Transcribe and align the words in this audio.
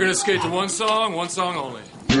We're 0.00 0.06
gonna 0.06 0.14
skate 0.14 0.40
to 0.40 0.48
one 0.48 0.70
song, 0.70 1.12
one 1.12 1.28
song 1.28 1.56
only. 1.56 1.82
So 2.08 2.16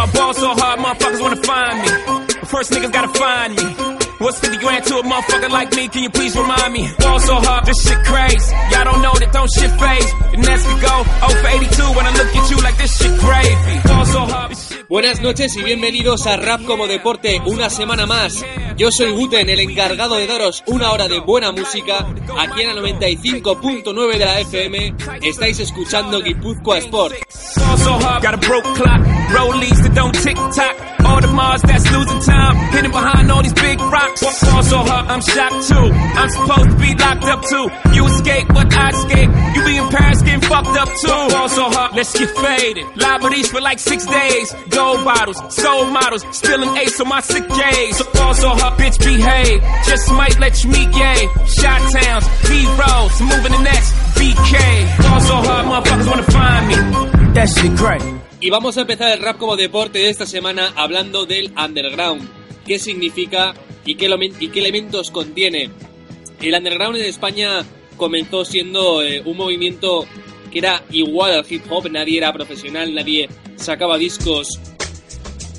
I 0.00 0.10
ball 0.12 0.34
so 0.34 0.48
hard, 0.56 0.80
motherfuckers 0.80 1.20
wanna 1.20 1.36
find 1.36 1.82
me. 1.82 1.88
But 2.40 2.48
first 2.48 2.72
niggas 2.72 2.92
gotta 2.92 3.16
find 3.16 3.54
me. 3.54 3.99
What's 4.20 4.38
50 4.38 4.58
grand 4.58 4.84
to 4.84 4.98
a 4.98 5.02
motherfucker 5.02 5.48
like 5.48 5.74
me? 5.74 5.88
Can 5.88 6.02
you 6.02 6.10
please 6.10 6.36
remind 6.36 6.74
me? 6.74 6.86
Ball 6.98 7.18
so 7.20 7.36
hard, 7.36 7.64
this 7.64 7.88
shit 7.88 7.96
crazy. 8.04 8.54
Y'all 8.70 8.84
don't 8.84 9.00
know 9.00 9.14
that 9.16 9.32
don't 9.32 9.48
shit 9.48 9.70
phase. 9.80 10.12
And 10.34 10.44
that's 10.44 10.66
we 10.68 10.74
go 10.76 10.94
0 11.24 11.40
for 11.40 11.48
82 11.48 11.96
when 11.96 12.04
I 12.04 12.12
look 12.12 12.36
at 12.36 12.50
you 12.50 12.56
like 12.58 12.76
this 12.76 12.98
shit 12.98 13.18
gravy. 13.18 13.88
Ball 13.88 14.04
so 14.04 14.20
hard, 14.26 14.50
this 14.50 14.68
shit 14.68 14.80
Buenas 14.90 15.22
noches 15.22 15.56
y 15.56 15.62
bienvenidos 15.62 16.26
a 16.26 16.36
Rap 16.36 16.66
como 16.66 16.86
Deporte, 16.86 17.40
una 17.46 17.70
semana 17.70 18.04
más. 18.04 18.44
Yo 18.76 18.90
soy 18.90 19.12
Guten, 19.12 19.48
el 19.48 19.60
encargado 19.60 20.16
de 20.16 20.26
daros 20.26 20.64
una 20.66 20.90
hora 20.90 21.08
de 21.08 21.20
buena 21.20 21.52
música 21.52 22.06
aquí 22.38 22.62
en 22.62 22.74
la 22.74 22.82
95.9 22.82 24.18
de 24.18 24.24
la 24.24 24.40
FM. 24.40 24.94
Estáis 25.22 25.60
escuchando 25.60 26.20
Guipúzcoa 26.20 26.76
Sport. 26.78 27.14
Ball 27.60 27.76
so 27.76 27.92
hard, 27.92 28.22
got 28.22 28.34
a 28.34 28.38
broke 28.38 28.64
clock. 28.64 29.00
Rollies 29.36 29.78
that 29.82 29.94
don't 29.94 30.14
tick 30.14 30.36
tock. 30.36 30.76
All 31.04 31.20
the 31.20 31.28
Mars 31.28 31.62
that's 31.62 31.86
losing 31.92 32.20
time. 32.20 32.56
Hidden 32.72 32.90
behind 32.90 33.30
all 33.30 33.42
these 33.42 33.52
big 33.54 33.80
rocks. 33.80 34.20
Ball 34.20 34.62
so 34.62 34.78
hard, 34.78 35.06
I'm 35.06 35.22
shocked 35.22 35.68
too. 35.68 35.86
I'm 36.20 36.30
supposed 36.30 36.70
to 36.70 36.76
be 36.76 36.94
locked 36.94 37.24
up 37.24 37.40
too. 37.44 37.66
You 37.94 38.06
escape, 38.06 38.48
but 38.48 38.72
I 38.74 38.90
escape. 38.90 39.30
You 39.54 39.60
be 39.64 39.76
in 39.76 39.88
Paris 39.88 40.22
getting 40.22 40.40
fucked 40.40 40.76
up 40.76 40.88
too. 40.88 41.08
Ball 41.34 41.48
so 41.48 41.64
hard, 41.70 41.94
let's 41.94 42.12
get 42.18 42.30
faded. 42.36 42.86
Liberties 42.96 43.48
for 43.50 43.60
like 43.60 43.78
six 43.78 44.06
days. 44.06 44.54
Gold 44.70 45.04
bottles, 45.04 45.38
soul 45.54 45.86
models. 45.90 46.24
Spilling 46.32 46.76
ace 46.76 47.00
on 47.00 47.08
my 47.08 47.20
sick 47.20 47.46
days. 47.48 47.96
So 47.96 48.04
ball 48.12 48.34
so 48.34 48.48
hard, 48.50 48.78
bitch 48.78 48.98
behave. 48.98 49.62
Just 49.84 50.12
might 50.12 50.38
let 50.38 50.62
you 50.64 50.70
meet 50.70 50.90
gay. 50.92 51.28
Shot 51.58 51.80
towns, 51.92 52.24
B-rolls, 52.48 53.14
moving 53.20 53.52
the 53.52 53.62
next 53.62 53.90
BK. 54.16 54.54
Ball 55.02 55.20
so 55.20 55.36
hard, 55.42 55.66
motherfuckers 55.66 56.06
wanna 56.10 56.28
find 56.30 56.64
me. 56.68 57.19
Y 58.40 58.50
vamos 58.50 58.76
a 58.76 58.80
empezar 58.80 59.12
el 59.12 59.22
rap 59.22 59.38
como 59.38 59.56
deporte 59.56 60.00
de 60.00 60.08
esta 60.08 60.26
semana 60.26 60.72
hablando 60.74 61.26
del 61.26 61.52
underground. 61.56 62.28
¿Qué 62.66 62.78
significa 62.80 63.54
y 63.84 63.94
qué, 63.94 64.10
y 64.40 64.48
qué 64.48 64.58
elementos 64.58 65.12
contiene? 65.12 65.70
El 66.40 66.54
underground 66.54 66.96
en 66.96 67.04
España 67.04 67.64
comenzó 67.96 68.44
siendo 68.44 69.02
eh, 69.02 69.22
un 69.24 69.36
movimiento 69.36 70.06
que 70.50 70.58
era 70.58 70.82
igual 70.90 71.32
al 71.32 71.46
hip 71.48 71.62
hop, 71.70 71.88
nadie 71.90 72.18
era 72.18 72.32
profesional, 72.32 72.92
nadie 72.92 73.28
sacaba 73.54 73.96
discos 73.96 74.58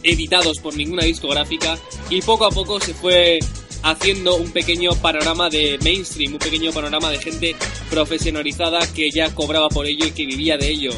editados 0.03 0.59
por 0.59 0.75
ninguna 0.75 1.05
discográfica 1.05 1.77
y 2.09 2.21
poco 2.21 2.45
a 2.45 2.49
poco 2.49 2.81
se 2.81 2.93
fue 2.93 3.39
haciendo 3.83 4.35
un 4.35 4.51
pequeño 4.51 4.91
panorama 5.01 5.49
de 5.49 5.79
mainstream, 5.81 6.33
un 6.33 6.39
pequeño 6.39 6.73
panorama 6.73 7.09
de 7.09 7.19
gente 7.19 7.55
profesionalizada 7.89 8.79
que 8.93 9.09
ya 9.09 9.33
cobraba 9.33 9.69
por 9.69 9.85
ello 9.85 10.05
y 10.07 10.11
que 10.11 10.25
vivía 10.25 10.57
de 10.57 10.69
ello. 10.69 10.91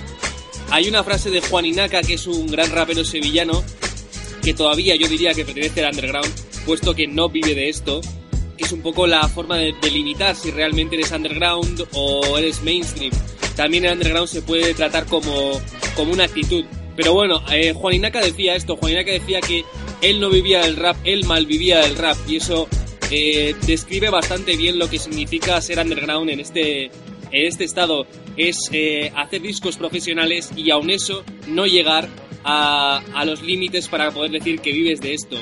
Hay 0.74 0.88
una 0.88 1.04
frase 1.04 1.30
de 1.30 1.40
Juan 1.40 1.66
Inaca, 1.66 2.02
que 2.02 2.16
es 2.16 2.26
un 2.26 2.48
gran 2.48 2.72
rapero 2.72 3.06
sevillano, 3.06 3.64
que 4.44 4.56
todavía 4.56 4.96
yo 4.96 5.08
diría 5.08 5.36
que 5.36 5.46
pertenece 5.46 5.86
al 5.86 5.94
underground, 5.94 6.34
puesto 6.66 6.96
que 6.96 7.06
no 7.06 7.30
vive 7.30 7.54
de 7.54 7.70
esto, 7.70 8.02
que 8.58 8.66
es 8.66 8.72
un 8.72 8.82
poco 8.82 9.06
la 9.06 9.28
forma 9.28 9.58
de 9.58 9.76
delimitar 9.84 10.36
si 10.36 10.50
realmente 10.50 10.96
eres 10.96 11.12
underground 11.12 11.88
o 11.94 12.40
eres 12.40 12.64
mainstream. 12.64 13.12
También 13.56 13.86
el 13.86 13.94
underground 13.94 14.28
se 14.28 14.42
puede 14.42 14.74
tratar 14.74 15.06
como, 15.06 15.62
como 15.96 16.12
una 16.12 16.24
actitud. 16.24 16.66
Pero 16.96 17.14
bueno, 17.14 17.44
eh, 17.52 17.74
Juan 17.74 17.94
Inaca 17.94 18.20
decía 18.20 18.56
esto, 18.56 18.76
Juan 18.76 18.94
Inaca 18.94 19.12
decía 19.12 19.42
que 19.42 19.66
él 20.02 20.20
no 20.20 20.32
vivía 20.32 20.62
del 20.62 20.76
rap, 20.76 20.98
él 21.04 21.26
malvivía 21.26 21.82
del 21.82 21.96
rap, 21.98 22.18
y 22.28 22.38
eso 22.38 22.68
eh, 23.12 23.53
describe 23.68 24.09
bastante 24.09 24.58
bien 24.58 24.80
lo 24.80 24.90
que 24.90 24.97
significa 24.97 25.62
ser 25.62 25.78
underground 25.78 26.31
en 26.31 26.40
este, 26.40 26.90
este 27.34 27.64
estado. 27.64 28.06
Es 28.38 28.70
eh, 28.72 29.12
hacer 29.16 29.42
discos 29.42 29.78
profesionales 29.78 30.52
y 30.56 30.72
aun 30.72 30.90
eso 30.90 31.24
no 31.48 31.66
llegar 31.66 32.08
a, 32.44 33.24
los 33.26 33.42
límites 33.42 33.88
para 33.88 34.12
poder 34.12 34.32
decir 34.32 34.60
que 34.60 34.72
vives 34.72 35.02
de 35.02 35.14
esto. 35.14 35.38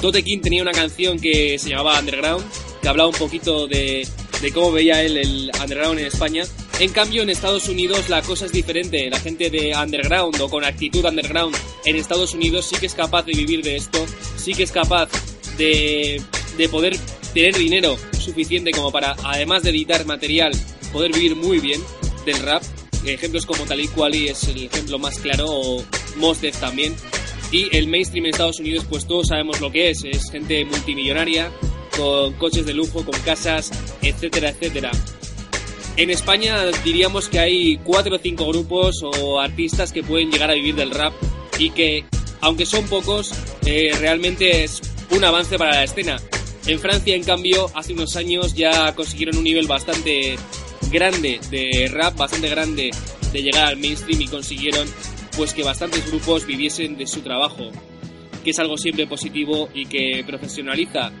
Tote 0.00 0.22
King 0.22 0.40
tenía 0.40 0.62
una 0.62 0.72
canción 0.72 1.18
que 1.18 1.58
se 1.58 1.70
llamaba 1.70 1.98
Underground, 1.98 2.44
que 2.82 2.88
hablaba 2.88 3.08
un 3.08 3.14
poquito 3.14 3.66
de, 3.66 4.06
de 4.42 4.52
cómo 4.52 4.72
veía 4.72 5.02
él 5.02 5.16
el 5.16 5.50
underground 5.60 5.98
en 5.98 6.06
España. 6.06 6.44
En 6.80 6.90
cambio, 6.90 7.22
en 7.22 7.30
Estados 7.30 7.68
Unidos 7.68 8.08
la 8.08 8.20
cosa 8.22 8.46
es 8.46 8.52
diferente. 8.52 9.08
La 9.08 9.20
gente 9.20 9.48
de 9.48 9.74
underground 9.76 10.40
o 10.40 10.48
con 10.48 10.64
actitud 10.64 11.04
underground 11.04 11.56
en 11.84 11.96
Estados 11.96 12.34
Unidos 12.34 12.66
sí 12.66 12.76
que 12.76 12.86
es 12.86 12.94
capaz 12.94 13.24
de 13.24 13.32
vivir 13.32 13.62
de 13.62 13.76
esto, 13.76 14.04
sí 14.36 14.54
que 14.54 14.64
es 14.64 14.72
capaz 14.72 15.08
de, 15.56 16.20
de 16.58 16.68
poder 16.68 16.98
tener 17.34 17.56
dinero 17.56 17.98
suficiente 18.18 18.70
como 18.70 18.92
para, 18.92 19.16
además 19.24 19.64
de 19.64 19.70
editar 19.70 20.06
material, 20.06 20.52
poder 20.92 21.12
vivir 21.12 21.36
muy 21.36 21.58
bien 21.58 21.82
del 22.24 22.38
rap. 22.38 22.62
Ejemplos 23.04 23.44
como 23.44 23.64
Talib 23.64 23.90
Kweli 23.90 24.28
es 24.28 24.44
el 24.44 24.64
ejemplo 24.64 24.98
más 24.98 25.18
claro, 25.18 25.46
o 25.48 25.84
Mos 26.16 26.40
Def 26.40 26.58
también. 26.58 26.94
Y 27.50 27.76
el 27.76 27.88
mainstream 27.88 28.24
en 28.26 28.30
Estados 28.30 28.60
Unidos, 28.60 28.86
pues 28.88 29.06
todos 29.06 29.28
sabemos 29.28 29.60
lo 29.60 29.70
que 29.70 29.90
es. 29.90 30.04
Es 30.04 30.30
gente 30.30 30.64
multimillonaria, 30.64 31.50
con 31.96 32.32
coches 32.34 32.64
de 32.64 32.72
lujo, 32.72 33.04
con 33.04 33.20
casas, 33.20 33.70
etcétera, 34.00 34.48
etcétera. 34.50 34.90
En 35.96 36.10
España 36.10 36.64
diríamos 36.84 37.28
que 37.28 37.38
hay 37.38 37.76
cuatro 37.78 38.16
o 38.16 38.18
cinco 38.18 38.46
grupos 38.46 39.02
o 39.02 39.38
artistas 39.38 39.92
que 39.92 40.02
pueden 40.02 40.30
llegar 40.30 40.50
a 40.50 40.54
vivir 40.54 40.74
del 40.74 40.90
rap 40.90 41.12
y 41.58 41.70
que, 41.70 42.04
aunque 42.40 42.66
son 42.66 42.86
pocos, 42.86 43.32
eh, 43.66 43.92
realmente 44.00 44.64
es 44.64 44.80
un 45.10 45.22
avance 45.22 45.56
para 45.58 45.72
la 45.72 45.84
escena. 45.84 46.20
En 46.66 46.80
Francia, 46.80 47.14
en 47.14 47.24
cambio, 47.24 47.70
hace 47.74 47.92
unos 47.92 48.16
años 48.16 48.54
ya 48.54 48.94
consiguieron 48.94 49.36
un 49.36 49.44
nivel 49.44 49.66
bastante 49.66 50.36
grande 50.90 51.38
de 51.50 51.88
rap, 51.92 52.16
bastante 52.16 52.48
grande 52.48 52.90
de 53.32 53.42
llegar 53.42 53.66
al 53.66 53.76
mainstream 53.76 54.22
y 54.22 54.28
consiguieron 54.28 54.88
pues 55.36 55.52
que 55.52 55.62
bastantes 55.62 56.06
grupos 56.06 56.46
viviesen 56.46 56.96
de 56.96 57.06
su 57.06 57.20
trabajo, 57.20 57.70
que 58.42 58.50
es 58.50 58.58
algo 58.58 58.78
siempre 58.78 59.06
positivo 59.06 59.68
y 59.74 59.86
que 59.86 60.24
profesionaliza 60.26 61.12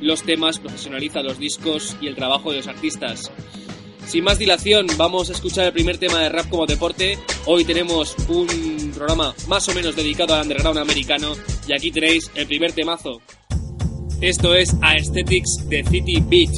los 0.00 0.22
temas, 0.22 0.58
profesionaliza 0.58 1.22
los 1.22 1.38
discos 1.38 1.96
y 2.00 2.06
el 2.06 2.14
trabajo 2.14 2.50
de 2.50 2.58
los 2.58 2.66
artistas. 2.66 3.30
Sin 4.06 4.24
más 4.24 4.38
dilación, 4.38 4.86
vamos 4.96 5.28
a 5.28 5.34
escuchar 5.34 5.66
el 5.66 5.72
primer 5.72 5.98
tema 5.98 6.20
de 6.20 6.30
rap 6.30 6.48
como 6.48 6.66
deporte. 6.66 7.18
Hoy 7.44 7.64
tenemos 7.64 8.16
un 8.28 8.92
programa 8.94 9.34
más 9.46 9.68
o 9.68 9.74
menos 9.74 9.94
dedicado 9.94 10.34
al 10.34 10.42
underground 10.42 10.78
americano 10.78 11.34
y 11.68 11.72
aquí 11.74 11.90
tenéis 11.90 12.30
el 12.34 12.46
primer 12.46 12.72
temazo. 12.72 13.20
Esto 14.22 14.52
es 14.52 14.76
Aesthetics 14.82 15.66
de 15.70 15.82
City 15.82 16.20
Beat. 16.20 16.50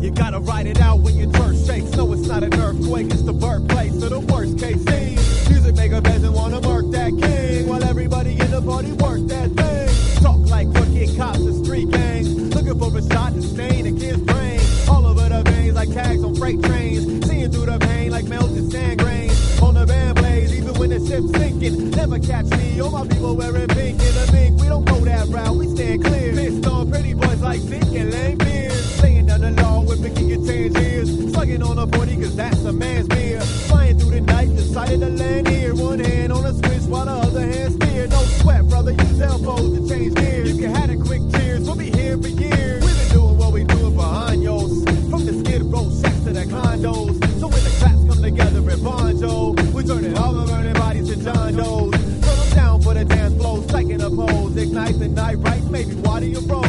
You 0.00 0.10
gotta 0.10 0.40
write 0.40 0.66
it 0.66 0.80
out 0.80 0.98
when 1.00 1.16
your 1.16 1.30
turf 1.30 1.56
shakes. 1.64 1.92
No, 1.96 2.12
it's 2.12 2.26
not 2.26 2.42
an 2.42 2.52
earthquake, 2.54 3.06
it's 3.12 3.22
the 3.22 3.32
birthplace 3.32 4.02
of 4.02 4.10
the 4.10 4.18
worst 4.18 4.58
case 4.58 4.84
scene. 4.84 5.14
Music 5.50 5.76
wanna 6.32 6.60
that 6.90 7.10
king 7.10 7.68
while 7.68 7.84
everybody 7.84 8.32
in 8.32 8.50
the 8.50 8.60
party 8.60 8.90
work 8.92 9.20
that 9.28 9.50
thing. 9.52 10.22
Talk 10.22 10.40
like 10.50 10.68
crooked 10.74 11.16
cops 11.16 11.38
and 11.38 11.64
street 11.64 11.90
gangs. 11.90 12.34
Looking 12.54 12.76
for 12.76 12.98
a 12.98 13.02
shot 13.02 13.34
to 13.34 13.42
stain 13.42 13.86
a 13.86 13.92
kid's 13.92 14.20
brain. 14.22 14.60
All 14.88 15.06
over 15.06 15.28
the 15.28 15.42
veins 15.48 15.74
like 15.74 15.92
tags 15.92 16.24
on 16.24 16.34
freight 16.34 16.60
trains. 16.60 17.04
Seeing 17.28 17.52
through 17.52 17.66
the 17.66 17.78
pain 17.78 18.10
like 18.10 18.24
melted 18.24 18.72
sand 18.72 18.98
grains. 18.98 19.60
On 19.62 19.74
the 19.74 19.86
band 19.86 20.16
blades, 20.16 20.52
even 20.52 20.74
when 20.74 20.90
the 20.90 20.98
ship's 21.06 21.30
sinking. 21.38 21.90
Never 21.90 22.18
catch 22.18 22.46
me, 22.46 22.80
my 22.90 23.06
people 23.06 23.36
wearing 23.36 23.73
like 27.54 27.62
Zeke 27.62 28.00
and 28.00 28.10
Lame 28.12 28.38
Beers. 28.38 29.02
Laying 29.02 29.26
down 29.26 29.40
the 29.40 29.50
law 29.62 29.80
with 29.82 30.00
Mickey 30.00 30.32
and 30.32 30.46
Tangiers. 30.46 31.32
Slugging 31.32 31.62
on 31.62 31.78
a 31.78 31.86
40 31.86 32.16
cause 32.16 32.36
that's 32.36 32.64
a 32.64 32.72
man's 32.72 33.06
beer. 33.08 33.40
Flying 33.40 33.98
through 33.98 34.10
the 34.10 34.20
night, 34.20 34.48
decided 34.56 35.00
to 35.00 35.08
land 35.08 35.48
here. 35.48 35.74
One 35.74 36.00
hand 36.00 36.32
on 36.32 36.44
a 36.44 36.52
switch 36.52 36.82
while 36.88 37.04
the 37.04 37.12
other 37.12 37.40
hand 37.40 37.74
steer. 37.74 38.06
No 38.08 38.18
sweat, 38.40 38.68
brother, 38.68 38.92
use 38.92 39.20
elbows 39.20 39.78
to 39.78 39.88
change 39.88 40.14
gears. 40.14 40.56
You 40.56 40.62
can 40.62 40.74
have 40.74 40.88
the 40.88 40.96
quick 40.96 41.22
cheers, 41.32 41.62
we'll 41.62 41.76
be 41.76 41.90
here 41.90 42.18
for 42.18 42.28
years. 42.28 42.82
We've 42.84 42.98
been 42.98 43.18
doing 43.18 43.38
what 43.38 43.52
we 43.52 43.64
doing 43.64 43.94
behind 43.94 44.42
yours. 44.42 44.84
From 45.10 45.24
the 45.26 45.34
skid 45.44 45.62
row 45.62 45.90
shacks 46.00 46.20
to 46.24 46.32
the 46.32 46.44
condos. 46.46 47.14
So 47.40 47.46
when 47.46 47.62
the 47.62 47.74
claps 47.78 48.02
come 48.08 48.22
together 48.22 48.58
in 48.58 48.80
Bonjo, 48.80 49.72
we 49.72 49.84
turning 49.84 50.16
all 50.18 50.32
the 50.32 50.44
burning 50.50 50.74
bodies 50.74 51.08
to 51.08 51.16
John 51.22 51.54
Doe's. 51.54 51.94
Throw 51.94 52.34
them 52.34 52.50
down 52.56 52.82
for 52.82 52.94
the 52.94 53.04
dance 53.04 53.34
floor, 53.34 53.62
striking 53.62 54.00
a 54.00 54.10
pose. 54.10 54.56
Ignite 54.56 54.98
the 54.98 55.08
night 55.08 55.38
right, 55.38 55.62
maybe 55.70 55.94
water 55.94 56.26
your 56.26 56.42
rose 56.42 56.63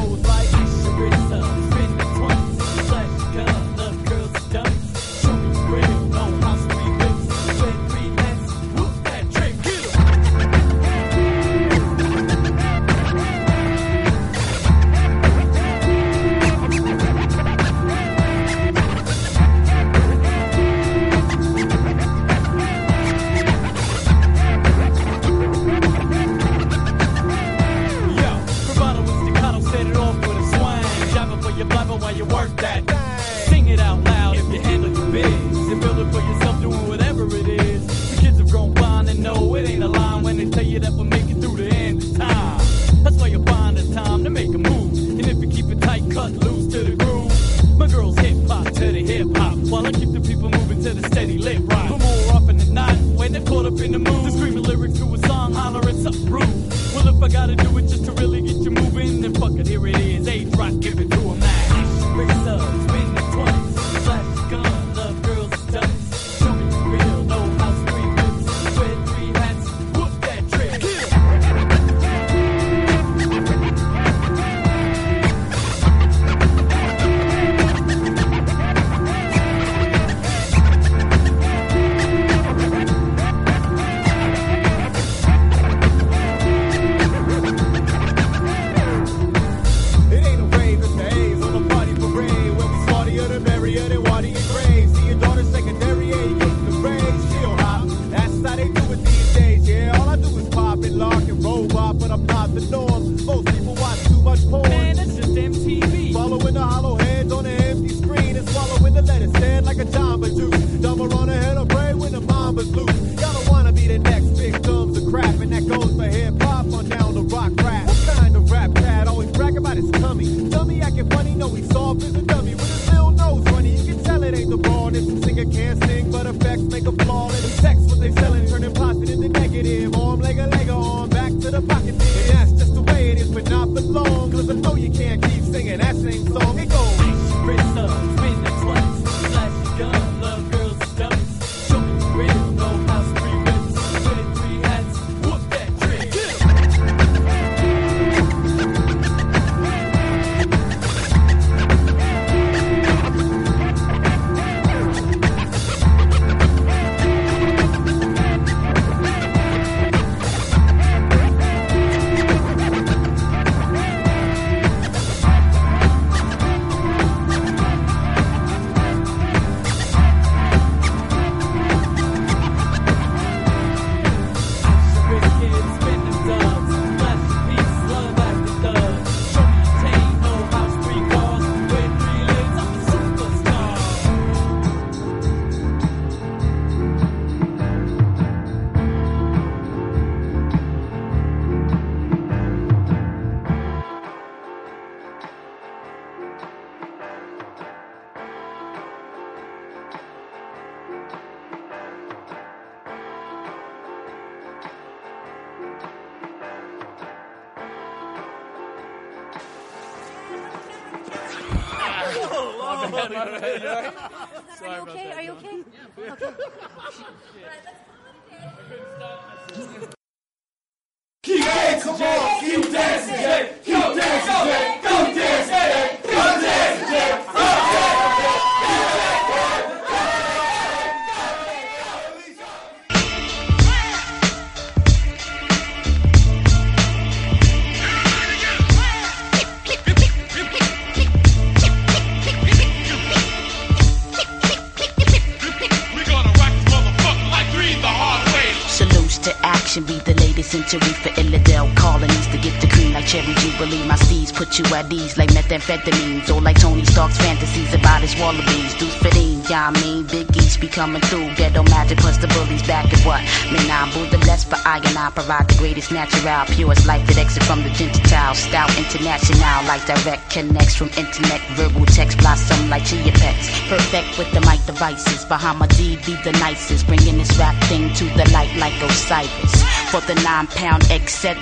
Salutes 249.25 249.41
to 249.41 249.46
action, 249.46 249.84
be 249.86 249.98
the 250.00 250.13
latest 250.22 250.51
century 250.51 250.94
for 251.01 251.10
Illidale 251.17 251.74
colonies 251.75 252.27
to 252.27 252.38
get 252.38 252.60
the 252.62 252.67
cream 252.67 252.94
like 252.94 253.08
cherry 253.08 253.34
jubilee. 253.41 253.82
My 253.88 253.96
seeds 253.96 254.32
put 254.32 254.60
you 254.60 254.65
at 254.75 254.91
ease 254.94 255.17
like 255.17 255.29
methamphetamines, 255.29 256.29
or 256.29 256.41
like 256.41 256.60
Tony 256.60 256.86
Stark's 256.86 257.17
fantasies 257.17 257.74
about 257.74 258.01
his 258.01 258.15
wallabies. 258.17 258.74
Do 258.75 258.86
fitting, 258.86 259.41
yeah, 259.50 259.70
I 259.70 259.82
mean, 259.82 260.05
Big 260.05 260.29
East 260.38 260.62
be 260.62 260.67
coming 260.67 261.01
through. 261.01 261.34
Ghetto 261.36 261.63
magic 261.63 261.98
plus 261.98 262.17
the 262.17 262.27
bullies 262.27 262.62
back 262.67 262.86
at 262.94 263.01
what? 263.05 263.22
Man, 263.51 263.70
I'm 263.72 263.89
the 264.10 264.17
less 264.29 264.44
for 264.44 264.60
I 264.65 264.77
and 264.77 264.98
I 264.98 265.10
provide 265.10 265.48
the 265.50 265.58
greatest 265.58 265.91
natural, 265.91 266.46
purest 266.53 266.86
life 266.86 267.05
that 267.08 267.17
exit 267.17 267.44
from 267.44 267.63
the 267.63 267.70
Gentile. 267.70 268.36
Stout 268.36 268.70
international, 268.77 269.65
like 269.65 269.86
direct 269.86 270.29
connects 270.29 270.75
from 270.75 270.89
internet, 270.98 271.41
verbal 271.58 271.86
text 271.86 272.17
blossom 272.20 272.70
like 272.70 272.86
chia 272.86 273.12
pets. 273.12 273.50
Perfect 273.70 274.17
with 274.17 274.32
the 274.34 274.41
mic 274.41 274.62
devices. 274.65 275.25
Bahama-D 275.25 275.98
be 276.05 276.15
the 276.24 276.34
nicest, 276.38 276.86
bringing 276.86 277.17
this 277.17 277.36
rap 277.39 277.55
thing 277.65 277.91
to 277.96 278.05
the 278.17 278.29
light 278.32 278.53
like 278.58 278.74
Osiris. 279.15 279.63
For 279.91 280.01
the 280.01 280.15
nine 280.24 280.48
pound 280.48 280.84
etc. 280.91 281.36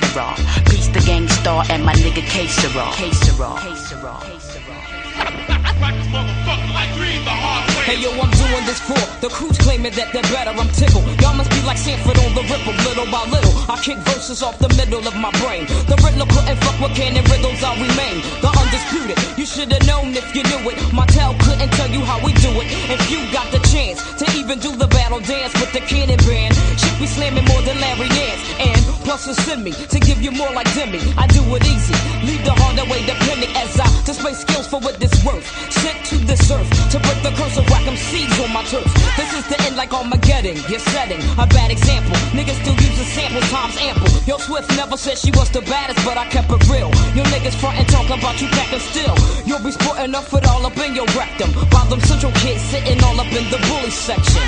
Peace 0.70 0.88
the 0.88 1.02
gang 1.06 1.28
star 1.28 1.64
and 1.70 1.84
my 1.84 1.94
nigga 1.94 2.22
K-Sera. 2.22 2.92
K-Sera. 2.94 3.56
K-Sera. 3.60 4.53
Hey 7.84 8.00
yo, 8.00 8.16
I'm 8.16 8.32
doing 8.32 8.64
this 8.64 8.80
for 8.80 8.96
the 9.20 9.28
crews 9.28 9.58
claiming 9.60 9.92
that 10.00 10.16
they're 10.16 10.24
better. 10.32 10.56
I'm 10.56 10.72
tickled. 10.72 11.04
Y'all 11.20 11.36
must 11.36 11.52
be 11.52 11.60
like 11.68 11.76
Sanford 11.76 12.16
on 12.16 12.32
the 12.32 12.40
ripple, 12.48 12.72
little 12.88 13.04
by 13.12 13.28
little. 13.28 13.52
I 13.68 13.76
kick 13.84 14.00
verses 14.08 14.40
off 14.40 14.56
the 14.56 14.72
middle 14.80 15.04
of 15.04 15.12
my 15.20 15.36
brain. 15.44 15.68
The 15.92 16.00
riddle 16.00 16.24
couldn't 16.32 16.56
fuck 16.64 16.80
with 16.80 16.96
canon 16.96 17.28
riddles. 17.28 17.60
I 17.60 17.76
remain 17.76 18.24
the 18.40 18.48
undisputed. 18.56 19.20
You 19.36 19.44
should 19.44 19.68
have 19.76 19.84
known 19.84 20.16
if 20.16 20.32
you 20.32 20.48
knew 20.48 20.64
it. 20.72 20.80
Martell 20.96 21.36
couldn't 21.44 21.76
tell 21.76 21.92
you 21.92 22.00
how 22.08 22.24
we 22.24 22.32
do 22.40 22.56
it. 22.64 22.72
If 22.88 23.04
you 23.12 23.20
got 23.36 23.52
the 23.52 23.60
chance 23.68 24.00
to 24.16 24.32
even 24.40 24.64
do 24.64 24.72
the 24.80 24.88
battle 24.88 25.20
dance 25.20 25.52
with 25.60 25.76
the 25.76 25.84
cannon 25.84 26.24
band, 26.24 26.56
shit 26.80 26.96
We 27.04 27.08
slamming 27.12 27.44
more 27.52 27.64
than 27.68 27.84
Larry 27.84 28.08
Nance. 28.08 28.44
And 28.64 28.80
plus 29.04 29.28
a 29.28 29.36
send 29.36 29.60
me 29.60 29.76
to 29.76 30.00
give 30.00 30.24
you 30.24 30.32
more 30.32 30.52
like 30.56 30.72
Demi. 30.72 31.04
I 31.20 31.28
do 31.28 31.44
it 31.60 31.68
easy. 31.68 32.00
Leave 32.24 32.48
the 32.48 32.56
hard 32.64 32.80
away 32.80 33.04
depending 33.04 33.52
as 33.60 33.76
I 33.76 33.92
display 34.08 34.34
skills 34.40 34.68
for 34.72 34.80
what 34.80 35.04
this 35.04 35.12
worth. 35.28 35.44
Sent 35.68 36.00
to 36.12 36.16
this 36.24 36.48
earth 36.48 36.72
to 36.96 36.98
break 37.04 37.20
the 37.28 37.36
curse 37.36 37.58
of 37.60 37.73
whack 37.74 37.88
'em 37.90 37.98
seeds 37.98 38.38
on 38.40 38.54
my 38.54 38.64
turf. 38.70 38.86
This 39.18 39.34
is 39.34 39.44
the 39.50 39.58
end 39.66 39.76
like 39.76 39.92
Armageddon. 39.94 40.56
You're 40.70 40.86
setting 40.94 41.22
a 41.44 41.48
bad 41.48 41.72
example. 41.72 42.16
Niggas 42.38 42.58
still 42.62 42.78
using 42.88 43.10
samples 43.18 43.50
times 43.50 43.76
ample. 43.82 44.10
Yo, 44.30 44.38
Swift 44.38 44.70
never 44.78 44.96
said 44.96 45.18
she 45.18 45.32
was 45.32 45.50
the 45.50 45.62
baddest, 45.62 46.00
but 46.06 46.16
I 46.24 46.26
kept 46.36 46.52
it 46.52 46.64
real. 46.70 46.90
Yo, 47.18 47.24
niggas 47.34 47.56
frontin' 47.62 47.88
talking 47.88 48.18
about 48.20 48.40
you 48.42 48.48
packing 48.58 48.84
still. 48.92 49.16
You'll 49.48 49.66
be 49.68 49.72
sporting 49.72 50.14
up 50.14 50.32
it 50.38 50.46
all 50.46 50.64
up 50.70 50.78
in 50.78 50.94
your 50.94 51.08
rectum. 51.18 51.50
While 51.72 51.88
them 51.92 52.02
central 52.02 52.34
kids 52.44 52.62
sitting 52.72 53.04
all 53.04 53.20
up 53.20 53.32
in 53.40 53.46
the 53.50 53.60
bully 53.68 53.90
section. 53.90 54.46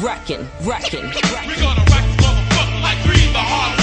Wrecking, 0.00 0.42
wrecking, 0.62 1.06
wrecking. 1.32 1.50
We 1.50 1.56
gonna 1.66 1.84
rock 1.92 2.04
this 2.06 2.20
motherfucker 2.22 2.80
like 2.86 2.98
three 3.02 3.26
the 3.32 3.44
hard 3.52 3.77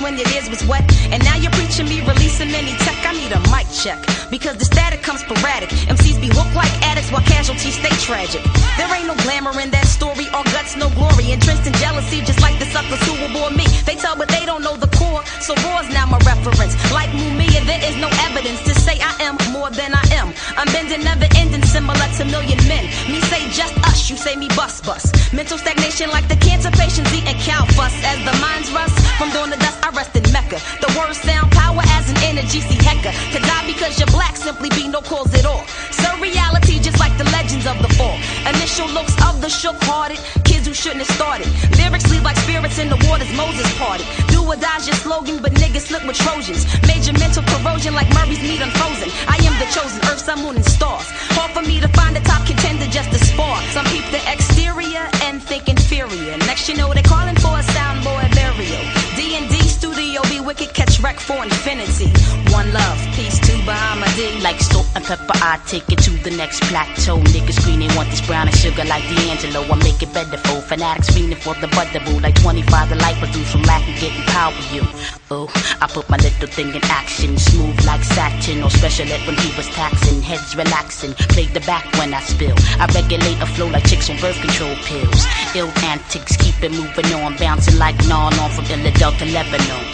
when 0.00 0.16
your 0.16 0.28
ears 0.34 0.48
was 0.48 0.64
wet? 0.66 0.84
And 1.12 1.22
now 1.24 1.36
you're 1.36 1.52
preaching 1.52 1.88
me 1.88 2.00
releasing 2.02 2.50
any 2.54 2.74
tech. 2.84 2.98
I 3.04 3.12
need 3.12 3.32
a 3.32 3.40
mic 3.50 3.66
check 3.72 3.98
because 4.30 4.56
the 4.56 4.64
static 4.64 5.02
comes 5.02 5.20
sporadic. 5.20 5.70
MCs 5.90 6.20
be 6.20 6.28
hooked 6.28 6.54
like 6.54 6.70
addicts 6.82 7.10
while 7.10 7.22
casualties 7.22 7.74
stay 7.78 7.94
tragic. 8.02 8.42
There 8.76 8.88
ain't 8.94 9.06
no 9.06 9.16
glamour 9.24 9.54
in 9.60 9.70
that 9.70 9.86
story, 9.86 10.26
all 10.34 10.44
guts, 10.54 10.76
no 10.76 10.88
glory. 10.90 11.32
Entrenched 11.32 11.66
in 11.66 11.74
jealousy, 11.74 12.20
just 12.22 12.40
like 12.40 12.58
the 12.58 12.66
suckers 12.66 13.00
who 13.06 13.14
will 13.20 13.32
bore 13.32 13.50
me. 13.50 13.66
They 13.86 13.96
tell, 13.96 14.16
but 14.16 14.28
they 14.28 14.44
don't 14.46 14.62
know 14.62 14.76
the 14.76 14.90
core. 14.94 15.24
So 15.40 15.54
war's 15.66 15.88
now 15.90 16.06
my 16.06 16.18
reference. 16.26 16.74
Like 16.92 17.10
Mumia, 17.10 17.64
there 17.66 17.82
is 17.82 17.96
no 17.96 18.08
evidence 18.28 18.62
to 18.64 18.74
say 18.74 18.98
I 19.00 19.14
am 19.26 19.36
more 19.68 19.76
than 19.76 19.92
I 19.94 20.04
am. 20.16 20.32
I'm 20.56 20.66
bending, 20.72 21.04
never 21.04 21.28
ending, 21.36 21.62
similar 21.62 22.08
to 22.16 22.24
million 22.24 22.58
men. 22.68 22.84
Me 23.10 23.20
say 23.28 23.40
just 23.50 23.74
us, 23.84 24.08
you 24.08 24.16
say 24.16 24.36
me 24.36 24.48
bust 24.56 24.84
bust. 24.84 25.32
Mental 25.32 25.58
stagnation 25.58 26.10
like 26.10 26.28
the 26.28 26.36
cancer 26.36 26.70
patients 26.70 27.12
eating 27.12 27.36
cow 27.44 27.64
fuss. 27.76 27.94
As 28.04 28.18
the 28.24 28.34
minds 28.40 28.70
rust 28.72 28.96
from 29.18 29.30
dawn 29.30 29.50
to 29.50 29.58
dust, 29.58 29.78
I 29.84 29.90
rest 29.90 30.16
in 30.16 30.24
Mecca. 30.32 30.58
The 30.80 30.90
words 30.98 31.20
sound 31.20 31.52
power 31.52 31.82
as 31.98 32.10
an 32.10 32.16
energy, 32.24 32.60
see 32.60 32.80
Hecka. 32.80 33.12
To 33.34 33.38
die 33.40 33.66
because 33.66 33.98
you're 33.98 34.12
black 34.14 34.36
simply 34.36 34.70
be 34.70 34.88
no 34.88 35.00
cause 35.00 35.32
at 35.34 35.44
all. 35.44 35.64
So 35.92 36.08
reality 36.20 36.78
just 36.80 36.98
like 36.98 37.16
the 37.18 37.28
legends 37.36 37.66
of 37.66 37.76
the 37.82 37.90
fall. 37.98 38.16
Initial 38.48 38.88
looks 38.88 39.14
of 39.28 39.40
the 39.40 39.48
shook 39.48 39.76
hearted, 39.84 40.18
kids 40.44 40.66
who 40.66 40.72
shouldn't 40.72 41.04
have 41.04 41.12
started. 41.16 41.48
Lyrics 41.76 42.08
leave 42.10 42.24
like 42.24 42.36
spirits 42.36 42.78
in 42.78 42.88
the 42.88 42.98
waters 43.08 43.30
Moses 43.36 43.68
parted. 43.76 44.06
Do 44.28 44.40
or 44.44 44.56
die's 44.56 44.86
your 44.86 44.96
slogan, 44.96 45.42
but 45.42 45.52
niggas 45.52 45.92
slip 45.92 46.06
with 46.06 46.16
Trojans. 46.16 46.64
Major 46.86 47.12
mental 47.12 47.42
corrosion 47.44 47.92
like 47.92 48.08
Murray's 48.14 48.40
meat 48.40 48.60
unfrozen. 48.60 49.10
I 49.28 49.36
am 49.44 49.57
the 49.58 49.66
chosen 49.74 49.98
earth, 50.08 50.22
sun, 50.22 50.42
moon, 50.42 50.56
and 50.56 50.64
stars. 50.64 51.06
Hard 51.34 51.50
for 51.50 51.62
me 51.62 51.80
to 51.80 51.88
find 51.88 52.16
a 52.16 52.20
top 52.20 52.46
contender 52.46 52.86
just 52.86 53.10
to 53.10 53.18
spar. 53.18 53.56
Some 53.74 53.84
peep 53.86 54.06
the 54.14 54.22
exterior 54.30 55.04
and 55.26 55.42
think 55.42 55.68
inferior. 55.68 56.36
Next 56.46 56.68
you 56.68 56.76
know 56.76 56.92
they're 56.94 57.02
calling 57.02 57.34
for 57.36 57.54
a 57.58 57.64
soundboy 57.74 58.34
burial. 58.34 58.82
D&D 59.16 59.54
studio 59.66 60.22
be 60.30 60.40
wicked, 60.40 60.72
catch 60.74 61.00
wreck 61.00 61.18
for 61.18 61.42
infinity. 61.42 62.10
One 62.52 62.72
love, 62.72 62.98
peace 63.14 63.38
to 63.68 63.74
Bahama 63.74 64.06
Like 64.42 64.60
salt 64.60 64.86
and 64.94 65.04
pepper, 65.04 65.36
I 65.42 65.60
take 65.66 65.88
it 65.92 65.98
to 66.06 66.10
the 66.24 66.30
next 66.30 66.62
plateau. 66.64 67.18
Niggas 67.34 67.60
screaming, 67.60 67.94
want 67.94 68.10
this 68.10 68.24
brown 68.26 68.48
and 68.48 68.56
sugar 68.56 68.84
like 68.84 69.02
D'Angelo. 69.08 69.62
I 69.62 69.76
make 69.82 70.02
it 70.02 70.12
better 70.12 70.38
for 70.38 70.60
fanatics 70.62 71.10
fiending 71.10 71.36
for 71.36 71.54
the 71.60 71.68
butterball. 71.68 72.22
Like 72.22 72.34
25 72.40 72.88
the 72.88 72.96
light 72.96 73.16
produce 73.16 73.52
from 73.52 73.62
lack 73.62 73.82
of 73.88 73.94
getting 74.00 74.22
power. 74.32 74.54
You, 74.72 74.82
oh, 75.30 75.48
I 75.80 75.86
put 75.86 76.08
my 76.08 76.16
little 76.16 76.48
thing 76.48 76.74
in 76.74 76.84
action. 76.84 77.36
Smooth 77.36 77.84
like 77.84 78.02
satin, 78.04 78.62
or 78.62 78.70
special 78.70 79.06
ed 79.06 79.26
when 79.26 79.36
he 79.36 79.54
was 79.56 79.68
taxing. 79.68 80.22
Heads 80.22 80.56
relaxing, 80.56 81.12
play 81.34 81.46
the 81.46 81.60
back 81.60 81.84
when 81.98 82.14
I 82.14 82.20
spill. 82.20 82.56
I 82.80 82.86
regulate 82.94 83.40
a 83.40 83.46
flow 83.46 83.68
like 83.68 83.86
chicks 83.86 84.08
on 84.10 84.16
birth 84.18 84.40
control 84.40 84.74
pills. 84.88 85.20
Ill 85.54 85.70
antics, 85.84 86.36
keep 86.36 86.56
it 86.62 86.72
moving 86.72 87.12
on. 87.20 87.36
Bouncing 87.36 87.78
like 87.78 87.96
non 88.06 88.32
on 88.38 88.50
from 88.50 88.64
Philadelphia, 88.64 89.28
Lebanon. 89.28 89.84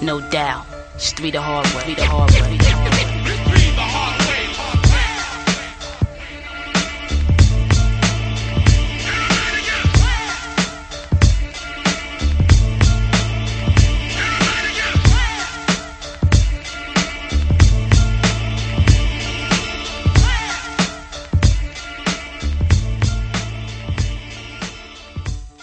No 0.00 0.20
doubt, 0.30 0.67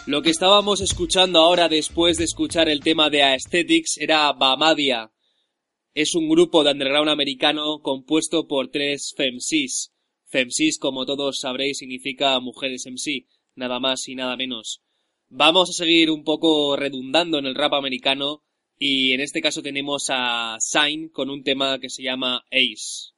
Lo 0.07 0.21
que 0.21 0.29
estábamos 0.29 0.81
escuchando 0.81 1.39
ahora 1.39 1.67
después 1.67 2.17
de 2.17 2.23
escuchar 2.23 2.69
el 2.69 2.79
tema 2.79 3.09
de 3.09 3.23
Aesthetics 3.23 3.97
era 3.97 4.31
Bamadia. 4.31 5.11
Es 5.95 6.13
un 6.13 6.27
grupo 6.27 6.65
de 6.65 6.71
underground 6.71 7.07
americano 7.07 7.79
compuesto 7.81 8.47
por 8.47 8.67
tres 8.67 9.13
femsis. 9.15 9.93
Femsis, 10.25 10.77
como 10.77 11.05
todos 11.05 11.39
sabréis, 11.39 11.77
significa 11.77 12.37
mujeres 12.41 12.85
MC, 12.85 13.25
nada 13.55 13.79
más 13.79 14.05
y 14.09 14.15
nada 14.15 14.35
menos. 14.35 14.81
Vamos 15.29 15.69
a 15.69 15.73
seguir 15.73 16.11
un 16.11 16.25
poco 16.25 16.75
redundando 16.75 17.39
en 17.39 17.45
el 17.45 17.55
rap 17.55 17.75
americano 17.75 18.43
y 18.77 19.13
en 19.13 19.21
este 19.21 19.39
caso 19.39 19.61
tenemos 19.61 20.07
a 20.09 20.57
Sign 20.59 21.07
con 21.07 21.29
un 21.29 21.43
tema 21.43 21.79
que 21.79 21.89
se 21.89 22.03
llama 22.03 22.43
Ace. 22.51 23.14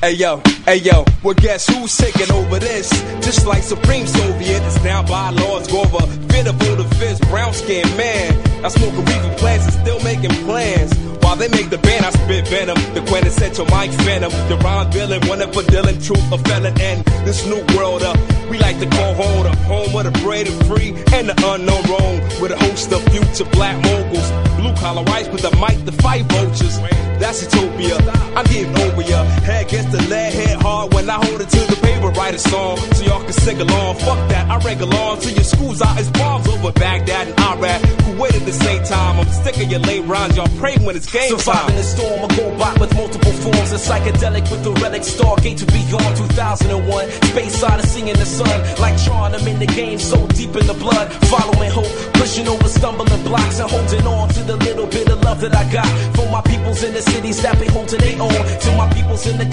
Hey 0.00 0.12
yo, 0.12 0.40
hey 0.64 0.76
yo, 0.76 1.04
well 1.24 1.34
guess 1.34 1.66
who's 1.66 1.96
taking 1.96 2.30
over 2.30 2.60
this? 2.60 2.88
Just 3.20 3.44
like 3.46 3.64
Supreme 3.64 4.06
Soviet 4.06 4.62
is 4.62 4.84
now 4.84 5.02
by 5.02 5.30
laws 5.30 5.66
Gova, 5.66 6.06
pitiful 6.28 6.76
to 6.76 6.84
fist, 6.98 7.22
brown 7.22 7.52
skinned 7.52 7.96
man. 7.96 8.64
I 8.64 8.68
smoke 8.68 8.94
a 8.94 9.00
reefer 9.00 9.34
plants 9.38 9.64
and 9.64 9.74
still 9.74 10.00
making 10.04 10.30
plans. 10.46 10.96
While 11.28 11.36
they 11.36 11.48
make 11.48 11.68
the 11.68 11.78
band, 11.78 12.06
I 12.06 12.10
spit 12.10 12.48
venom. 12.48 12.78
The 12.94 13.04
quintessential 13.06 13.66
Mike 13.66 13.90
Venom. 14.06 14.30
The 14.48 14.56
rhyme 14.64 14.90
villain, 14.90 15.20
one 15.28 15.40
for 15.52 15.62
Dylan, 15.62 15.98
truth, 16.02 16.32
a 16.32 16.38
felon, 16.38 16.80
and 16.80 17.04
this 17.26 17.44
new 17.44 17.60
world 17.76 18.02
up. 18.02 18.16
We 18.48 18.56
like 18.58 18.78
to 18.78 18.86
call 18.86 19.14
home 19.14 19.42
the 19.42 19.54
home 19.68 19.94
of 19.94 20.04
the 20.04 20.14
brave 20.22 20.48
and 20.48 20.66
free 20.66 20.94
and 21.12 21.28
the 21.28 21.36
unknown 21.44 21.82
wrong. 21.90 22.22
With 22.40 22.52
a 22.52 22.56
host 22.56 22.92
of 22.92 23.02
future 23.12 23.44
black 23.50 23.76
moguls. 23.82 24.30
Blue 24.56 24.74
collar 24.76 25.02
whites 25.04 25.28
with 25.28 25.42
the 25.42 25.52
mic 25.60 25.84
to 25.84 25.92
fight 26.00 26.24
vultures. 26.32 26.78
That's 27.20 27.42
utopia. 27.42 27.98
I'm 28.34 28.46
getting 28.46 28.74
over 28.78 29.02
ya. 29.02 29.24
Head 29.44 29.66
against 29.66 29.92
the 29.92 29.97
lead, 30.08 30.32
head 30.32 30.60
hard 30.62 30.94
when 30.94 31.08
I 31.10 31.14
hold 31.24 31.40
it 31.40 31.48
to 31.48 31.60
the 31.60 31.78
paper. 31.82 32.08
Write 32.08 32.34
a 32.34 32.38
song 32.38 32.76
so 32.76 33.04
y'all 33.04 33.22
can 33.22 33.32
sing 33.32 33.60
along. 33.60 33.96
Fuck 33.96 34.28
that, 34.30 34.50
I 34.50 34.58
reg 34.64 34.80
along 34.80 35.20
to 35.20 35.30
your 35.30 35.44
schools 35.44 35.82
out 35.82 35.98
as 35.98 36.10
bombs 36.10 36.48
over 36.48 36.72
Baghdad 36.72 37.28
and 37.28 37.38
Iraq. 37.40 37.80
Kuwait 38.04 38.34
at 38.34 38.44
the 38.46 38.52
same 38.52 38.82
time. 38.84 39.20
I'm 39.20 39.26
sick 39.44 39.56
of 39.56 39.70
your 39.70 39.80
late 39.80 40.04
rhymes. 40.04 40.36
Y'all 40.36 40.48
pray 40.58 40.76
when 40.78 40.96
it's 40.96 41.10
game 41.10 41.30
Surviving 41.30 41.68
time. 41.68 41.76
the 41.76 41.82
storm, 41.82 42.20
a 42.24 42.28
GoBot 42.28 42.80
with 42.80 42.94
multiple 42.94 43.32
forms. 43.32 43.72
A 43.72 43.78
psychedelic 43.78 44.50
with 44.50 44.64
the 44.64 44.72
relic 44.82 45.02
Stargate 45.02 45.58
to 45.58 45.66
beyond 45.66 46.16
2001. 46.16 47.10
Space 47.30 47.62
odyssey 47.62 48.10
in 48.10 48.16
the 48.16 48.26
sun. 48.26 48.58
Like 48.80 48.96
Tron, 49.04 49.34
I'm 49.34 49.46
in 49.46 49.58
the 49.58 49.66
game, 49.66 49.98
so 49.98 50.26
deep 50.28 50.54
in 50.56 50.66
the 50.66 50.74
blood. 50.74 51.12
Following 51.30 51.70
hope, 51.70 51.92
pushing 52.14 52.48
over 52.48 52.68
stumbling 52.68 53.22
blocks 53.24 53.58
and 53.60 53.70
holding 53.70 54.06
on 54.06 54.28
to 54.30 54.42
the 54.44 54.56
little 54.56 54.86
bit 54.86 55.08
of 55.08 55.22
love 55.22 55.40
that 55.40 55.54
I 55.54 55.64
got. 55.72 55.88
For 56.16 56.26
my 56.30 56.42
peoples 56.42 56.82
in 56.82 56.94
the 56.94 57.02
cities 57.02 57.42
that 57.42 57.58
be 57.60 57.66
holding 57.66 58.00
their 58.00 58.20
own. 58.20 58.32
To 58.64 58.70
my 58.76 58.92
peoples 58.92 59.26
in 59.26 59.38
the 59.38 59.44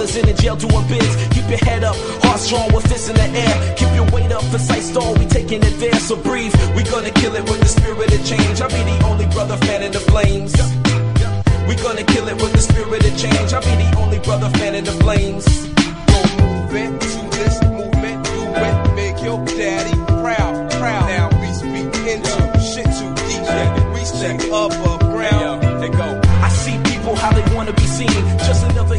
brothers 0.00 0.16
in 0.16 0.26
the 0.26 0.42
jail 0.42 0.56
doing 0.56 0.86
bids. 0.88 1.14
Keep 1.34 1.48
your 1.50 1.58
head 1.68 1.84
up, 1.84 1.96
heart 2.24 2.40
strong 2.40 2.72
with 2.72 2.86
fists 2.88 3.10
in 3.10 3.16
the 3.16 3.28
air. 3.36 3.76
Keep 3.76 3.92
your 3.94 4.08
weight 4.12 4.32
up 4.32 4.42
for 4.44 4.58
sight 4.58 4.82
star, 4.82 5.12
we 5.18 5.26
taking 5.26 5.62
it 5.62 5.76
there. 5.78 5.94
So 6.00 6.16
breathe, 6.16 6.54
we 6.74 6.82
gonna 6.84 7.10
kill 7.10 7.34
it 7.36 7.44
with 7.44 7.60
the 7.60 7.68
spirit 7.68 8.08
of 8.12 8.24
change. 8.24 8.60
I'll 8.62 8.68
be 8.68 8.82
the 8.82 9.04
only 9.04 9.26
brother 9.26 9.58
fan 9.66 9.82
in 9.82 9.92
the 9.92 10.00
flames. 10.00 10.52
We 11.68 11.74
gonna 11.76 12.04
kill 12.04 12.28
it 12.28 12.36
with 12.40 12.52
the 12.52 12.62
spirit 12.62 13.04
of 13.04 13.14
change. 13.18 13.52
I'll 13.52 13.60
be 13.60 13.76
the 13.84 13.90
only 13.98 14.18
brother 14.20 14.48
fan 14.58 14.74
in 14.74 14.84
the 14.84 14.96
flames. 15.04 15.44
Go 16.10 16.18
move 16.40 16.74
it 16.82 16.92
to 17.12 17.20
this 17.36 17.62
movement. 17.62 18.24
Do 18.24 18.40
it, 18.66 18.76
make 18.96 19.22
your 19.22 19.44
daddy 19.44 19.96
proud, 20.24 20.70
proud. 20.80 21.06
Now 21.12 21.28
we 21.40 21.48
speak 21.52 21.92
into 22.08 22.40
shit 22.72 22.88
too 22.96 23.12
deep. 23.28 23.44
We 23.92 24.02
step 24.04 24.40
up, 24.50 24.72
above 24.72 25.00
ground. 25.12 25.60
They 25.82 25.90
go. 25.90 26.08
I 26.40 26.48
see 26.48 26.76
people 26.90 27.14
how 27.16 27.32
they 27.32 27.44
wanna 27.54 27.74
be 27.74 27.86
seen 27.86 28.39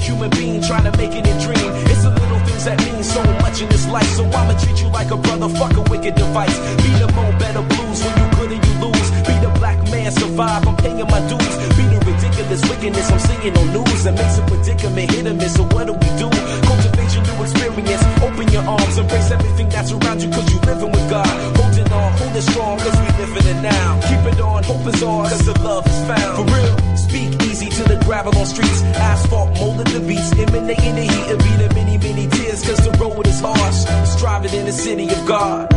human 0.02 0.30
being 0.32 0.62
trying 0.62 0.84
to 0.84 0.94
make 0.98 1.14
it 1.14 1.26
a 1.26 1.36
dream. 1.46 1.72
It's 1.92 2.04
the 2.04 2.10
little 2.10 2.42
things 2.46 2.66
that 2.66 2.78
mean 2.86 3.04
so 3.04 3.22
much 3.46 3.62
in 3.62 3.70
this 3.70 3.88
life. 3.88 4.10
So 4.18 4.26
I'ma 4.26 4.58
treat 4.60 4.82
you 4.82 4.90
like 4.90 5.12
a 5.12 5.18
brother, 5.18 5.50
fuck 5.50 5.74
a 5.78 5.84
wicked 5.90 6.16
device. 6.16 6.58
Be 6.82 6.90
the 6.98 7.10
more 7.14 7.32
better 7.38 7.62
blues 7.62 8.00
when 8.04 8.14
you 8.18 8.28
good 8.38 8.52
and 8.58 8.62
you 8.66 8.74
lose. 8.82 9.10
Be 9.30 9.36
the 9.46 9.52
black 9.60 9.78
man, 9.92 10.12
survive, 10.12 10.68
I'm 10.68 10.76
paying 10.78 11.06
my 11.06 11.22
dues. 11.30 11.56
Be 11.78 11.84
the 11.94 12.00
ridiculous 12.02 12.62
wickedness 12.70 13.12
I'm 13.12 13.20
seeing 13.20 13.58
on 13.58 13.68
news. 13.72 14.04
That 14.04 14.16
makes 14.18 14.38
a 14.38 14.44
predicament, 14.50 15.12
hit 15.12 15.28
a 15.28 15.34
miss, 15.34 15.54
so 15.54 15.64
what 15.74 15.86
do 15.86 15.94
we 15.94 16.10
do? 16.18 16.28
Cultivate 16.66 17.12
your 17.14 17.24
new 17.30 17.38
experience, 17.46 18.04
open 18.26 18.48
your 18.50 18.66
arms, 18.66 18.98
embrace 18.98 19.30
everything 19.32 19.70
that's 19.70 19.92
around 19.92 20.22
you 20.22 20.30
cause 20.30 20.48
you 20.52 20.60
living 20.66 20.92
with 20.92 21.08
God. 21.10 21.30
Holding 21.58 21.92
on, 21.94 22.10
holding 22.18 22.42
strong 22.42 22.78
cause 22.80 22.98
we 22.98 23.08
living 23.22 23.46
it 23.54 23.62
now. 23.62 24.02
Keep 24.10 24.34
it 24.34 24.42
on, 24.42 24.64
hope 24.64 24.86
is 24.88 25.04
ours 25.04 25.30
cause 25.30 25.46
the 25.46 25.56
love 25.62 25.86
is 25.86 26.02
found. 26.10 26.36
For 26.38 26.46
real 26.50 26.91
speak 27.12 27.44
easy 27.44 27.70
to 27.70 27.84
the 27.84 28.02
gravel 28.06 28.36
on 28.38 28.46
streets. 28.46 28.82
Asphalt 29.12 29.50
molded 29.60 29.88
the 29.88 30.00
beats, 30.00 30.32
emanating 30.32 30.96
the 30.96 31.04
heat 31.04 31.28
and 31.32 31.40
beating 31.40 31.74
many, 31.76 31.98
many 31.98 32.28
tears, 32.28 32.64
cause 32.66 32.82
the 32.86 32.92
road 33.00 33.28
is 33.28 33.40
harsh. 33.42 33.80
Striving 34.10 34.54
in 34.54 34.66
the 34.66 34.72
city 34.72 35.08
of 35.10 35.28
God. 35.28 35.68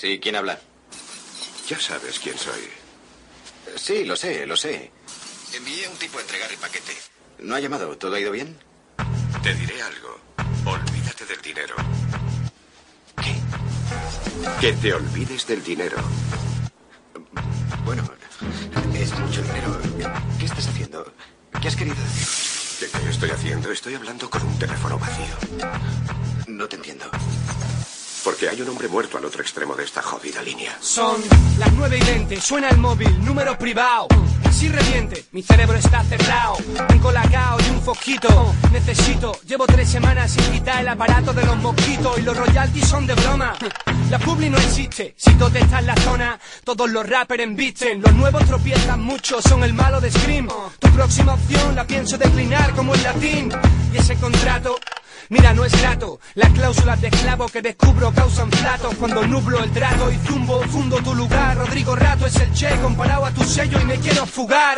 Sí, 0.00 0.18
¿quién 0.18 0.34
habla? 0.34 0.58
Ya 1.68 1.78
sabes 1.78 2.18
quién 2.20 2.38
soy. 2.38 2.70
Sí, 3.76 4.02
lo 4.06 4.16
sé, 4.16 4.46
lo 4.46 4.56
sé. 4.56 4.90
Envié 5.52 5.84
a 5.84 5.90
un 5.90 5.96
tipo 5.98 6.16
a 6.16 6.22
entregar 6.22 6.50
el 6.50 6.56
paquete. 6.56 6.96
No 7.40 7.54
ha 7.54 7.60
llamado. 7.60 7.98
¿Todo 7.98 8.14
ha 8.14 8.20
ido 8.20 8.32
bien? 8.32 8.56
Te 9.42 9.54
diré 9.54 9.82
algo. 9.82 10.18
Olvídate 10.64 11.26
del 11.26 11.42
dinero. 11.42 11.74
¿Qué? 13.22 13.34
Que 14.58 14.72
te 14.72 14.94
olvides 14.94 15.46
del 15.46 15.62
dinero. 15.62 15.98
Bueno, 17.84 18.02
es 18.94 19.12
mucho 19.18 19.42
dinero. 19.42 19.78
¿Qué 20.38 20.46
estás 20.46 20.66
haciendo? 20.66 21.12
¿Qué 21.60 21.68
has 21.68 21.76
querido 21.76 21.96
decir? 21.96 22.88
¿De 22.88 22.98
qué 23.00 23.10
estoy 23.10 23.30
haciendo? 23.32 23.70
Estoy 23.70 23.94
hablando 23.96 24.30
con 24.30 24.42
un 24.46 24.58
teléfono 24.58 24.98
vacío. 24.98 25.36
No 26.46 26.66
te 26.66 26.76
entiendo. 26.76 27.04
Porque 28.30 28.48
hay 28.48 28.62
un 28.62 28.68
hombre 28.68 28.86
muerto 28.86 29.18
al 29.18 29.24
otro 29.24 29.42
extremo 29.42 29.74
de 29.74 29.82
esta 29.82 30.02
jodida 30.02 30.40
línea. 30.40 30.78
Son 30.80 31.20
las 31.58 31.72
9 31.72 31.98
y 32.00 32.04
20, 32.04 32.40
suena 32.40 32.68
el 32.68 32.78
móvil, 32.78 33.24
número 33.24 33.58
privado. 33.58 34.06
Así 34.44 34.68
reviente, 34.68 35.24
mi 35.32 35.42
cerebro 35.42 35.76
está 35.76 36.04
cerrado. 36.04 36.58
Un 36.92 36.98
colacao 37.00 37.58
y 37.60 37.70
un 37.70 37.82
foquito. 37.82 38.54
Necesito, 38.70 39.36
llevo 39.44 39.66
tres 39.66 39.88
semanas 39.88 40.30
sin 40.30 40.44
quitar 40.52 40.80
el 40.80 40.86
aparato 40.86 41.32
de 41.32 41.44
los 41.44 41.56
mosquitos. 41.56 42.20
Y 42.20 42.22
los 42.22 42.36
royalties 42.36 42.86
son 42.86 43.04
de 43.04 43.14
broma. 43.14 43.52
La 44.10 44.20
publi 44.20 44.48
no 44.48 44.58
existe, 44.58 45.12
si 45.18 45.34
todo 45.34 45.58
está 45.58 45.80
en 45.80 45.86
la 45.86 45.96
zona, 45.96 46.38
todos 46.62 46.88
los 46.88 47.08
rappers 47.08 47.42
embisten. 47.42 48.00
Los 48.00 48.14
nuevos 48.14 48.44
tropiezan 48.46 49.02
mucho, 49.02 49.42
son 49.42 49.64
el 49.64 49.74
malo 49.74 50.00
de 50.00 50.08
Scream. 50.08 50.46
Tu 50.78 50.88
próxima 50.90 51.34
opción 51.34 51.74
la 51.74 51.84
pienso 51.84 52.16
declinar 52.16 52.76
como 52.76 52.94
el 52.94 53.02
latín. 53.02 53.50
Y 53.92 53.96
ese 53.96 54.14
contrato 54.14 54.78
Mira, 55.30 55.54
no 55.54 55.64
es 55.64 55.80
grato. 55.80 56.18
Las 56.34 56.50
cláusulas 56.50 57.00
de 57.00 57.06
esclavo 57.06 57.46
que 57.46 57.62
descubro 57.62 58.12
causan 58.12 58.50
platos 58.50 58.92
cuando 58.96 59.24
nublo 59.28 59.62
el 59.62 59.70
trato 59.70 60.10
y 60.10 60.16
zumbo, 60.26 60.60
fundo 60.64 60.96
tu 60.96 61.14
lugar. 61.14 61.56
Rodrigo 61.56 61.94
Rato 61.94 62.26
es 62.26 62.34
el 62.34 62.52
che 62.52 62.68
comparado 62.82 63.24
a 63.24 63.30
tu 63.30 63.44
sello 63.44 63.80
y 63.80 63.84
me 63.84 63.94
quiero 63.98 64.26
fugar. 64.26 64.76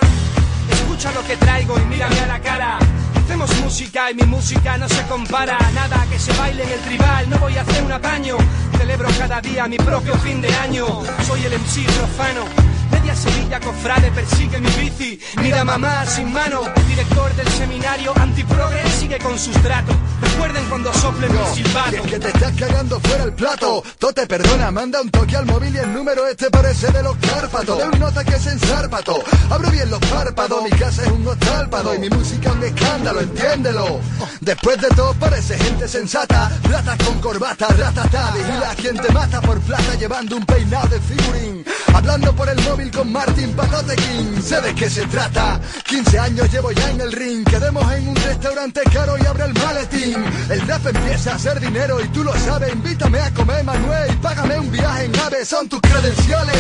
Escucha 0.71 1.11
lo 1.13 1.25
que 1.25 1.39
traigo 1.39 1.79
y 1.79 1.85
mírame 1.87 2.21
a 2.21 2.27
la 2.27 2.39
cara. 2.41 2.79
Hacemos 3.15 3.51
música 3.63 4.11
y 4.11 4.15
mi 4.15 4.25
música 4.25 4.77
no 4.77 4.87
se 4.91 5.03
compara 5.05 5.57
a 5.57 5.71
nada 5.71 6.07
que 6.11 6.19
se 6.19 6.35
baile 6.35 6.65
en 6.65 6.71
el 6.71 6.81
tribal. 6.81 7.31
No 7.31 7.39
voy 7.39 7.57
a 7.57 7.63
hacer 7.63 7.83
un 7.83 7.93
apaño. 7.93 8.37
Celebro 8.77 9.09
cada 9.19 9.41
día 9.41 9.67
mi 9.69 9.79
propio 9.79 10.15
fin 10.19 10.43
de 10.43 10.55
año. 10.57 10.85
Soy 11.27 11.47
el 11.47 11.55
MC 11.55 11.87
profano. 11.87 12.72
Media 12.93 13.15
Sevilla 13.17 13.59
cofrade 13.61 14.11
persigue 14.13 14.59
mi 14.61 14.71
bici. 14.71 15.19
Mira 15.41 15.65
mamá 15.65 16.07
sin 16.07 16.33
mano. 16.33 16.63
Director 16.87 17.35
del 17.35 17.49
seminario 17.49 18.13
antiprogres 18.17 18.93
sigue 19.01 19.19
con 19.19 19.39
sus 19.39 19.55
tratos. 19.63 19.97
Recuerden 20.21 20.65
cuando 20.69 20.93
soplen 20.95 21.33
mis 21.33 21.59
Y 21.59 21.65
silbatos. 21.65 21.95
es 21.95 22.01
que 22.03 22.19
te 22.19 22.29
estás 22.29 22.53
cagando 22.59 23.01
fuera 23.01 23.25
el 23.25 23.33
plato. 23.33 23.83
Todo 23.99 24.13
te 24.13 24.27
perdona, 24.27 24.71
manda 24.71 25.01
un 25.01 25.11
toque 25.11 25.37
al 25.37 25.47
móvil 25.47 25.75
y 25.75 25.79
el 25.79 25.93
número 25.93 26.27
este 26.29 26.51
parece 26.51 26.91
de 26.93 27.03
los 27.03 27.17
Cárpatos. 27.17 27.79
De 27.79 27.85
un 27.85 27.99
nota 27.99 28.25
que 28.25 28.35
es 28.37 28.47
ensárpato. 28.47 29.23
Abro 29.51 29.71
bien 29.71 29.91
los 29.91 30.01
párpados, 30.01 30.63
mi 30.63 30.71
casa 30.71 31.03
es 31.03 31.09
un 31.09 31.27
hostálpado 31.27 31.95
y 31.95 31.99
mi 31.99 32.11
música 32.11 32.53
un 32.53 32.63
escándalo, 32.63 33.21
entiéndelo. 33.21 34.01
Después 34.41 34.81
de 34.81 34.89
todo 34.89 35.15
parece 35.15 35.59
gente 35.59 35.89
sensata. 35.89 36.51
Plata 36.63 36.97
con 37.05 37.21
corbata, 37.21 37.69
ratata. 37.69 38.31
Vigila 38.33 38.71
a 38.71 38.75
quien 38.75 38.97
te 38.97 39.13
mata 39.13 39.41
por 39.41 39.59
plata 39.61 39.95
llevando 39.99 40.37
un 40.37 40.45
peinado 40.47 40.89
de 40.89 41.01
figurín. 41.01 41.65
Hablando 41.95 42.35
por 42.35 42.49
el 42.49 42.61
móvil 42.63 42.82
con 42.91 43.13
Martin 43.13 43.55
King. 43.55 44.43
Sé 44.43 44.61
de 44.61 44.75
qué 44.75 44.91
se 44.91 45.07
trata. 45.07 45.61
15 45.87 46.19
años 46.19 46.51
llevo 46.51 46.73
ya 46.73 46.91
en 46.91 47.01
el 47.01 47.13
ring. 47.13 47.45
Quedemos 47.45 47.91
en 47.93 48.09
un 48.09 48.17
restaurante 48.17 48.81
caro 48.93 49.17
y 49.19 49.27
abre 49.27 49.45
el 49.45 49.55
maletín. 49.55 50.25
El 50.51 50.61
rap 50.67 50.87
empieza 50.87 51.33
a 51.33 51.35
hacer 51.37 51.61
dinero 51.61 52.01
y 52.01 52.09
tú 52.09 52.25
lo 52.25 52.33
sabes. 52.39 52.73
Invítame 52.73 53.21
a 53.21 53.31
comer 53.33 53.63
Manuel 53.65 54.13
y 54.13 54.17
págame 54.17 54.59
un 54.59 54.71
viaje 54.71 55.05
en 55.05 55.21
ave. 55.21 55.45
Son 55.45 55.69
tus 55.69 55.81
credenciales. 55.81 56.57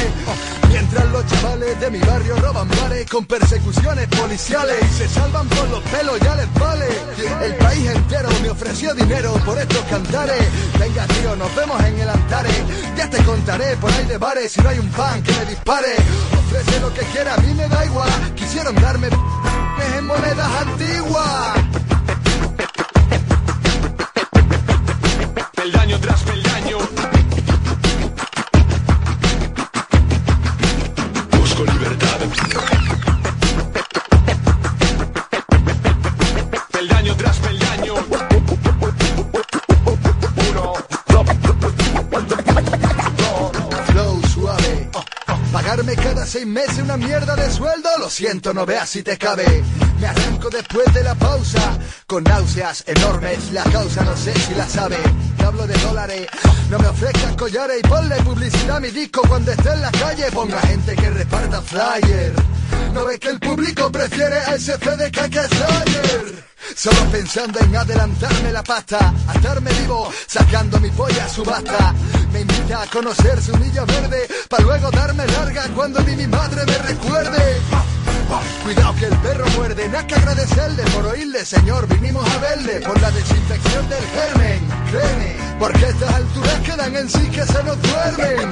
Mientras 0.68 1.06
los 1.10 1.26
chavales 1.26 1.80
de 1.80 1.90
mi 1.90 1.98
barrio 1.98 2.36
roban 2.36 2.68
bares 2.68 3.08
con 3.10 3.24
persecuciones 3.26 4.06
policiales 4.08 4.76
y 4.82 4.94
se 4.94 5.08
salvan 5.08 5.46
por 5.48 5.68
los 5.68 5.82
pelos, 5.84 6.18
ya 6.20 6.34
les 6.34 6.54
vale. 6.54 6.86
El 7.42 7.54
país 7.56 7.90
entero 7.90 8.28
me 8.42 8.50
ofreció 8.50 8.94
dinero 8.94 9.34
por 9.44 9.58
estos 9.58 9.84
cantares. 9.84 10.42
Venga, 10.78 11.06
tío, 11.06 11.36
nos 11.36 11.54
vemos 11.54 11.82
en 11.84 12.00
el 12.00 12.08
Antares. 12.08 12.62
Ya 12.96 13.08
te 13.08 13.22
contaré 13.24 13.76
por 13.76 13.90
ahí 13.92 14.06
de 14.06 14.18
bares 14.18 14.52
si 14.52 14.60
no 14.60 14.68
hay 14.68 14.78
un 14.78 14.90
fan 14.90 15.22
que 15.22 15.32
me 15.32 15.44
dispare. 15.46 15.94
Ofrece 16.38 16.80
lo 16.80 16.92
que 16.92 17.02
quiera, 17.12 17.34
a 17.34 17.36
mí 17.38 17.54
me 17.54 17.68
da 17.68 17.84
igual. 17.84 18.34
Quisieron 18.34 18.74
darme 18.76 19.08
en 19.96 20.06
monedas 20.06 20.50
antiguas. 20.66 21.58
Peldaño 25.54 26.00
tras 26.00 26.22
peldaño. 26.22 26.78
Seis 46.24 46.46
meses 46.46 46.78
una 46.78 46.96
mierda 46.96 47.36
de 47.36 47.50
sueldo, 47.50 47.90
lo 47.98 48.08
siento, 48.08 48.54
no 48.54 48.64
veas 48.64 48.88
si 48.88 49.02
te 49.02 49.18
cabe. 49.18 49.44
Me 50.00 50.06
arranco 50.06 50.48
después 50.48 50.92
de 50.94 51.02
la 51.02 51.14
pausa, 51.14 51.78
con 52.06 52.24
náuseas 52.24 52.84
enormes, 52.86 53.52
la 53.52 53.64
causa 53.64 54.02
no 54.04 54.16
sé 54.16 54.32
si 54.34 54.54
la 54.54 54.66
sabe. 54.66 54.96
Te 55.36 55.44
hablo 55.44 55.66
de 55.66 55.74
dólares, 55.78 56.28
no 56.70 56.78
me 56.78 56.86
ofrezcas 56.86 57.36
collares 57.36 57.80
y 57.80 57.88
ponle 57.88 58.16
publicidad 58.22 58.76
a 58.76 58.80
mi 58.80 58.90
disco 58.90 59.22
cuando 59.28 59.50
esté 59.50 59.70
en 59.70 59.82
la 59.82 59.90
calle. 59.90 60.30
Ponga 60.32 60.60
gente 60.60 60.94
que 60.94 61.10
reparta 61.10 61.60
flyer. 61.60 62.32
¿No 62.94 63.04
ves 63.04 63.18
que 63.18 63.28
el 63.28 63.40
público 63.40 63.90
prefiere 63.90 64.36
a 64.38 64.54
ese 64.54 64.78
CDK 64.78 65.28
que 65.28 65.40
Slayer? 65.48 66.51
Solo 66.74 67.04
pensando 67.10 67.58
en 67.60 67.76
adelantarme 67.76 68.52
la 68.52 68.62
pasta, 68.62 69.12
atarme 69.28 69.72
vivo, 69.72 70.10
sacando 70.26 70.80
mi 70.80 70.90
polla 70.90 71.24
a 71.24 71.28
subasta. 71.28 71.94
Me 72.32 72.40
invita 72.40 72.82
a 72.82 72.86
conocer 72.86 73.42
su 73.42 73.56
milla 73.56 73.84
verde, 73.84 74.28
para 74.48 74.62
luego 74.64 74.90
darme 74.90 75.26
larga 75.26 75.68
cuando 75.74 76.00
ni 76.02 76.16
mi 76.16 76.26
madre 76.26 76.64
me 76.64 76.78
recuerde. 76.78 77.60
Cuidado 78.62 78.94
que 78.96 79.06
el 79.06 79.16
perro 79.18 79.44
muerde, 79.56 79.88
nada 79.88 80.06
que 80.06 80.14
agradecerle 80.14 80.82
por 80.94 81.06
oírle, 81.06 81.44
señor. 81.44 81.86
Vinimos 81.88 82.28
a 82.28 82.38
verle 82.38 82.80
por 82.80 83.00
la 83.00 83.10
desinfección 83.10 83.88
del 83.88 84.04
germen. 84.06 84.68
Créeme, 84.90 85.36
porque 85.58 85.86
estas 85.86 86.14
alturas 86.14 86.60
quedan 86.60 86.96
en 86.96 87.10
sí 87.10 87.28
que 87.30 87.44
se 87.44 87.62
nos 87.64 87.80
duermen. 87.82 88.50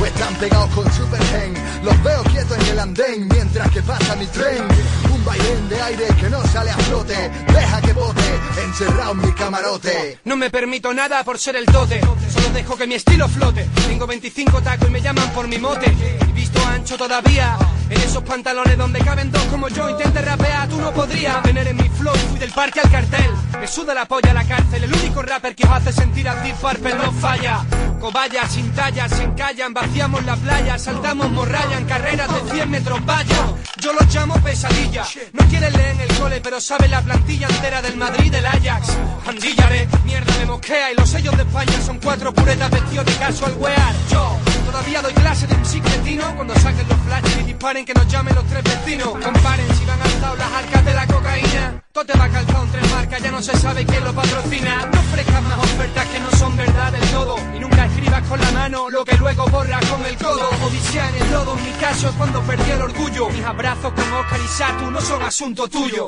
O 0.00 0.06
están 0.06 0.34
pegados 0.36 0.70
con 0.74 0.90
Supergen, 0.92 1.54
los 1.84 2.02
veo 2.02 2.22
quietos 2.24 2.56
en 2.58 2.66
el 2.68 2.78
andén 2.78 3.28
mientras 3.28 3.70
que 3.70 3.82
pasa 3.82 4.16
mi 4.16 4.26
tren. 4.26 4.64
Un 5.12 5.24
bailén 5.24 5.68
de 5.68 5.82
aire 5.82 6.06
que 6.18 6.30
no 6.30 6.42
sale 6.46 6.70
a 6.70 6.76
flote, 6.78 7.30
deja 7.48 7.80
que 7.82 7.92
bote, 7.92 8.40
encerrado 8.64 9.12
en 9.12 9.20
mi 9.20 9.32
camarote. 9.32 10.18
No 10.24 10.36
me 10.36 10.48
permito 10.48 10.94
nada 10.94 11.22
por 11.22 11.38
ser 11.38 11.56
el 11.56 11.66
tote. 11.66 12.00
solo 12.00 12.50
dejo 12.54 12.76
que 12.76 12.86
mi 12.86 12.94
estilo 12.94 13.28
flote. 13.28 13.68
Tengo 13.86 14.06
25 14.06 14.62
tacos 14.62 14.88
y 14.88 14.90
me 14.90 15.02
llaman 15.02 15.30
por 15.32 15.46
mi 15.46 15.58
mote. 15.58 15.94
Y 16.28 16.32
visto 16.32 16.64
ancho 16.66 16.96
todavía, 16.96 17.58
en 17.90 18.00
esos 18.00 18.22
pantalones 18.22 18.78
donde 18.80 18.98
caben 19.00 19.30
dos 19.30 19.42
como 19.44 19.68
yo. 19.68 19.90
Intente 19.90 20.22
rapear, 20.22 20.68
tú 20.68 20.80
no 20.80 20.90
podrías 20.92 21.42
tener 21.42 21.68
en 21.68 21.76
mi 21.76 21.88
flow. 21.90 22.14
Fui 22.30 22.38
del 22.38 22.50
parque 22.50 22.80
al 22.80 22.90
cartel, 22.90 23.30
me 23.60 23.66
suda 23.66 23.94
la 23.94 24.06
polla 24.06 24.30
a 24.30 24.34
la 24.34 24.44
cárcel. 24.44 24.84
El 24.84 24.92
único 24.92 25.22
rapper 25.22 25.54
que 25.54 25.64
os 25.64 25.70
hace 25.70 25.92
sentir 25.92 26.28
a 26.28 26.42
Purple 26.60 26.94
no 26.94 27.12
falla. 27.12 27.64
Cobayas 28.00 28.50
sin 28.50 28.72
tallas, 28.72 29.10
se 29.12 29.24
encallan, 29.24 29.74
vaciamos 29.74 30.24
la 30.24 30.34
playa, 30.36 30.78
saltamos 30.78 31.30
morralla 31.30 31.76
en 31.76 31.84
carreras 31.84 32.28
de 32.32 32.50
100 32.50 32.70
metros 32.70 33.04
vaya. 33.04 33.36
Yo 33.80 33.92
los 33.92 34.14
llamo 34.14 34.34
pesadilla. 34.42 35.04
No 35.32 35.46
quieren 35.48 35.72
leer 35.74 35.94
en 35.96 36.00
el 36.00 36.18
cole, 36.18 36.40
pero 36.40 36.60
saben 36.60 36.90
la 36.90 37.02
plantilla 37.02 37.48
entera 37.48 37.82
del 37.82 37.96
Madrid 37.98 38.32
del 38.32 38.46
Ajax. 38.46 38.96
Andillaré, 39.26 39.88
mierda 40.04 40.32
me 40.38 40.46
mosquea 40.46 40.92
y 40.92 40.94
los 40.94 41.08
sellos 41.08 41.36
de 41.36 41.42
España 41.42 41.80
son 41.84 41.98
cuatro 41.98 42.32
puretas 42.32 42.70
vestidos 42.70 43.04
de 43.04 43.12
casual 43.16 43.54
wear. 43.58 43.94
Yo 44.10 44.38
todavía 44.70 45.02
doy 45.02 45.12
clase 45.14 45.46
de 45.46 45.56
cretino 45.80 46.24
cuando 46.36 46.54
saquen 46.54 46.86
los 46.88 46.98
flashes 47.00 47.40
y 47.40 47.42
disparen 47.44 47.84
que 47.84 47.94
nos 47.94 48.06
llamen 48.08 48.34
los 48.34 48.44
tres 48.46 48.62
vecinos. 48.62 49.08
Comparen 49.08 49.66
si 49.76 49.84
van 49.84 50.00
alzados 50.00 50.38
las 50.38 50.52
arcas 50.52 50.84
de 50.84 50.94
la 50.94 51.06
cocaína. 51.06 51.82
Todo 51.92 52.04
te 52.04 52.18
va 52.18 52.28
calzado 52.28 52.64
en 52.64 52.70
tres 52.70 52.90
marcas, 52.90 53.22
ya 53.22 53.30
no 53.30 53.42
se 53.42 53.56
sabe 53.56 53.84
quién 53.84 54.04
lo 54.04 54.12
patrocina. 54.12 54.86
No 54.92 55.00
ofrezcas 55.00 55.42
más 55.42 55.58
ofertas 55.58 56.06
que 56.06 56.20
no 56.20 56.30
son 56.32 56.56
verdad 56.56 56.92
del 56.92 57.08
todo. 57.10 57.36
Y 57.56 57.58
nunca 57.58 57.86
escribas 57.86 58.22
con 58.28 58.40
la 58.40 58.50
mano 58.52 58.90
lo 58.90 59.04
que 59.04 59.16
luego 59.16 59.46
borras 59.46 59.84
con 59.86 60.06
el 60.06 60.16
codo. 60.16 60.48
Odisea 60.66 61.08
en 61.08 61.22
el 61.22 61.32
lodo, 61.32 61.56
mi 61.56 61.72
caso 61.72 62.08
es 62.08 62.14
cuando 62.14 62.40
perdí 62.42 62.70
el 62.70 62.82
orgullo. 62.82 63.28
Mis 63.30 63.44
abrazos 63.44 63.92
con 63.92 64.12
Oscar 64.12 64.40
y 64.44 64.48
Satu 64.48 64.90
no 64.90 65.00
son 65.00 65.22
asunto 65.22 65.68
tuyo. 65.68 66.06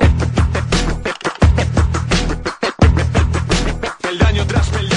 Peldaño 4.01 4.47
tras 4.47 4.69
peldaño. 4.69 4.92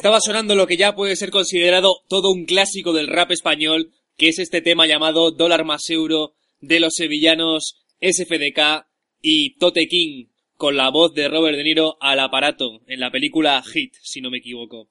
Estaba 0.00 0.18
sonando 0.22 0.54
lo 0.54 0.66
que 0.66 0.78
ya 0.78 0.94
puede 0.94 1.14
ser 1.14 1.30
considerado 1.30 1.98
todo 2.08 2.30
un 2.30 2.46
clásico 2.46 2.94
del 2.94 3.06
rap 3.06 3.32
español, 3.32 3.92
que 4.16 4.30
es 4.30 4.38
este 4.38 4.62
tema 4.62 4.86
llamado 4.86 5.30
Dólar 5.30 5.66
más 5.66 5.90
euro 5.90 6.32
de 6.62 6.80
los 6.80 6.94
sevillanos 6.94 7.84
SFDK 8.00 8.86
y 9.20 9.58
Tote 9.58 9.88
King, 9.88 10.28
con 10.56 10.78
la 10.78 10.88
voz 10.88 11.12
de 11.12 11.28
Robert 11.28 11.54
De 11.58 11.64
Niro 11.64 11.98
al 12.00 12.18
aparato 12.20 12.80
en 12.86 12.98
la 12.98 13.10
película 13.10 13.62
Hit, 13.62 13.92
si 14.00 14.22
no 14.22 14.30
me 14.30 14.38
equivoco. 14.38 14.88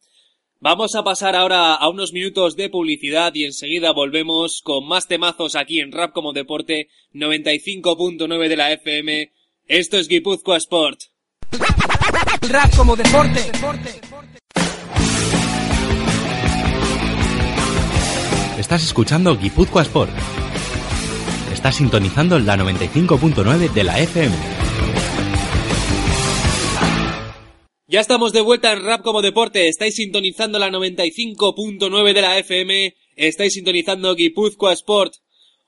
Vamos 0.60 0.94
a 0.94 1.04
pasar 1.04 1.36
ahora 1.36 1.74
a 1.74 1.90
unos 1.90 2.14
minutos 2.14 2.56
de 2.56 2.70
publicidad 2.70 3.34
y 3.34 3.46
enseguida 3.46 3.94
volvemos 3.94 4.62
con 4.64 4.88
más 4.88 5.08
temazos 5.08 5.56
aquí 5.56 5.80
en 5.80 5.92
Rap 5.92 6.14
como 6.14 6.34
Deporte 6.34 6.88
95.9 7.16 8.48
de 8.48 8.58
la 8.58 8.72
FM. 8.74 9.32
Esto 9.66 9.98
es 9.98 10.08
Guipúzcoa 10.08 10.58
Sport. 10.58 11.00
Rap 12.48 12.76
como 12.78 12.96
deporte. 12.96 13.40
Estás 18.60 18.84
escuchando 18.84 19.38
Guipúzcoa 19.38 19.84
Sport. 19.84 20.12
Estás 21.54 21.78
sintonizando 21.78 22.38
la 22.40 22.58
95.9 22.58 23.72
de 23.72 23.84
la 23.86 24.02
FM. 24.02 24.36
Ya 27.88 28.02
estamos 28.02 28.34
de 28.34 28.42
vuelta 28.42 28.74
en 28.74 28.84
Rap 28.84 29.02
como 29.02 29.22
Deporte. 29.22 29.70
Estáis 29.70 29.96
sintonizando 29.96 30.60
la 30.60 30.70
95.9 30.70 32.14
de 32.14 32.22
la 32.22 32.38
FM. 32.38 32.96
Estáis 33.16 33.54
sintonizando 33.54 34.14
Guipúzcoa 34.14 34.74
Sport. 34.74 35.14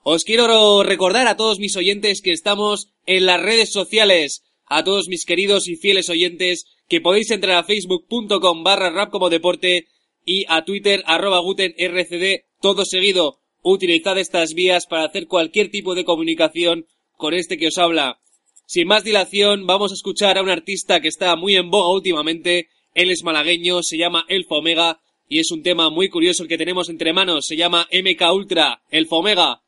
Os 0.04 0.26
quiero 0.26 0.84
recordar 0.84 1.28
a 1.28 1.38
todos 1.38 1.60
mis 1.60 1.78
oyentes 1.78 2.22
que 2.22 2.34
estamos 2.34 2.90
en 3.06 3.26
las 3.26 3.42
redes 3.42 3.72
sociales. 3.72 4.44
A 4.66 4.84
todos 4.84 5.08
mis 5.08 5.26
queridos 5.26 5.70
y 5.70 5.78
fieles 5.78 6.10
oyentes 6.10 6.66
que 6.90 7.00
podéis 7.00 7.32
entrar 7.32 7.56
a 7.56 7.64
facebook.com 7.64 8.66
barra 8.66 8.90
rap 8.90 9.12
como 9.12 9.30
deporte 9.30 9.88
y 10.26 10.44
a 10.50 10.66
twitter 10.66 11.04
arroba 11.06 11.40
todo 12.62 12.86
seguido. 12.86 13.40
Utilizad 13.64 14.18
estas 14.18 14.54
vías 14.54 14.86
para 14.88 15.04
hacer 15.04 15.28
cualquier 15.28 15.70
tipo 15.70 15.94
de 15.96 16.06
comunicación 16.06 16.86
con 17.18 17.34
este 17.34 17.58
que 17.58 17.68
os 17.68 17.78
habla. 17.78 18.20
Sin 18.66 18.88
más 18.88 19.04
dilación, 19.04 19.68
vamos 19.68 19.92
a 19.92 19.96
escuchar 19.96 20.38
a 20.38 20.42
un 20.42 20.50
artista 20.50 21.02
que 21.02 21.10
está 21.10 21.36
muy 21.36 21.56
en 21.56 21.70
boga 21.70 21.90
últimamente. 21.90 22.70
Él 22.96 23.12
es 23.12 23.24
malagueño, 23.24 23.84
se 23.84 23.98
llama 23.98 24.26
Elfa 24.30 24.56
Omega 24.56 25.02
y 25.28 25.40
es 25.40 25.52
un 25.52 25.62
tema 25.64 25.90
muy 25.90 26.10
curioso 26.10 26.44
el 26.44 26.50
que 26.50 26.58
tenemos 26.58 26.90
entre 26.90 27.14
manos. 27.14 27.48
Se 27.48 27.58
llama 27.58 27.88
MK 27.92 28.34
Ultra, 28.34 28.82
Elfa 28.90 29.16
Omega. 29.18 29.62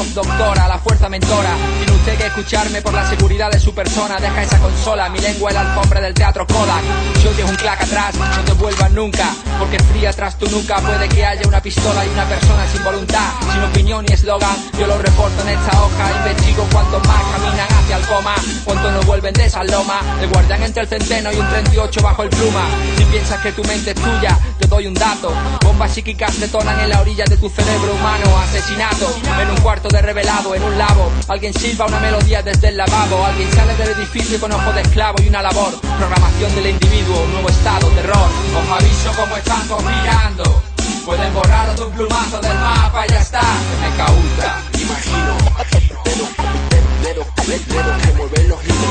Voz 0.00 0.14
doctora, 0.14 0.66
la 0.66 0.78
fuerza 0.78 1.08
mentora. 1.08 1.54
Tiene 1.78 1.92
usted 1.92 2.16
que 2.16 2.26
escucharme 2.26 2.80
por 2.80 2.94
la 2.94 3.08
seguridad 3.08 3.50
de 3.50 3.60
su 3.60 3.74
persona. 3.74 4.18
Deja 4.18 4.42
esa 4.42 4.58
consola, 4.58 5.08
mi 5.10 5.18
lengua 5.18 5.50
es 5.50 5.54
la 5.54 5.60
alfombra 5.60 6.00
del 6.00 6.14
teatro 6.14 6.46
Kodak. 6.46 6.82
Si 7.20 7.28
oyes 7.28 7.48
un 7.48 7.56
clac 7.56 7.82
atrás, 7.82 8.14
no 8.14 8.42
te 8.44 8.52
vuelvas 8.52 8.90
nunca. 8.92 9.34
Porque 9.58 9.78
fría 9.78 10.12
tras 10.12 10.38
tu 10.38 10.48
nuca 10.48 10.76
puede 10.76 11.08
que 11.08 11.24
haya 11.24 11.46
una 11.46 11.60
pistola 11.60 12.04
y 12.06 12.08
una 12.08 12.24
persona 12.24 12.66
sin 12.66 12.82
voluntad. 12.82 13.30
Sin 13.52 13.62
opinión 13.62 14.04
ni 14.06 14.14
eslogan, 14.14 14.56
yo 14.78 14.86
lo 14.86 14.96
reporto 14.96 15.42
en 15.42 15.48
esta 15.48 15.82
hoja. 15.82 16.12
Investigo 16.16 16.66
cuántos 16.72 17.06
más 17.06 17.22
caminan 17.32 17.68
hacia 17.70 17.96
el 17.96 18.06
coma. 18.06 18.34
Cuántos 18.64 18.92
no 18.92 19.02
vuelven 19.02 19.34
de 19.34 19.44
esa 19.44 19.64
loma. 19.64 20.00
El 20.22 20.28
guardián 20.28 20.62
entre 20.62 20.82
el 20.82 20.88
centeno 20.88 21.30
y 21.32 21.36
un 21.36 21.48
38 21.48 22.02
bajo 22.02 22.22
el 22.22 22.30
pluma. 22.30 22.64
Si 22.96 23.04
piensas 23.04 23.40
que 23.42 23.52
tu 23.52 23.62
mente 23.64 23.90
es 23.90 23.96
tuya, 23.96 24.38
doy 24.70 24.86
un 24.86 24.94
dato. 24.94 25.32
Bombas 25.64 25.92
psíquicas 25.92 26.40
detonan 26.40 26.78
en 26.80 26.88
la 26.88 27.00
orilla 27.00 27.24
de 27.24 27.36
tu 27.36 27.50
cerebro 27.50 27.92
humano. 27.92 28.38
Asesinato 28.38 29.12
en 29.42 29.50
un 29.50 29.56
cuarto 29.60 29.88
de 29.88 30.00
revelado, 30.00 30.54
en 30.54 30.62
un 30.62 30.78
labo. 30.78 31.10
Alguien 31.28 31.52
silba 31.52 31.86
una 31.86 31.98
melodía 31.98 32.40
desde 32.42 32.68
el 32.68 32.76
lavabo. 32.76 33.26
Alguien 33.26 33.52
sale 33.52 33.74
del 33.74 33.90
edificio 33.90 34.40
con 34.40 34.52
ojo 34.52 34.72
de 34.72 34.82
esclavo 34.82 35.18
y 35.22 35.28
una 35.28 35.42
labor. 35.42 35.78
Programación 35.98 36.54
del 36.54 36.68
individuo, 36.68 37.26
nuevo 37.32 37.48
estado, 37.48 37.88
terror. 37.88 38.28
Os 38.56 38.82
aviso 38.82 39.12
cómo 39.16 39.36
están 39.36 39.66
conspirando. 39.68 40.62
Pueden 41.04 41.34
borrar 41.34 41.68
un 41.80 41.92
plumazo 41.92 42.40
del 42.40 42.54
mapa 42.54 43.04
y 43.06 43.10
ya 43.10 43.20
está. 43.20 43.40
MK 43.40 44.08
Ultra, 44.08 44.62
imagino. 44.80 45.50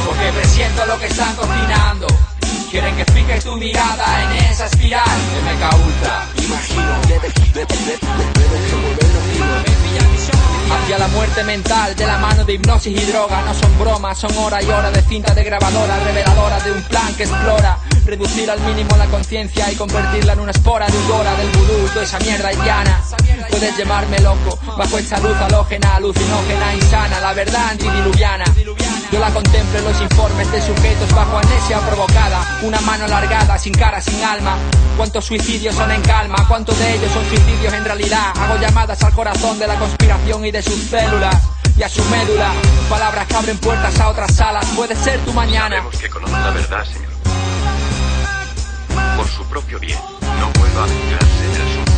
Porque 0.06 0.32
presiento 0.34 0.86
lo 0.86 1.00
que 1.00 1.06
están 1.08 1.36
cocinando. 1.36 2.08
Quieren 2.72 2.96
que 2.96 3.06
fijes 3.06 3.44
tu 3.44 3.56
mirada 3.56 4.24
en 4.24 4.46
esa 4.46 4.68
espiral. 4.68 5.02
MK 5.04 5.86
Ultra, 5.86 6.28
imagino. 6.38 7.00
Me 7.10 7.20
pilla 9.72 10.08
visión 10.12 10.38
Hacia 10.72 11.00
la 11.00 11.08
muerte 11.08 11.44
mental 11.46 11.96
de 11.96 12.06
la 12.06 12.20
mano 12.20 12.46
de 12.46 12.54
hipnosis 12.54 13.02
y 13.02 13.06
droga. 13.08 13.42
No 13.42 13.56
son 13.56 13.80
bromas, 13.80 14.20
son 14.20 14.38
horas 14.38 14.64
y 14.64 14.70
horas 14.70 14.94
de 14.94 15.02
cinta 15.02 15.34
de 15.34 15.44
grabadora, 15.44 16.00
reveladora 16.04 16.60
de 16.60 16.72
un 16.72 16.84
plan 16.84 17.12
que 17.16 17.24
explora. 17.24 17.80
Reducir 18.06 18.52
al 18.52 18.60
mínimo 18.62 18.96
la 18.98 19.08
conciencia 19.08 19.72
y 19.72 19.76
convertirla 19.76 20.34
en 20.34 20.40
una 20.42 20.52
espora 20.52 20.86
de 20.86 20.94
del 20.94 21.50
vudú, 21.50 21.88
toda 21.88 22.04
esa 22.04 22.20
mierda 22.20 22.50
haitiana. 22.50 23.02
Puedes 23.50 23.78
llamarme 23.78 24.20
loco, 24.20 24.60
bajo 24.78 24.98
esta 25.00 25.20
luz 25.20 25.36
halógena, 25.38 25.96
alucinógena, 25.96 26.76
insana, 26.76 27.20
la 27.20 27.34
verdad 27.34 27.70
antidiluviana. 27.72 28.46
Yo 29.12 29.20
la 29.20 29.32
contemplo 29.32 29.80
en 29.80 29.86
los 29.86 30.02
informes 30.02 30.52
de 30.52 30.62
sujetos 30.62 31.12
bajo 31.16 31.38
amnesia 31.38 31.80
provocada, 31.80 32.46
una 32.62 32.80
mano 32.82 33.06
alargada, 33.06 33.58
sin 33.58 33.74
cara, 33.74 34.00
sin 34.00 34.24
alma. 34.24 34.56
¿Cuántos 34.98 35.26
suicidios 35.26 35.74
son 35.74 35.92
en 35.92 36.02
calma? 36.02 36.46
¿Cuántos 36.48 36.78
de 36.78 36.96
ellos 36.96 37.12
son 37.12 37.26
suicidios 37.28 37.74
en 37.74 37.86
realidad? 37.86 38.34
Hago 38.36 38.58
llamadas 38.58 39.02
al 39.04 39.14
corazón 39.14 39.58
de 39.58 39.66
la 39.66 39.76
conspiración 39.80 40.46
y 40.46 40.52
de 40.52 40.62
sus 40.62 40.80
células 40.82 41.36
y 41.76 41.82
a 41.82 41.90
su 41.90 42.04
médula. 42.06 42.52
Palabras 42.88 43.26
que 43.26 43.36
abren 43.36 43.58
puertas 43.58 44.00
a 44.00 44.10
otras 44.10 44.36
salas. 44.36 44.66
Puede 44.76 44.96
ser 44.96 45.20
tu 45.22 45.34
mañana. 45.34 45.78
Sabemos 45.78 45.98
que 45.98 46.10
conoce 46.10 46.34
la 46.34 46.50
verdad, 46.52 46.86
señor. 46.86 47.10
Por 49.18 49.28
su 49.28 49.44
propio 49.46 49.80
bien, 49.80 50.00
no 50.40 50.52
vuelva 50.60 50.82
a 50.82 50.84
aventurarse 50.84 51.46
en 51.46 51.56
el 51.56 51.62
asunto. 51.68 51.92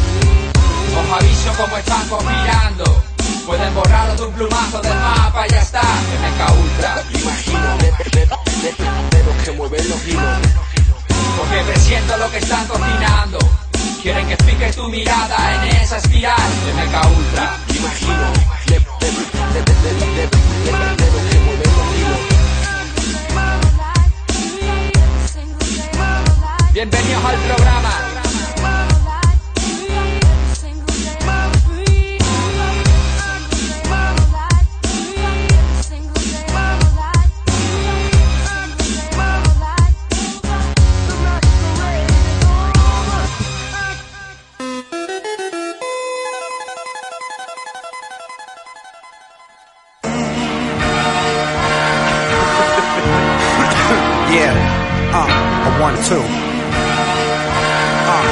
Os 0.98 1.22
aviso 1.22 1.54
como 1.62 1.78
están 1.78 2.08
conspirando. 2.08 3.11
Pueden 3.52 3.76
borrarlo 3.76 4.16
de 4.16 4.24
un 4.24 4.34
plumazo 4.34 4.80
del 4.80 4.96
mapa 4.96 5.46
y 5.46 5.52
ya 5.52 5.62
está. 5.62 5.82
MK 5.82 6.58
Ultra. 6.58 7.04
Imagino 7.20 7.78
dedos 9.12 9.44
que 9.44 9.52
mueven 9.52 9.90
los 9.90 10.08
hilos. 10.08 10.24
Porque 11.38 11.60
presiento 11.66 12.16
lo 12.16 12.32
que 12.32 12.38
están 12.38 12.66
cocinando. 12.68 13.40
Quieren 14.02 14.26
que 14.30 14.38
fije 14.38 14.72
tu 14.72 14.88
mirada 14.88 15.66
en 15.66 15.76
esa 15.76 15.98
espiral. 15.98 16.40
MK 16.40 17.18
Ultra. 17.18 17.58
Imagino. 17.76 18.32
Bienvenidos 26.72 27.26
al 27.26 27.36
programa. 27.36 28.11
One, 55.92 56.04
two. 56.06 56.24
Uh, 58.08 58.24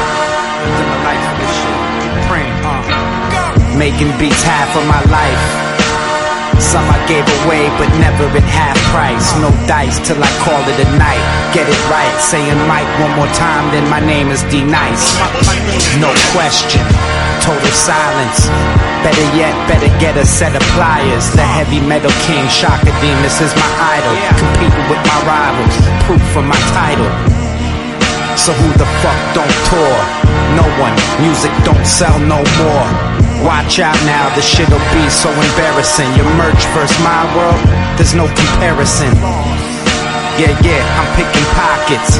living 0.75 1.03
life 1.03 1.25
this 1.39 1.53
shit. 1.59 1.79
Praying, 2.27 2.57
uh. 2.63 3.77
Making 3.77 4.11
beats 4.19 4.43
half 4.43 4.75
of 4.75 4.85
my 4.87 5.01
life. 5.11 5.69
Some 6.59 6.83
I 6.91 6.99
gave 7.07 7.23
away, 7.47 7.71
but 7.79 7.87
never 7.97 8.27
at 8.35 8.43
half 8.43 8.77
price. 8.91 9.31
No 9.39 9.49
dice 9.65 9.97
till 10.05 10.19
I 10.21 10.29
call 10.43 10.59
it 10.67 10.77
a 10.77 10.89
night. 10.99 11.23
Get 11.55 11.65
it 11.65 11.81
right, 11.89 12.13
saying 12.19 12.59
Mike 12.67 12.89
one 12.99 13.15
more 13.15 13.31
time, 13.33 13.71
then 13.71 13.89
my 13.89 14.03
name 14.03 14.29
is 14.29 14.43
D 14.51 14.61
Nice. 14.61 15.15
No 16.03 16.11
question, 16.35 16.83
total 17.41 17.73
silence. 17.73 18.51
Better 19.01 19.27
yet, 19.33 19.55
better 19.71 19.87
get 20.03 20.17
a 20.19 20.25
set 20.27 20.53
of 20.53 20.61
pliers. 20.75 21.31
The 21.31 21.47
heavy 21.47 21.79
metal 21.79 22.11
king, 22.27 22.45
Shaka 22.51 22.91
Demus 22.99 23.39
is 23.39 23.55
my 23.55 23.71
idol. 23.95 24.13
Competing 24.37 24.85
with 24.91 25.01
my 25.07 25.19
rivals, 25.25 25.75
proof 26.05 26.21
for 26.35 26.43
my 26.43 26.59
title. 26.75 27.38
So 28.39 28.56
who 28.56 28.71
the 28.80 28.88
fuck 29.04 29.19
don't 29.36 29.58
tour? 29.67 29.97
No 30.56 30.63
one. 30.80 30.95
Music 31.19 31.52
don't 31.67 31.86
sell 31.86 32.17
no 32.23 32.39
more. 32.39 32.88
Watch 33.43 33.84
out 33.84 33.99
now, 34.08 34.32
the 34.34 34.41
shit'll 34.41 34.80
be 34.95 35.04
so 35.12 35.28
embarrassing. 35.28 36.08
Your 36.15 36.28
merch 36.39 36.63
versus 36.71 36.95
my 37.04 37.23
world, 37.36 37.60
there's 37.99 38.15
no 38.15 38.32
comparison. 38.32 39.12
Yeah, 40.39 40.56
yeah, 40.63 40.80
I'm 40.95 41.10
picking 41.19 41.47
pockets. 41.52 42.15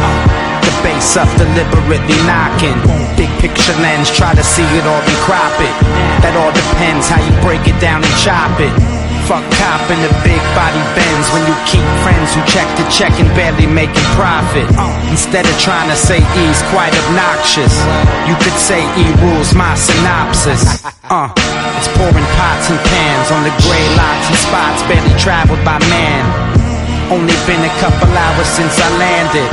The 0.60 0.74
bass 0.84 1.16
up, 1.16 1.32
deliberately 1.40 2.20
knocking. 2.28 2.76
Big 3.16 3.32
picture 3.40 3.76
lens, 3.80 4.12
try 4.12 4.36
to 4.36 4.44
see 4.44 4.68
it 4.76 4.84
all 4.84 5.00
and 5.00 5.20
crop 5.24 5.56
it. 5.64 5.76
That 6.20 6.36
all 6.36 6.52
depends 6.52 7.08
how 7.08 7.24
you 7.24 7.32
break 7.40 7.64
it 7.64 7.80
down 7.80 8.04
and 8.04 8.16
chop 8.20 8.60
it. 8.60 8.89
Fuck 9.30 9.46
cop 9.62 9.86
in 9.94 10.02
the 10.02 10.10
big 10.26 10.42
body 10.58 10.82
bends 10.98 11.30
when 11.30 11.46
you 11.46 11.54
keep 11.70 11.86
friends 12.02 12.34
who 12.34 12.42
check 12.50 12.66
to 12.82 12.84
check 12.90 13.14
and 13.22 13.30
barely 13.38 13.70
making 13.70 14.02
profit. 14.18 14.66
Instead 15.14 15.46
of 15.46 15.54
trying 15.62 15.86
to 15.86 15.94
say 15.94 16.18
E's 16.18 16.62
quite 16.74 16.90
obnoxious, 17.06 17.70
you 18.26 18.34
could 18.42 18.58
say 18.58 18.82
E 18.98 19.06
rules 19.22 19.54
my 19.54 19.78
synopsis. 19.78 20.82
Uh, 21.14 21.30
it's 21.78 21.86
pouring 21.94 22.26
pots 22.42 22.74
and 22.74 22.82
pans 22.90 23.30
on 23.30 23.46
the 23.46 23.54
gray 23.62 23.86
lots 24.02 24.26
and 24.34 24.40
spots 24.50 24.82
barely 24.90 25.14
traveled 25.22 25.62
by 25.62 25.78
man. 25.94 26.26
Only 27.14 27.38
been 27.46 27.62
a 27.62 27.74
couple 27.78 28.10
hours 28.10 28.50
since 28.50 28.82
I 28.82 28.90
landed. 28.98 29.50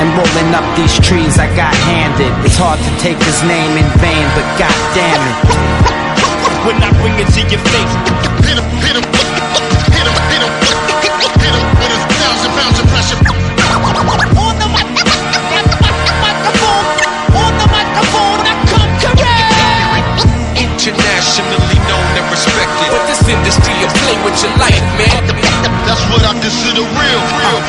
And 0.00 0.08
rolling 0.16 0.56
up 0.56 0.64
these 0.72 0.96
trees 1.04 1.36
I 1.36 1.52
got 1.52 1.76
handed. 1.84 2.32
It's 2.48 2.56
hard 2.56 2.80
to 2.80 2.92
take 2.96 3.20
his 3.20 3.44
name 3.44 3.76
in 3.76 3.88
vain, 4.00 4.24
but 4.32 4.48
god 4.56 4.78
damn 4.96 5.20
it. 5.20 5.97
When 6.68 6.76
I 6.84 6.92
bring 7.00 7.16
it 7.16 7.24
to 7.32 7.40
your 7.48 7.64
face, 7.72 7.94
hit 8.44 8.60
him, 8.60 8.68
hit 8.84 8.92
him, 8.92 9.00
hit 9.00 10.04
him, 10.04 10.12
hit 10.28 10.44
him, 10.44 10.52
hit 11.40 11.54
him, 11.56 11.64
with 11.80 11.96
a 11.96 12.00
thousand 12.20 12.52
pounds 12.52 12.76
of 12.76 12.84
pressure. 12.92 13.16
On 13.16 13.96
the 13.96 14.68
microphone, 16.28 16.84
on 17.40 17.52
the 17.56 17.68
microphone, 17.72 18.40
I 18.44 18.52
come 18.68 18.92
correct. 19.00 20.28
Internationally 20.60 21.80
known 21.88 22.04
and 22.20 22.28
respected. 22.36 23.07
But 23.28 23.44
this 23.44 23.60
industry 23.60 23.76
will 23.76 23.92
play 23.92 24.16
with 24.24 24.40
your 24.40 24.56
life, 24.56 24.80
man. 24.96 25.20
That's 25.84 26.00
what 26.08 26.24
I 26.24 26.32
consider 26.40 26.80
real. 26.80 27.20
real. 27.36 27.60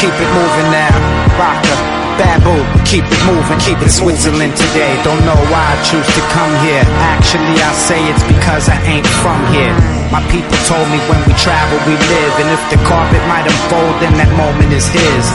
Keep 0.00 0.16
it 0.16 0.30
moving 0.32 0.68
now. 0.72 0.96
Rocker, 1.36 1.76
Babu, 2.16 2.56
keep 2.88 3.04
it 3.04 3.22
moving, 3.28 3.60
keep 3.60 3.76
it 3.84 3.92
Switzerland 3.92 4.56
today. 4.56 4.96
Don't 5.04 5.20
know 5.28 5.36
why 5.52 5.60
I 5.60 5.76
choose 5.84 6.08
to 6.08 6.22
come 6.32 6.52
here. 6.64 6.84
Actually, 7.12 7.52
I 7.60 7.72
say 7.76 8.00
it's 8.08 8.24
because 8.24 8.70
I 8.70 8.80
ain't 8.88 9.06
from 9.20 9.44
here. 9.52 9.93
My 10.14 10.22
people 10.30 10.54
told 10.70 10.86
me 10.94 11.02
when 11.10 11.18
we 11.26 11.34
travel, 11.34 11.74
we 11.90 11.98
live. 11.98 12.34
And 12.38 12.46
if 12.54 12.62
the 12.70 12.78
carpet 12.86 13.18
might 13.26 13.50
unfold, 13.50 13.98
then 13.98 14.14
that 14.14 14.30
moment 14.38 14.70
is 14.70 14.86
his. 14.86 15.26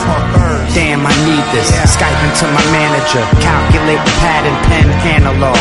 Damn, 0.72 1.04
I 1.04 1.12
need 1.28 1.44
this. 1.52 1.68
Skyping 1.84 2.32
to 2.40 2.48
my 2.48 2.64
manager, 2.72 3.20
calculate 3.44 4.00
with 4.00 4.18
pad 4.24 4.48
and 4.48 4.56
pen 4.72 4.88
analog. 5.20 5.60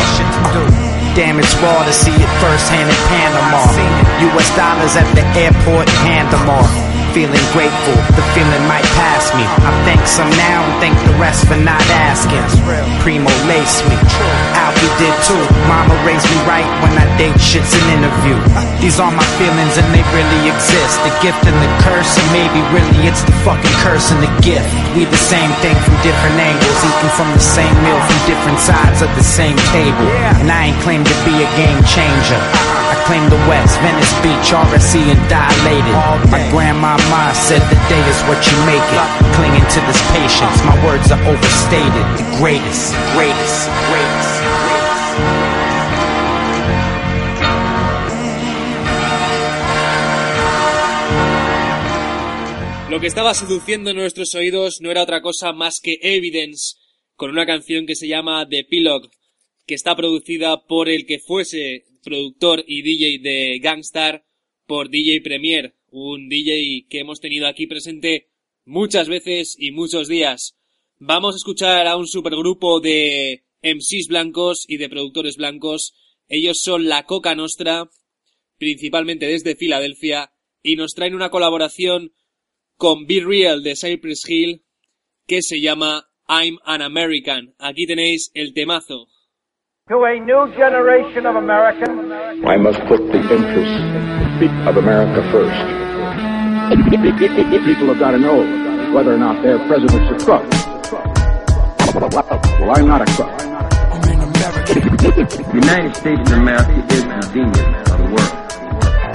Damn, 1.19 1.35
it's 1.35 1.51
raw 1.59 1.83
to 1.83 1.91
see 1.91 2.15
it 2.15 2.31
firsthand 2.39 2.87
in 2.87 2.99
Panama. 3.11 3.59
US 4.31 4.47
dollars 4.55 4.95
at 4.95 5.09
the 5.11 5.27
airport, 5.35 5.91
hand 6.07 6.31
them 6.31 6.47
off. 6.47 6.71
Feeling 7.09 7.47
grateful, 7.51 7.97
the 8.15 8.23
feeling 8.37 8.63
might 8.69 8.85
pass 8.93 9.33
me. 9.33 9.41
I 9.41 9.73
thank 9.83 10.05
some 10.05 10.29
now 10.37 10.61
and 10.61 10.75
thank 10.77 10.95
the 11.09 11.17
rest 11.17 11.41
for 11.49 11.57
not 11.57 11.81
asking. 11.89 12.45
Primo 13.01 13.33
lace 13.49 13.81
me, 13.89 13.97
Alfie 14.53 14.93
did 15.01 15.15
too. 15.25 15.41
Mama 15.65 15.97
raised 16.05 16.23
me 16.29 16.37
right 16.45 16.69
when 16.85 16.93
I 16.95 17.09
date 17.17 17.35
shit's 17.41 17.73
an 17.73 17.97
interview. 17.97 18.37
These 18.77 19.01
are 19.01 19.09
my 19.09 19.25
feelings 19.41 19.75
and 19.75 19.89
they 19.89 20.05
really 20.13 20.53
exist. 20.53 21.01
The 21.01 21.11
gift 21.25 21.41
and 21.49 21.57
the 21.57 21.71
curse, 21.81 22.13
and 22.13 22.29
maybe 22.29 22.61
really 22.71 23.09
it's 23.09 23.25
the 23.25 23.35
fucking 23.41 23.75
curse 23.81 24.13
and 24.13 24.21
the 24.21 24.31
gift. 24.45 24.69
We 24.93 25.09
the 25.09 25.19
same 25.19 25.49
thing 25.65 25.75
from 25.81 25.97
different 26.05 26.37
angles, 26.37 26.79
eating 26.85 27.13
from 27.17 27.29
the 27.33 27.43
same 27.43 27.73
meal 27.83 27.99
from 27.99 28.19
different 28.29 28.61
sides 28.61 29.01
of 29.01 29.09
the 29.17 29.25
same 29.25 29.57
table. 29.73 30.07
And 30.39 30.53
I 30.53 30.71
ain't 30.71 30.79
claimed 30.85 31.09
to 31.09 31.17
be 31.25 31.35
a 31.41 31.49
game 31.57 31.81
changer. 31.89 32.39
Claim 33.09 33.27
the 33.27 33.41
West, 33.49 33.73
Venice 33.81 34.13
Beach, 34.21 34.53
RSC 34.53 35.01
and 35.09 35.17
dilated. 35.27 35.97
My 36.29 36.45
grandmama 36.51 37.33
said 37.33 37.57
the 37.65 37.79
day 37.89 38.03
is 38.05 38.21
what 38.29 38.37
you 38.45 38.53
make 38.69 38.85
it. 38.85 39.09
Clinging 39.33 39.65
to 39.65 39.79
this 39.89 39.97
patience, 40.13 40.63
my 40.63 40.77
words 40.85 41.09
are 41.09 41.17
overstated. 41.25 42.05
The 42.21 42.37
greatest, 42.37 42.93
greatest, 43.17 43.65
greatest. 43.89 44.33
Lo 52.91 52.99
que 52.99 53.07
estaba 53.07 53.33
seduciendo 53.33 53.91
nuestros 53.95 54.35
oídos 54.35 54.81
no 54.81 54.91
era 54.91 55.01
otra 55.01 55.23
cosa 55.23 55.51
más 55.51 55.79
que 55.81 55.97
Evidence, 56.03 56.75
con 57.15 57.31
una 57.31 57.47
canción 57.47 57.87
que 57.87 57.95
se 57.95 58.07
llama 58.07 58.47
The 58.47 58.59
Epilogue, 58.59 59.09
que 59.65 59.73
está 59.73 59.95
producida 59.95 60.67
por 60.67 60.89
el 60.89 61.07
que 61.07 61.17
fuese 61.17 61.88
productor 62.03 62.63
y 62.67 62.81
DJ 62.81 63.19
de 63.19 63.59
Gangstar, 63.59 64.25
por 64.65 64.89
DJ 64.89 65.21
Premier, 65.21 65.75
un 65.89 66.29
DJ 66.29 66.85
que 66.89 66.99
hemos 66.99 67.19
tenido 67.19 67.47
aquí 67.47 67.65
presente 67.65 68.29
muchas 68.65 69.07
veces 69.09 69.55
y 69.57 69.71
muchos 69.71 70.07
días. 70.07 70.55
Vamos 70.99 71.35
a 71.35 71.37
escuchar 71.37 71.87
a 71.87 71.97
un 71.97 72.07
supergrupo 72.07 72.79
de 72.79 73.43
MCs 73.63 74.07
blancos 74.07 74.65
y 74.67 74.77
de 74.77 74.89
productores 74.89 75.37
blancos. 75.37 75.93
Ellos 76.27 76.61
son 76.61 76.87
la 76.87 77.05
Coca 77.05 77.35
Nostra. 77.35 77.89
principalmente 78.57 79.25
desde 79.25 79.55
Filadelfia, 79.55 80.33
y 80.61 80.75
nos 80.75 80.93
traen 80.93 81.15
una 81.15 81.29
colaboración 81.29 82.13
con 82.75 83.07
Be 83.07 83.21
Real 83.21 83.63
de 83.63 83.75
Cypress 83.75 84.29
Hill 84.29 84.63
que 85.25 85.41
se 85.41 85.61
llama 85.61 86.09
I'm 86.27 86.59
an 86.65 86.81
American. 86.81 87.55
Aquí 87.57 87.87
tenéis 87.87 88.31
el 88.33 88.53
temazo. 88.53 89.07
To 89.89 90.03
a 90.03 90.19
new 90.19 90.53
generation 90.53 91.25
of 91.25 91.35
Americans, 91.35 92.11
I 92.45 92.57
must 92.57 92.77
put 92.81 92.99
the 93.09 93.17
interests 93.17 94.69
of 94.69 94.77
America 94.77 95.25
first. 95.31 95.57
People 97.65 97.87
have 97.87 97.97
got 97.97 98.11
to 98.11 98.19
know 98.19 98.37
whether 98.93 99.15
or 99.15 99.17
not 99.17 99.41
their 99.41 99.57
president's 99.65 100.11
a 100.13 100.23
crook. 100.23 100.45
Well, 101.95 102.69
I'm 102.69 102.85
not 102.85 103.01
a 103.01 103.05
crook. 103.17 103.33
The 104.69 105.51
United 105.55 105.95
States 105.95 106.21
of 106.29 106.37
America 106.37 106.85
is 106.93 107.03
the 107.05 107.31
genius 107.33 107.89
of 107.89 107.97
the 107.97 108.05
world. 108.13 108.33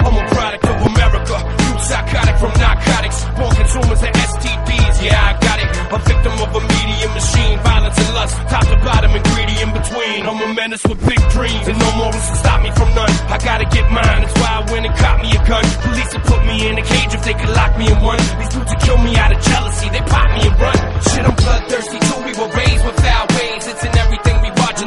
I'm 0.03 0.11
a 0.11 0.27
product 0.27 0.65
of 0.67 0.91
America. 0.91 1.35
You 1.71 1.79
psychotic 1.87 2.35
from 2.35 2.51
narcotics. 2.59 3.23
Born 3.39 3.55
consumers 3.55 4.03
of 4.03 4.09
STDs. 4.09 4.64
Yeah, 5.05 5.21
I 5.21 5.33
got 5.37 5.57
it. 5.61 5.69
A 5.93 5.99
victim 6.01 6.33
of 6.41 6.49
a 6.49 6.61
media 6.65 7.07
machine. 7.13 7.55
Violence 7.61 7.97
and 8.01 8.11
lust. 8.17 8.35
Top 8.49 8.65
to 8.65 8.77
bottom 8.81 9.11
and 9.13 9.23
greedy 9.31 9.55
in 9.61 9.69
between. 9.69 10.25
I'm 10.25 10.41
a 10.41 10.49
menace 10.57 10.83
with 10.89 10.97
big 11.05 11.21
dreams. 11.29 11.65
And 11.69 11.77
no 11.77 11.89
morals 12.01 12.25
can 12.25 12.37
stop 12.41 12.59
me 12.65 12.71
from 12.73 12.89
none. 12.97 13.13
I 13.29 13.37
gotta 13.37 13.65
get 13.69 13.85
mine. 13.93 14.21
That's 14.25 14.33
why 14.41 14.51
I 14.59 14.71
went 14.71 14.85
and 14.89 14.95
caught 14.97 15.21
me 15.21 15.29
a 15.37 15.41
gun. 15.45 15.63
Police 15.85 16.11
would 16.13 16.25
put 16.25 16.41
me 16.49 16.55
in 16.67 16.73
a 16.81 16.85
cage 16.85 17.13
if 17.13 17.23
they 17.23 17.35
could 17.37 17.53
lock 17.53 17.77
me 17.77 17.85
in 17.85 17.99
one. 18.01 18.17
These 18.41 18.49
dudes 18.49 18.69
would 18.73 18.81
kill 18.81 18.97
me 18.97 19.13
out 19.15 19.31
of 19.31 19.39
jealousy. 19.45 19.87
They 19.93 20.03
pop 20.09 20.27
me 20.33 20.41
and 20.49 20.57
run. 20.57 20.79
Shit, 21.05 21.23
I'm 21.29 21.35
bloodthirsty 21.37 21.99
too. 22.01 22.19
We 22.25 22.33
were 22.33 22.49
raised 22.49 22.83
with 22.85 22.97
foul 23.05 23.25
ways. 23.37 23.63
It's 23.69 23.83
in 23.85 23.93
everything 23.93 24.34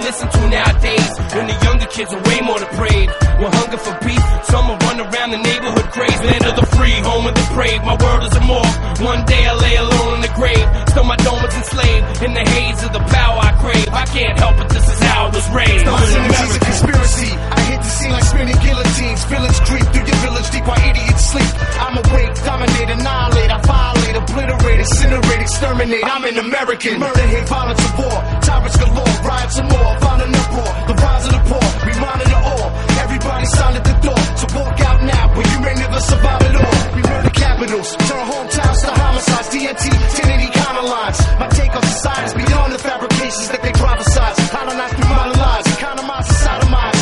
listen 0.09 0.29
to 0.33 0.43
nowadays. 0.49 1.11
And 1.37 1.45
the 1.53 1.57
younger 1.69 1.89
kids 1.93 2.11
are 2.17 2.23
way 2.25 2.41
more 2.41 2.59
depraved. 2.59 3.13
With 3.41 3.53
hunger 3.53 3.77
for 3.77 3.95
beef, 4.01 4.25
some 4.49 4.65
will 4.69 4.81
run 4.89 4.99
around 5.05 5.31
the 5.37 5.41
neighborhood 5.45 5.89
crazy. 5.93 6.25
Land 6.25 6.45
of 6.49 6.57
the 6.57 6.67
free, 6.77 6.97
home 7.05 7.29
of 7.29 7.35
the 7.37 7.47
brave. 7.53 7.81
My 7.85 7.97
world 8.01 8.25
is 8.25 8.35
a 8.41 8.43
morgue. 8.49 8.77
One 9.05 9.21
day 9.29 9.45
I 9.45 9.53
lay 9.53 9.77
alone 9.77 10.11
in 10.17 10.23
the 10.25 10.33
grave. 10.33 10.67
Still 10.89 11.05
my 11.05 11.19
dome 11.21 11.45
is 11.45 11.55
enslaved. 11.61 12.25
In 12.25 12.33
the 12.33 12.45
haze 12.57 12.81
of 12.89 12.93
the 12.97 13.05
power 13.13 13.37
I 13.37 13.53
crave. 13.61 13.89
I 13.93 14.05
can't 14.09 14.37
help 14.41 14.57
it, 14.57 14.69
this 14.73 14.87
is 14.89 14.99
how 15.05 15.29
I 15.29 15.31
was 15.31 15.47
raised. 15.53 15.85
Synergy's 15.85 16.57
a 16.57 16.61
conspiracy. 16.65 17.31
I 17.37 17.61
hit 17.69 17.81
the 17.85 17.93
scene 17.93 18.13
like 18.17 18.25
spinning 18.25 18.61
guillotines. 18.65 19.21
Villains 19.29 19.61
creep 19.69 19.87
through 19.93 20.07
your 20.09 20.21
village 20.25 20.49
deep 20.51 20.65
while 20.65 20.81
idiots 20.89 21.25
sleep. 21.29 21.53
I'm 21.85 21.95
awake, 22.01 22.33
dominate, 22.49 22.91
annihilate. 22.97 23.51
I 23.53 23.61
violate, 23.61 24.17
obliterate, 24.17 24.81
incinerate, 24.81 25.43
exterminate. 25.45 26.05
I'm 26.05 26.25
an 26.25 26.39
American. 26.39 26.99
Murder, 26.99 27.27
hate, 27.29 27.49
violence, 27.49 27.85
war. 28.01 28.19
Tyrants 28.41 28.77
galore, 28.81 29.15
riots 29.29 29.59
and 29.59 29.69
more. 29.69 29.98
Violent 30.01 30.37
uproar. 30.37 30.71
The 30.89 30.95
rise 30.95 31.25
of 31.29 31.33
the 31.37 31.43
poor. 31.51 31.67
We 31.87 31.93
monitor 32.01 32.41
all. 32.53 32.69
Everybody 33.05 33.45
silent 33.47 33.85
the 33.85 33.97
door. 34.07 34.21
So 34.41 34.47
walk 34.59 34.81
out 34.89 34.99
now, 35.03 35.25
but 35.35 35.45
you 35.53 35.59
may 35.61 35.75
never 35.75 36.01
survive 36.01 36.43
it 36.49 36.57
all. 36.57 36.77
We 36.95 37.03
murder 37.03 37.31
capitals. 37.31 37.89
Turn 38.09 38.25
hometowns 38.31 38.81
to 38.85 38.93
homicides. 39.01 39.49
TNT, 39.53 39.85
Trinity, 40.17 40.49
counter 40.53 40.87
lines. 40.87 41.19
My 41.41 41.49
take 41.49 41.75
on 41.75 41.83
society 41.83 42.27
is 42.31 42.35
beyond 42.35 42.73
the 42.73 42.79
fabrications 42.79 43.49
that 43.53 43.63
they 43.63 43.73
prophesize. 43.73 44.37
Colonize 44.51 44.93
through 44.93 45.09
modern 45.09 45.39
lies. 45.39 45.67
Economize. 45.77 46.27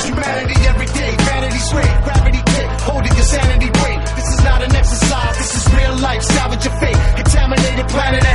Humanity 0.07 0.57
every 0.67 0.87
day. 0.87 1.13
Vanity's 1.27 1.69
great. 1.73 1.95
Gravity 2.05 2.43
kick. 2.55 2.69
Holding 2.89 3.15
your 3.15 3.25
sanity. 3.25 3.69
This 4.17 4.29
is 4.35 4.45
not 4.45 4.63
an 4.63 4.75
exercise. 4.75 5.37
This 5.39 5.53
is 5.57 5.75
real 5.75 5.97
life. 5.99 6.23
Salvage 6.23 6.65
your 6.65 6.77
fate. 6.81 6.97
Contaminated 7.17 7.89
planet 7.89 8.26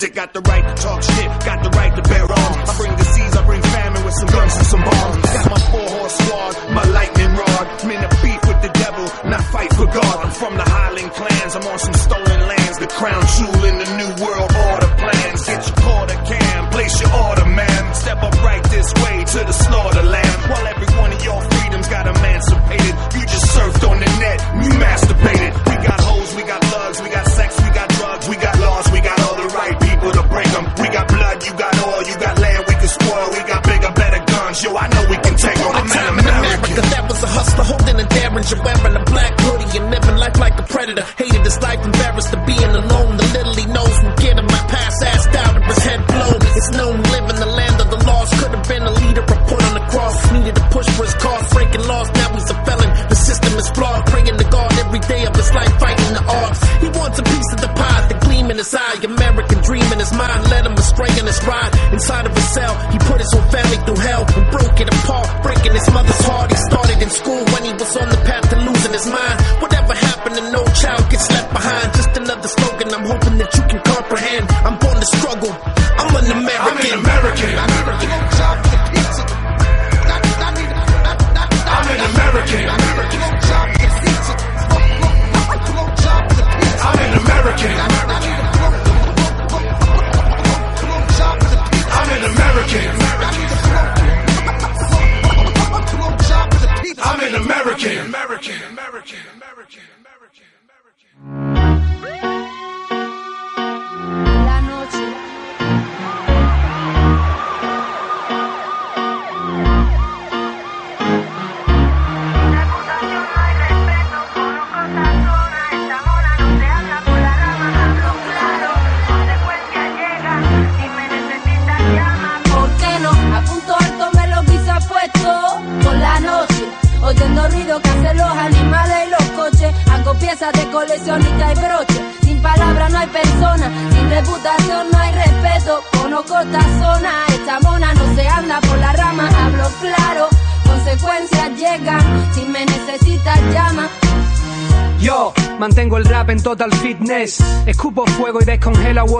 stick 0.00 0.16
out 0.16 0.32
the 0.32 0.40
right 0.40 0.59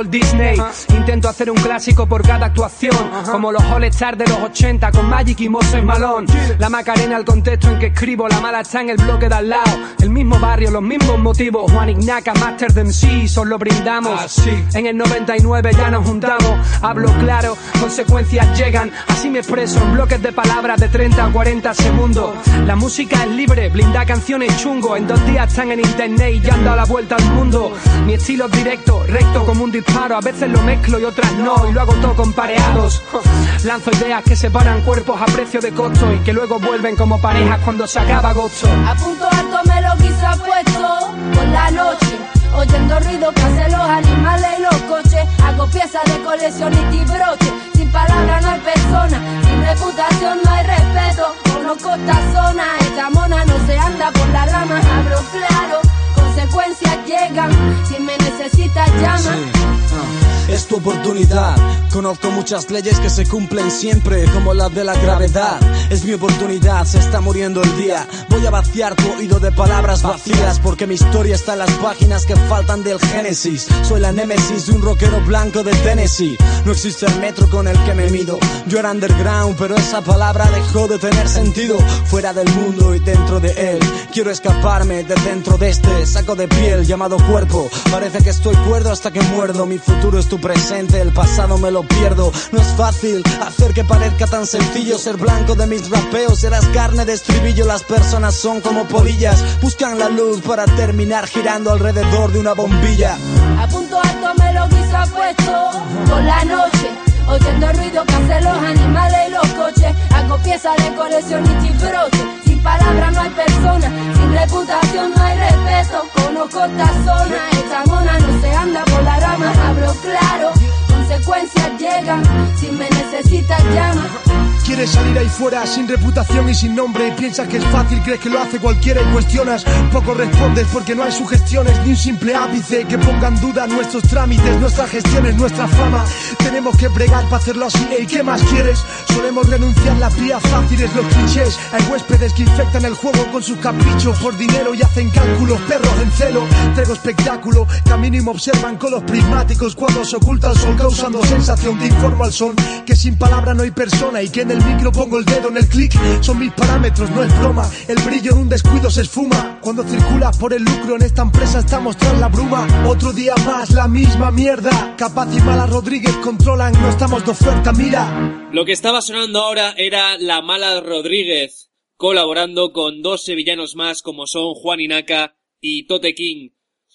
Disney. 0.09 0.57
Intento 0.97 1.29
hacer 1.29 1.51
un 1.51 1.57
clásico 1.57 2.07
por 2.07 2.23
cada 2.23 2.47
actuación. 2.47 3.10
Como 3.25 3.53
los 3.53 3.63
All 3.65 3.81
de 3.81 4.27
los 4.27 4.39
80 4.39 4.93
con 4.93 5.09
Magic 5.09 5.41
y 5.41 5.49
Moses 5.49 5.83
Malone. 5.83 6.27
La 6.59 6.69
Macarena, 6.69 7.17
el 7.17 7.25
contexto 7.25 7.71
en 7.71 7.79
que 7.79 7.87
escribo. 7.87 8.29
La 8.29 8.41
mala 8.41 8.61
está 8.61 8.81
en 8.81 8.91
el 8.91 8.97
bloque 8.97 9.29
de 9.29 9.35
al 9.35 9.49
lado. 9.49 9.79
El 10.01 10.11
mismo 10.11 10.39
barrio, 10.39 10.71
los 10.71 10.83
mismos 10.83 11.19
motivos. 11.19 11.71
Juan 11.73 11.91
Ignaca, 11.91 12.35
Master 12.35 12.73
de 12.73 12.85
MC, 12.85 13.29
solo 13.29 13.59
brindamos. 13.59 14.39
En 14.75 14.87
el 14.87 14.97
99 14.97 15.71
ya 15.77 15.91
nos 15.91 16.07
juntamos. 16.07 16.53
Hablo 16.83 17.13
claro, 17.19 17.57
consecuencias 17.81 18.59
llegan. 18.59 18.91
Así 19.09 19.29
me 19.29 19.41
expreso 19.41 19.81
en 19.83 19.95
bloques 19.95 20.23
de 20.23 20.33
palabras 20.33 20.81
de 20.81 20.89
30 20.89 21.27
a 21.27 21.33
40 21.33 21.75
segundos. 21.75 22.35
La 22.67 22.77
música 22.77 23.25
es 23.25 23.31
libre, 23.31 23.69
blinda 23.69 24.05
canciones 24.05 24.57
chungo. 24.59 24.97
En 24.97 25.07
dos 25.07 25.25
días 25.27 25.49
están 25.49 25.73
en 25.73 25.81
internet 25.81 26.35
y 26.35 26.41
ya 26.41 26.55
han 26.55 26.65
dado 26.65 26.77
la 26.77 26.85
vuelta 26.85 27.17
al 27.17 27.25
mundo. 27.33 27.73
Mi 28.07 28.15
estilo 28.15 28.47
es 28.47 28.53
directo, 28.53 29.03
recto 29.07 29.45
como 29.45 29.65
un 29.65 29.73
disparo. 29.73 30.17
A 30.17 30.21
veces 30.21 30.51
lo 30.51 30.63
mezclo 30.63 30.99
y 30.99 31.05
otras 31.05 31.33
no, 31.35 31.69
y 31.69 31.73
lo 31.73 31.81
hago 31.81 31.95
todo 31.95 32.15
con 32.15 32.33
pareados. 32.33 33.03
Lanzo 33.65 33.91
ideas 33.93 34.23
que 34.23 34.37
separan 34.37 34.83
cuerpos 34.83 35.21
a 35.21 35.27
precio 35.27 35.61
de 35.61 35.73
costo 35.73 36.13
y 36.13 36.19
que 36.21 36.33
luego 36.33 36.59
vuelven 36.59 36.97
como 36.97 37.21
parejas 37.21 37.61
cuando 37.65 37.87
se 37.87 37.99
acaba 37.99 38.31
agosto. 38.31 38.69
A 38.87 38.95
punto 38.95 39.29
alto 39.31 39.59
me 39.67 39.81
lo 39.83 39.97
quise 39.97 40.27
puesto 40.45 41.15
por 41.35 41.49
la 41.49 41.71
noche. 41.71 42.19
Oyendo 42.57 42.99
ruido 43.01 43.33
que 43.33 43.43
hacen 43.43 43.73
los 43.73 43.89
animales 43.89 44.49
y 44.59 44.63
los 44.63 44.83
coches. 44.83 45.29
Hago 45.45 45.67
piezas 45.69 46.05
de 46.05 46.23
coleccionista 46.23 46.95
y 46.95 47.05
broche. 47.05 47.53
Sin 47.75 47.91
palabras 47.91 48.43
no 48.45 48.51
hay 48.51 48.61
persona, 48.61 49.21
sin 49.45 49.65
reputación 49.65 50.39
no 50.45 50.51
hay 50.51 50.67
respeto. 50.67 51.35
Conozco 51.55 51.95
esta 51.95 52.33
zona, 52.33 52.65
esta 52.81 53.11
mona 53.11 53.45
no 53.45 53.67
se 53.67 53.79
anda 53.79 54.11
por 54.11 54.29
las 54.29 54.53
ramas. 54.53 54.85
Hablo 54.85 55.19
claro, 55.33 55.81
consecuencias 56.15 56.99
llegan. 57.07 57.51
Si 57.87 58.01
me 58.01 58.17
necesitas, 58.19 58.91
llama. 59.01 60.40
Es 60.51 60.67
tu 60.67 60.77
oportunidad. 60.77 61.57
Conozco 61.93 62.31
muchas 62.31 62.71
leyes 62.71 62.99
que 63.01 63.09
se 63.11 63.27
cumplen 63.27 63.71
siempre, 63.71 64.25
como 64.27 64.53
la 64.53 64.69
de 64.69 64.85
la 64.85 64.95
gravedad. 64.95 65.61
Es 65.91 66.05
mi 66.05 66.13
oportunidad, 66.13 66.85
se 66.85 66.99
está 66.99 67.21
muriendo 67.21 67.63
el 67.63 67.77
día. 67.77 68.07
Voy 68.29 68.45
a 68.47 68.51
vaciar 68.51 68.95
tu 68.95 69.13
oído 69.13 69.39
de 69.39 69.53
palabras 69.53 70.03
vacías, 70.03 70.59
porque 70.61 70.87
mi 70.87 70.95
historia 70.95 71.35
está 71.35 71.53
en 71.53 71.61
las 71.61 71.71
páginas 71.73 72.27
que 72.27 72.37
faltan 72.37 72.83
del 72.83 72.99
Génesis. 72.99 73.67
Soy 73.83 74.01
la 74.01 74.13
némesis 74.13 74.67
de 74.67 74.73
un 74.73 74.83
rockero 74.83 75.21
blanco 75.25 75.63
de 75.63 75.73
Tennessee. 75.73 76.37
No 76.65 76.73
existe 76.73 77.07
el 77.07 77.21
metro 77.21 77.49
con 77.49 77.69
el 77.69 77.79
que 77.85 77.95
me 77.95 78.11
mido. 78.11 78.39
Yo 78.67 78.79
era 78.79 78.91
underground, 78.91 79.57
pero 79.57 79.77
esa 79.77 80.01
palabra 80.01 80.49
dejó 80.51 80.89
de 80.89 80.99
tener 80.99 81.29
sentido. 81.29 81.79
Fuera 82.07 82.33
del 82.33 82.49
mundo 82.55 82.95
y 82.95 82.99
dentro 82.99 83.41
de 83.41 83.51
él. 83.73 83.81
Quiero 84.13 84.31
escaparme 84.31 85.05
de 85.05 85.15
dentro 85.17 85.59
de 85.59 85.71
este 85.71 86.07
saco 86.07 86.35
de 86.35 86.49
piel 86.49 86.87
llamado 86.87 87.17
cuerpo. 87.29 87.69
Parece 87.91 88.19
que 88.19 88.31
estoy 88.31 88.57
cuerdo 88.69 88.91
hasta 88.91 89.13
que 89.13 89.21
muerdo. 89.23 89.67
Mi 89.67 89.79
futuro 89.79 90.19
es 90.19 90.29
tu 90.29 90.40
presente, 90.41 91.01
el 91.01 91.13
pasado 91.13 91.59
me 91.59 91.71
lo 91.71 91.83
pierdo. 91.83 92.33
No 92.53 92.61
es 92.61 92.69
fácil 92.77 93.23
hacer 93.41 93.73
que 93.73 93.85
parezca 93.85 94.27
tan 94.27 94.47
sencillo 94.47 94.99
ser 94.99 95.17
blanco 95.17 95.55
de 95.55 95.67
mis 95.67 95.89
rapeos. 95.89 96.41
Serás 96.41 96.67
carne 96.69 97.05
de 97.05 97.13
estribillo, 97.13 97.67
las 97.67 97.83
personas 97.85 98.35
son 98.35 98.61
como 98.61 98.87
polillas. 98.87 99.61
Buscan 99.61 99.99
la 99.99 100.09
luz 100.09 100.41
para 100.41 100.65
terminar 100.65 101.27
girando 101.27 101.71
alrededor 101.71 102.33
de 102.33 102.41
una 102.41 102.55
bombilla. 102.55 103.17
A 103.59 103.69
punto 103.69 104.01
alto 104.01 104.43
me 104.43 104.53
lo 104.55 104.69
quise 104.69 104.91
puesto 105.15 105.71
por 106.09 106.23
la 106.23 106.45
noche. 106.45 106.91
Oyendo 107.29 107.73
ruido 107.73 108.05
que 108.05 108.15
hacen 108.15 108.45
los 108.45 108.59
animales 108.59 109.19
y 109.29 109.31
los 109.31 109.47
coches. 109.49 109.95
Hago 110.15 110.39
piezas 110.39 110.77
de 110.77 110.95
coleccionista 110.97 111.67
y 111.67 111.73
broche. 111.79 112.40
Sin 112.61 112.65
palabras 112.65 113.13
no 113.15 113.21
hay 113.23 113.31
persona, 113.31 113.91
sin 114.17 114.33
reputación 114.35 115.13
no 115.17 115.23
hay 115.23 115.39
respeto. 115.39 116.05
Conozco 116.13 116.63
esta 116.67 116.87
zona, 117.07 117.51
esta 117.53 117.85
mona 117.87 118.19
no 118.19 118.41
se 118.43 118.55
anda 118.55 118.85
por 118.85 119.03
la 119.03 119.19
rama. 119.19 119.53
Hablo 119.67 119.95
claro, 120.03 120.51
consecuencias 120.87 121.71
llegan. 121.79 122.23
Si 122.59 122.71
me 122.73 122.91
necesitas, 122.91 123.65
llama. 123.65 124.50
Quieres 124.71 124.91
salir 124.91 125.19
ahí 125.19 125.29
fuera 125.29 125.67
sin 125.67 125.89
reputación 125.89 126.49
y 126.49 126.55
sin 126.55 126.77
nombre. 126.77 127.13
Piensas 127.19 127.49
que 127.49 127.57
es 127.57 127.65
fácil, 127.65 128.01
crees 128.05 128.21
que 128.21 128.31
lo 128.31 128.39
hace 128.39 128.61
cualquiera 128.61 129.03
y 129.03 129.13
cuestionas. 129.13 129.65
Poco 129.93 130.15
respondes 130.15 130.69
porque 130.73 130.95
no 130.95 131.03
hay 131.03 131.11
sugestiones 131.11 131.77
ni 131.85 131.91
un 131.91 131.97
simple 131.97 132.37
ápice 132.37 132.85
que 132.85 132.97
ponga 132.97 133.27
en 133.27 133.41
duda 133.41 133.67
nuestros 133.67 134.05
trámites, 134.05 134.61
nuestras 134.61 134.89
gestiones, 134.89 135.35
nuestra 135.35 135.67
fama. 135.67 136.05
Tenemos 136.39 136.77
que 136.77 136.87
bregar 136.87 137.25
para 137.25 137.39
hacerlo 137.39 137.67
así. 137.67 137.85
¿Y 138.01 138.07
qué 138.07 138.23
más 138.23 138.41
quieres? 138.45 138.79
Solemos 139.13 139.51
renunciar 139.51 139.97
las 139.97 140.17
vías 140.21 140.41
fáciles, 140.41 140.95
los 140.95 141.07
clichés. 141.07 141.59
Hay 141.73 141.83
huéspedes 141.91 142.33
que 142.35 142.43
infectan 142.43 142.85
el 142.85 142.95
juego 142.95 143.27
con 143.33 143.43
sus 143.43 143.59
caprichos 143.59 144.21
por 144.21 144.39
dinero 144.39 144.73
y 144.73 144.83
hacen 144.83 145.11
cálculos. 145.11 145.61
Perros 145.63 146.01
en 146.01 146.13
celo, 146.13 146.45
traigo 146.77 146.93
espectáculo. 146.93 147.67
Camino 147.87 148.19
y 148.19 148.21
me 148.21 148.31
observan 148.31 148.77
con 148.77 148.93
los 148.93 149.03
prismáticos 149.03 149.75
cuando 149.75 150.05
se 150.05 150.15
oculta 150.15 150.53
el 150.53 150.57
sol, 150.57 150.77
causando 150.79 151.25
sensación. 151.25 151.77
Te 151.77 151.87
informo 151.87 152.23
al 152.23 152.33
son 152.33 152.55
que 152.87 152.95
sin 152.95 153.19
palabra 153.19 153.53
no 153.53 153.65
hay 153.65 153.73
persona 153.73 154.23
y 154.23 154.29
que 154.29 154.43
en 154.43 154.53
el 154.53 154.60
micro 154.65 154.93
pongo 154.93 155.19
el 155.19 155.25
dedo 155.25 155.49
en 155.49 155.57
el 155.57 155.69
clic. 155.69 155.93
Son 156.23 156.39
mis 156.39 156.53
parámetros, 156.53 157.11
no 157.11 157.23
es 157.23 157.39
broma. 157.39 157.71
El 157.89 157.97
brillo 158.03 158.35
de 158.35 158.41
un 158.41 158.49
descuido 158.49 158.91
se 158.91 159.03
esfuma. 159.03 159.59
Cuando 159.61 159.83
circulas 159.85 160.39
por 160.39 160.53
el 160.53 160.63
lucro 160.63 160.97
en 160.97 161.03
esta 161.03 161.23
empresa 161.23 161.61
estamos 161.61 161.97
tras 161.97 162.19
la 162.19 162.29
bruma. 162.29 162.67
Otro 162.87 163.13
día 163.13 163.35
más, 163.47 163.71
la 163.73 163.89
misma 163.89 164.31
mierda. 164.31 164.95
Capaz 164.97 165.29
y 165.37 165.41
Mala 165.41 165.67
Rodríguez 165.67 166.17
controlan, 166.17 166.73
no 166.73 166.89
estamos 166.89 167.25
de 167.25 167.31
oferta, 167.31 167.73
mira. 167.73 168.49
Lo 168.53 168.65
que 168.65 168.73
estaba 168.73 169.01
sonando 169.03 169.41
ahora 169.41 169.75
era 169.77 170.19
La 170.19 170.43
Mala 170.43 170.81
Rodríguez, 170.81 171.71
colaborando 171.97 172.73
con 172.73 173.03
dos 173.03 173.25
sevillanos 173.25 173.77
más 173.77 174.03
como 174.03 174.27
son 174.27 174.55
Juan 174.55 174.81
Inaca 174.81 175.37
y 175.61 175.87
Tote 175.87 176.15
King. 176.15 176.51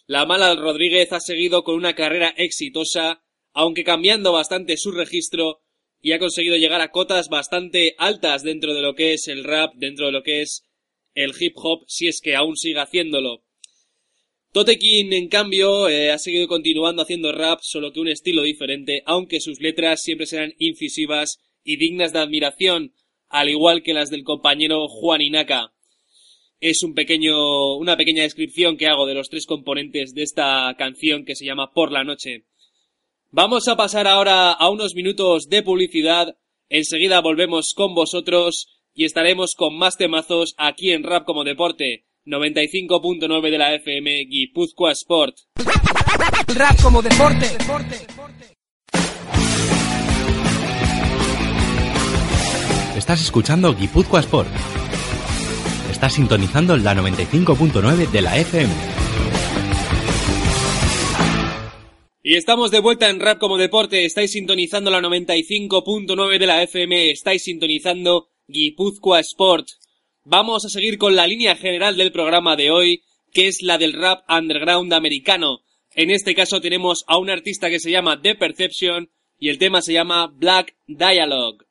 La 0.08 0.26
Mala 0.26 0.54
Rodríguez 0.56 1.12
ha 1.14 1.20
seguido 1.20 1.64
con 1.64 1.76
una 1.76 1.96
carrera 1.96 2.34
exitosa, 2.38 3.24
aunque 3.54 3.84
cambiando 3.84 4.32
bastante 4.32 4.78
su 4.78 4.92
registro, 4.92 5.62
y 6.06 6.12
ha 6.12 6.20
conseguido 6.20 6.56
llegar 6.56 6.82
a 6.82 6.92
cotas 6.92 7.30
bastante 7.30 7.96
altas 7.98 8.44
dentro 8.44 8.76
de 8.76 8.84
lo 8.84 8.94
que 8.94 9.14
es 9.14 9.28
el 9.28 9.44
rap, 9.44 9.74
dentro 9.74 10.06
de 10.06 10.12
lo 10.12 10.22
que 10.22 10.42
es 10.42 10.64
el 11.16 11.32
hip 11.40 11.54
hop, 11.56 11.84
si 11.88 12.08
es 12.08 12.22
que 12.22 12.36
aún 12.36 12.56
sigue 12.58 12.80
haciéndolo. 12.80 13.44
Totekin, 14.54 15.12
en 15.14 15.30
cambio, 15.30 15.90
eh, 15.90 16.12
ha 16.12 16.20
seguido 16.20 16.48
continuando 16.48 17.02
haciendo 17.02 17.32
rap, 17.32 17.62
solo 17.64 17.92
que 17.92 18.02
un 18.02 18.08
estilo 18.08 18.44
diferente, 18.44 19.02
aunque 19.08 19.40
sus 19.40 19.60
letras 19.60 20.04
siempre 20.04 20.28
serán 20.28 20.54
incisivas 20.60 21.40
y 21.64 21.78
dignas 21.78 22.14
de 22.14 22.20
admiración, 22.20 22.94
al 23.28 23.50
igual 23.50 23.82
que 23.82 23.96
las 23.96 24.12
del 24.12 24.24
compañero 24.24 24.88
Juan 24.88 25.24
Inaka. 25.24 25.74
Es 26.60 26.84
un 26.84 26.94
pequeño, 26.94 27.78
una 27.78 27.98
pequeña 27.98 28.22
descripción 28.22 28.78
que 28.78 28.86
hago 28.86 29.08
de 29.08 29.16
los 29.16 29.30
tres 29.30 29.48
componentes 29.48 30.14
de 30.14 30.22
esta 30.22 30.72
canción 30.78 31.26
que 31.26 31.36
se 31.36 31.46
llama 31.46 31.74
Por 31.74 31.92
la 31.92 32.04
Noche. 32.04 32.46
Vamos 33.32 33.68
a 33.68 33.76
pasar 33.76 34.08
ahora 34.08 34.52
a 34.54 34.70
unos 34.70 34.96
minutos 34.96 35.50
de 35.50 35.62
publicidad. 35.64 36.38
Enseguida 36.70 37.22
volvemos 37.22 37.74
con 37.74 37.94
vosotros 37.94 38.68
y 38.94 39.06
estaremos 39.06 39.56
con 39.56 39.78
más 39.78 39.98
temazos 39.98 40.56
aquí 40.58 40.92
en 40.92 41.04
Rap 41.04 41.26
como 41.26 41.44
Deporte. 41.44 42.06
95.9 42.26 43.52
de 43.52 43.58
la 43.58 43.76
FM 43.76 44.26
Guipúzcoa 44.26 44.92
Sport. 44.94 45.36
Rap 46.56 46.82
como 46.82 47.02
deporte. 47.02 47.46
Estás 52.98 53.22
escuchando 53.22 53.76
Guipúzcoa 53.76 54.22
Sport. 54.22 54.50
Estás 55.92 56.14
sintonizando 56.14 56.76
la 56.78 56.96
95.9 56.96 58.10
de 58.10 58.22
la 58.22 58.38
FM. 58.38 59.05
Y 62.28 62.38
estamos 62.38 62.72
de 62.72 62.80
vuelta 62.80 63.08
en 63.12 63.20
Rap 63.20 63.38
como 63.38 63.56
Deporte. 63.56 64.04
Estáis 64.04 64.32
sintonizando 64.32 64.90
la 64.90 65.00
95.9 65.00 66.40
de 66.40 66.48
la 66.48 66.64
FM. 66.64 67.12
Estáis 67.12 67.44
sintonizando 67.44 68.30
Guipúzcoa 68.48 69.20
Sport. 69.20 69.68
Vamos 70.24 70.66
a 70.66 70.70
seguir 70.70 70.98
con 70.98 71.16
la 71.16 71.28
línea 71.28 71.56
general 71.56 71.98
del 71.98 72.12
programa 72.12 72.56
de 72.56 72.72
hoy, 72.72 73.04
que 73.32 73.48
es 73.48 73.62
la 73.62 73.78
del 73.78 73.94
rap 73.94 74.24
underground 74.28 74.92
americano. 74.92 75.60
En 75.94 76.10
este 76.10 76.34
caso 76.34 76.62
tenemos 76.62 77.06
a 77.06 77.20
un 77.20 77.30
artista 77.30 77.70
que 77.70 77.80
se 77.80 77.92
llama 77.92 78.20
The 78.20 78.34
Perception 78.34 79.12
y 79.38 79.50
el 79.50 79.60
tema 79.60 79.84
se 79.84 79.94
llama 79.94 80.26
Black 80.26 80.74
Dialogue. 80.88 81.64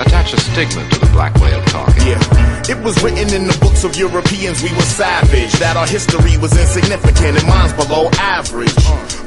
Attach 0.00 0.32
a 0.32 0.40
stigma 0.40 0.88
to 0.90 0.98
the 1.00 1.10
black 1.12 1.34
way 1.40 1.52
of 1.54 1.64
talking. 1.66 2.06
Yeah, 2.06 2.20
it 2.68 2.78
was 2.84 3.02
written 3.02 3.32
in 3.32 3.46
the 3.46 3.56
books 3.60 3.84
of 3.84 3.96
Europeans 3.96 4.62
we 4.62 4.70
were 4.74 4.90
savage, 4.90 5.52
that 5.58 5.76
our 5.76 5.86
history 5.86 6.36
was 6.36 6.52
insignificant 6.52 7.38
and 7.38 7.46
mine's 7.48 7.72
below 7.72 8.10
average. 8.20 8.74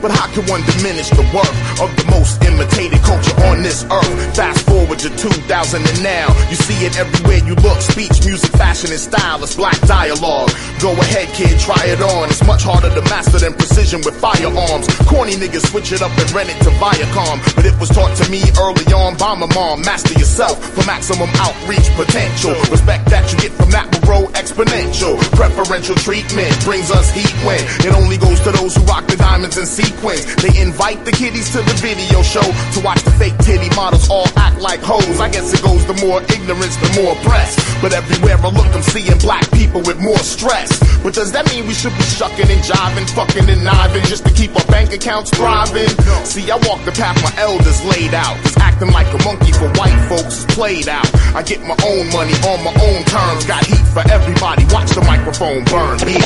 But 0.01 0.11
how 0.11 0.31
can 0.31 0.47
one 0.47 0.63
diminish 0.63 1.09
the 1.09 1.25
worth 1.35 1.57
of 1.81 1.89
the 1.97 2.05
most 2.07 2.39
imitated 2.45 3.01
culture 3.01 3.35
on 3.51 3.63
this 3.63 3.83
earth? 3.89 4.35
Fast 4.35 4.63
forward 4.65 4.99
to 4.99 5.09
2000 5.09 5.43
and 5.83 6.03
now. 6.03 6.31
You 6.47 6.55
see 6.55 6.85
it 6.85 6.97
everywhere 6.97 7.43
you 7.43 7.55
look. 7.59 7.81
Speech, 7.81 8.23
music, 8.23 8.51
fashion, 8.55 8.91
and 8.91 8.99
style. 8.99 9.43
It's 9.43 9.55
black 9.55 9.79
dialogue. 9.89 10.51
Go 10.79 10.93
ahead, 10.93 11.27
kid, 11.35 11.59
try 11.59 11.83
it 11.89 11.99
on. 11.99 12.29
It's 12.29 12.45
much 12.45 12.63
harder 12.63 12.93
to 12.93 13.01
master 13.09 13.39
than 13.39 13.53
precision 13.53 13.99
with 14.05 14.15
firearms. 14.15 14.87
Corny 15.03 15.35
niggas 15.35 15.67
switch 15.67 15.91
it 15.91 16.01
up 16.01 16.15
and 16.15 16.31
rent 16.31 16.47
it 16.47 16.59
to 16.63 16.71
Viacom. 16.79 17.43
But 17.55 17.65
it 17.65 17.75
was 17.79 17.89
taught 17.89 18.15
to 18.23 18.25
me 18.31 18.39
early 18.55 18.87
on 18.93 19.17
by 19.17 19.35
my 19.35 19.51
mom. 19.51 19.81
Master 19.81 20.13
yourself 20.13 20.58
for 20.59 20.85
maximum 20.85 21.29
outreach 21.39 21.87
potential. 21.95 22.53
Respect 22.69 23.09
that 23.09 23.31
you 23.31 23.37
get 23.39 23.51
from 23.53 23.71
that 23.71 23.87
will 23.91 24.03
grow 24.05 24.23
exponential. 24.37 25.17
Preferential 25.35 25.95
treatment 25.95 26.51
brings 26.63 26.91
us 26.91 27.09
heat 27.11 27.31
when 27.45 27.59
it 27.85 27.93
only 27.95 28.17
goes 28.17 28.39
to 28.41 28.51
those 28.51 28.75
who 28.75 28.83
rock 28.83 29.07
the 29.07 29.15
diamonds 29.15 29.57
in 29.57 29.65
sequence. 29.65 30.25
They 30.41 30.53
invite 30.61 31.05
the 31.05 31.11
kiddies 31.11 31.49
to 31.55 31.59
the 31.63 31.75
video 31.79 32.21
show 32.21 32.43
to 32.43 32.79
watch 32.83 33.01
the 33.03 33.11
fake 33.15 33.37
titty 33.39 33.73
models 33.75 34.09
all 34.09 34.27
act 34.37 34.59
like 34.61 34.81
hoes. 34.81 35.19
I 35.19 35.29
guess 35.29 35.53
it 35.53 35.61
goes 35.63 35.85
the 35.87 35.97
more 36.05 36.21
ignorance, 36.21 36.75
the 36.77 36.91
more 37.01 37.15
press. 37.23 37.55
But 37.81 37.93
everywhere 37.93 38.37
I 38.37 38.49
look, 38.49 38.67
I'm 38.75 38.83
seeing 38.83 39.17
black 39.19 39.49
people 39.51 39.81
with 39.81 39.99
more 39.99 40.19
stress. 40.19 40.79
But 41.03 41.13
does 41.13 41.31
that 41.31 41.47
mean 41.49 41.67
we 41.67 41.73
should 41.73 41.95
be 41.95 42.03
shucking 42.03 42.49
and 42.49 42.63
jiving, 42.63 43.07
fucking 43.15 43.49
and 43.49 43.63
kniving 43.63 44.03
just 44.05 44.25
to 44.25 44.33
keep 44.33 44.55
our 44.55 44.65
bank 44.67 44.91
accounts 44.91 45.31
thriving? 45.31 45.89
See, 46.25 46.49
I 46.51 46.57
walk 46.67 46.83
the 46.83 46.91
path 46.91 47.15
my 47.23 47.33
elders 47.41 47.83
laid 47.85 48.13
out. 48.13 48.35
Cause 48.43 48.57
acting 48.57 48.91
like 48.91 49.07
a 49.13 49.23
monkey 49.23 49.51
for 49.53 49.69
white 49.79 49.99
folks 50.09 50.48
played 50.49 50.87
out. 50.87 51.07
I 51.35 51.43
get 51.43 51.61
my 51.61 51.75
own 51.85 52.09
money 52.11 52.33
on 52.49 52.63
my 52.63 52.73
own 52.81 53.03
terms. 53.05 53.45
Got 53.45 53.65
heat 53.65 53.85
for 53.93 54.03
everybody. 54.11 54.65
Watch 54.73 54.91
the 54.91 55.01
microphone 55.01 55.63
burn 55.65 55.97
me. 56.05 56.17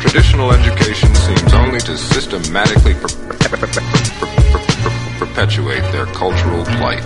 Traditional 0.00 0.52
education 0.52 1.14
seems 1.14 1.52
only 1.54 1.80
to 1.80 1.96
systematically 1.96 2.94
per- 2.94 3.08
per- 3.08 3.56
per- 3.56 3.66
per- 3.66 5.18
perpetuate 5.18 5.82
their 5.92 6.06
cultural 6.06 6.64
plight. 6.64 7.02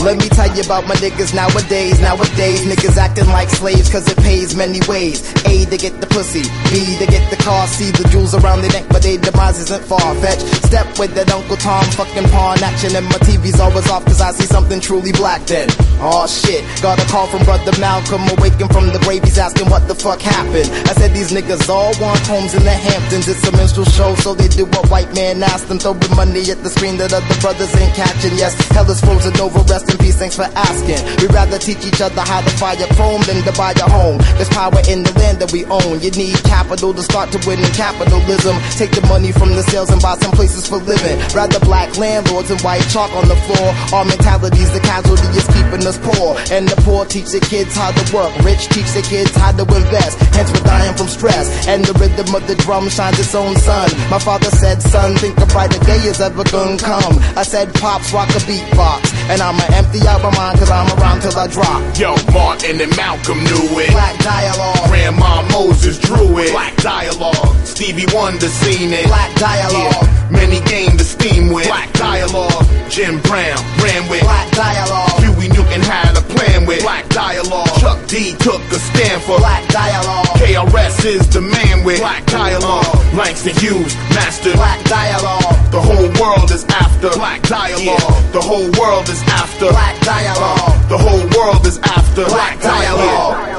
Let 0.00 0.18
me 0.18 0.28
tell 0.28 0.54
you 0.54 0.62
about 0.62 0.86
my 0.86 0.94
niggas 0.96 1.34
nowadays. 1.34 2.00
Nowadays, 2.00 2.64
niggas 2.66 2.96
acting 2.96 3.26
like 3.28 3.48
slaves 3.48 3.90
cause 3.90 4.08
it 4.08 4.16
pays 4.18 4.54
many 4.54 4.80
ways. 4.88 5.32
A 5.46 5.64
to 5.66 5.76
get 5.76 6.00
the 6.00 6.06
pussy, 6.06 6.42
B 6.70 6.98
to 6.98 7.06
get 7.06 7.24
the 7.30 7.36
car, 7.42 7.66
C 7.66 7.90
the 7.90 8.06
jewels 8.08 8.34
around 8.34 8.62
their 8.62 8.70
neck, 8.70 8.86
but 8.88 9.02
their 9.02 9.18
demise 9.18 9.58
isn't 9.60 9.84
far 9.84 10.14
fetched. 10.16 10.46
Step 10.66 10.86
with 10.98 11.14
that 11.14 11.30
Uncle 11.30 11.56
Tom 11.56 11.84
fucking 11.94 12.28
pawn 12.34 12.58
action, 12.62 12.94
and 12.96 13.06
my 13.06 13.18
TV's 13.22 13.60
always 13.60 13.88
off 13.88 14.04
cause 14.04 14.20
I 14.20 14.32
see 14.32 14.46
something 14.46 14.80
truly 14.80 15.12
black 15.12 15.46
then. 15.46 15.68
Oh 16.02 16.26
shit, 16.26 16.66
got 16.82 16.98
a 16.98 17.06
call 17.06 17.26
from 17.26 17.44
brother 17.44 17.72
Malcolm, 17.78 18.26
awakened 18.36 18.72
from 18.72 18.90
the 18.90 18.98
grave, 19.06 19.22
he's 19.24 19.38
asking 19.38 19.70
what 19.70 19.86
the 19.88 19.94
fuck 19.94 20.20
happened. 20.20 20.68
I 20.90 20.92
said 20.98 21.14
these 21.14 21.32
niggas 21.32 21.68
all 21.68 21.94
want 22.02 22.20
homes 22.26 22.54
in 22.54 22.64
the 22.64 22.74
Hamptons, 22.74 23.28
it's 23.28 23.46
a 23.46 23.52
minstrel 23.52 23.86
show, 23.86 24.14
so 24.16 24.34
they 24.34 24.48
do 24.48 24.66
what 24.66 24.90
white 24.90 25.14
man 25.14 25.42
asked 25.42 25.68
them, 25.68 25.78
throwing 25.78 26.02
money 26.14 26.42
at 26.50 26.62
the 26.62 26.70
screen 26.70 26.96
that 26.98 27.12
other 27.12 27.36
brothers 27.40 27.74
ain't 27.76 27.94
catching. 27.94 28.34
Yes, 28.36 28.54
hell 28.74 28.88
is 28.90 29.00
frozen 29.00 29.36
over, 29.40 29.60
rest 29.70 29.90
in 29.90 29.98
peace, 29.98 30.18
thanks 30.18 30.36
for 30.36 30.48
asking. 30.54 31.00
We'd 31.22 31.32
rather 31.32 31.58
teach 31.58 31.86
each 31.86 32.00
other 32.00 32.22
how 32.22 32.40
to 32.40 32.50
fire 32.58 32.76
chrome 32.96 33.22
than 33.22 33.42
to 33.44 33.52
buy 33.52 33.72
a 33.72 33.88
home. 33.88 34.18
There's 34.36 34.48
power 34.50 34.80
in 34.88 35.02
the 35.02 35.12
land 35.18 35.35
that 35.38 35.52
we 35.52 35.64
own. 35.66 36.00
You 36.00 36.10
need 36.12 36.36
capital 36.44 36.94
to 36.94 37.02
start 37.02 37.32
to 37.32 37.38
win 37.46 37.60
in 37.60 37.72
capitalism. 37.72 38.56
Take 38.76 38.92
the 38.92 39.04
money 39.08 39.32
from 39.32 39.52
the 39.54 39.62
sales 39.62 39.90
and 39.90 40.00
buy 40.00 40.16
some 40.16 40.32
places 40.32 40.66
for 40.66 40.76
living. 40.76 41.18
Rather 41.34 41.60
black 41.60 41.96
landlords 41.96 42.50
and 42.50 42.60
white 42.60 42.84
chalk 42.88 43.12
on 43.12 43.28
the 43.28 43.36
floor. 43.46 43.68
Our 43.92 44.04
mentality's 44.04 44.72
the 44.72 44.80
casualty 44.80 45.28
is 45.36 45.46
keeping 45.52 45.84
us 45.86 45.98
poor. 46.00 46.36
And 46.50 46.68
the 46.68 46.76
poor 46.82 47.04
teach 47.04 47.30
their 47.30 47.44
kids 47.44 47.76
how 47.76 47.92
to 47.92 48.04
work. 48.14 48.32
Rich 48.42 48.68
teach 48.72 48.88
their 48.92 49.06
kids 49.06 49.34
how 49.36 49.52
to 49.52 49.64
invest. 49.64 50.18
Hence 50.34 50.50
we're 50.52 50.64
dying 50.64 50.96
from 50.96 51.08
stress. 51.08 51.46
And 51.68 51.84
the 51.84 51.94
rhythm 52.00 52.34
of 52.34 52.46
the 52.46 52.56
drum 52.56 52.88
shines 52.88 53.18
its 53.18 53.34
own 53.34 53.56
sun. 53.56 53.88
My 54.10 54.18
father 54.18 54.50
said, 54.50 54.82
son, 54.82 55.14
think 55.16 55.38
a 55.38 55.46
brighter 55.46 55.82
day 55.84 56.00
is 56.08 56.20
ever 56.20 56.44
gonna 56.44 56.78
come. 56.78 57.18
I 57.36 57.42
said, 57.42 57.72
pops, 57.74 58.12
rock 58.12 58.30
a 58.30 58.40
beatbox. 58.48 59.12
And 59.28 59.40
I'ma 59.42 59.64
empty 59.74 60.00
out 60.06 60.22
my 60.22 60.32
mind 60.36 60.58
cause 60.58 60.70
I'm 60.70 60.88
around 60.98 61.20
till 61.20 61.36
I 61.36 61.46
drop. 61.48 61.80
Yo, 61.98 62.14
Martin 62.32 62.80
and 62.80 62.94
Malcolm 62.96 63.38
knew 63.42 63.80
it. 63.80 63.90
Black 63.90 64.16
dialogue. 64.22 64.88
Grandma 64.88 65.25
Moses 65.50 65.98
drew 65.98 66.38
it. 66.38 66.52
Black 66.52 66.76
dialogue. 66.76 67.54
Stevie 67.64 68.06
Wonder 68.14 68.48
seen 68.48 68.92
it. 68.92 69.06
Black 69.06 69.34
dialogue. 69.36 69.92
Yeah. 70.02 70.30
Many 70.30 70.60
gained 70.66 70.98
the 70.98 71.04
steam 71.04 71.52
with. 71.52 71.66
Black 71.66 71.92
dialogue. 71.92 72.64
Jim 72.90 73.20
Brown 73.22 73.58
ran 73.82 74.08
with. 74.10 74.22
Black 74.22 74.50
dialogue. 74.52 75.10
Huey 75.20 75.48
Newton 75.48 75.82
had 75.82 76.16
a 76.16 76.22
plan 76.34 76.66
with. 76.66 76.82
Black 76.82 77.08
dialogue. 77.08 77.68
Chuck 77.80 77.98
D 78.06 78.34
took 78.38 78.60
a 78.72 78.78
stand 78.78 79.22
for. 79.22 79.38
Black 79.38 79.66
dialogue. 79.68 80.26
KRS 80.38 81.04
is 81.04 81.28
the 81.30 81.40
man 81.40 81.84
with. 81.84 82.00
Black 82.00 82.24
dialogue. 82.26 82.86
Langston 83.14 83.54
Hughes 83.56 83.94
mastered. 84.14 84.54
Black 84.54 84.82
dialogue. 84.84 85.56
The 85.70 85.80
whole 85.80 86.10
world 86.20 86.50
is 86.50 86.64
after. 86.66 87.10
Black 87.10 87.42
dialogue. 87.42 88.32
The 88.32 88.40
whole 88.40 88.70
world 88.80 89.08
is 89.08 89.22
after. 89.24 89.70
Black 89.70 90.00
dialogue. 90.00 90.88
The 90.88 90.98
whole 90.98 91.26
world 91.36 91.66
is 91.66 91.78
after. 91.78 92.24
Black 92.26 92.60
dialogue. 92.60 93.55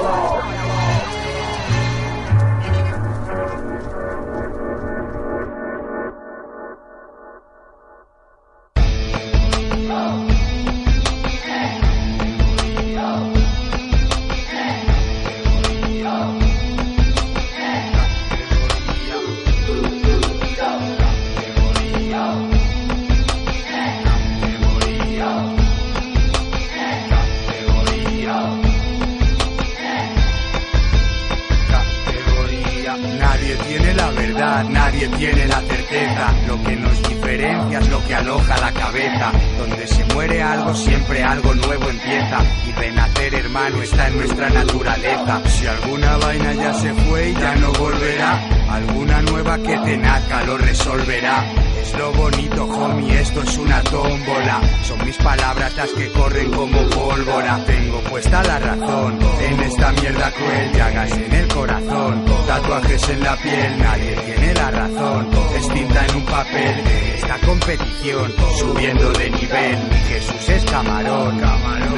Donde 39.70 39.88
se 39.88 40.06
muere 40.14 40.42
algo, 40.42 40.74
siempre 40.76 41.24
algo 41.24 41.54
nuevo 41.54 41.90
empieza. 41.90 42.40
Y 42.68 42.72
renacer, 42.72 43.36
hermano, 43.36 43.82
está 43.82 44.08
en 44.08 44.18
nuestra 44.18 44.50
naturaleza. 44.50 45.42
Si 45.48 45.68
alguna 45.68 46.18
vaina 46.18 46.54
ya 46.54 46.74
se 46.74 46.94
fue 46.94 47.30
y 47.30 47.34
ya 47.34 47.56
no 47.56 47.72
volverá, 47.74 48.40
alguna 48.70 49.22
nueva 49.24 49.58
que 49.60 49.78
te 49.78 49.98
nazca 49.98 50.44
lo 50.46 50.58
resolverá. 50.58 51.46
Es 51.82 51.94
lo 51.98 52.12
bonito, 52.14 52.66
homie, 52.66 53.22
esto 53.22 53.42
es 53.44 53.58
una 53.58 53.82
tómbola. 53.84 54.62
Son 54.84 55.06
mis 55.06 55.18
palabras 55.18 55.76
las 55.76 55.90
que 55.92 56.12
corren 56.12 56.52
como 56.52 56.82
pólvora. 56.90 57.64
Tengo 57.66 58.00
puesta 58.02 58.44
la 58.44 58.60
razón 58.60 59.20
en 59.40 59.60
esta 59.60 59.92
mierda 59.94 60.32
cruel. 60.32 60.72
Llagas 60.74 61.12
en 61.12 61.34
el 61.34 61.48
corazón, 61.48 62.26
tatuajes 62.48 63.10
en 63.10 63.24
la 63.24 63.36
piel. 63.38 63.78
Nadie 63.80 64.16
tiene 64.16 64.54
la 64.54 64.72
razón. 64.72 65.47
Es 65.78 65.84
tinta 65.84 66.06
en 66.08 66.16
un 66.16 66.26
papel 66.26 66.84
de 66.84 67.16
esta 67.16 67.38
competición. 67.46 68.34
Subiendo 68.58 69.12
de 69.12 69.30
nivel, 69.30 69.78
mi 69.90 70.00
Jesús 70.10 70.50
es 70.50 70.66
camarón. 70.66 71.40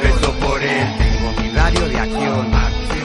Rezo 0.02 0.32
por 0.34 0.62
él, 0.62 0.86
tengo 0.98 1.42
mi 1.42 1.50
radio 1.50 1.88
de 1.88 1.98
acción. 1.98 2.50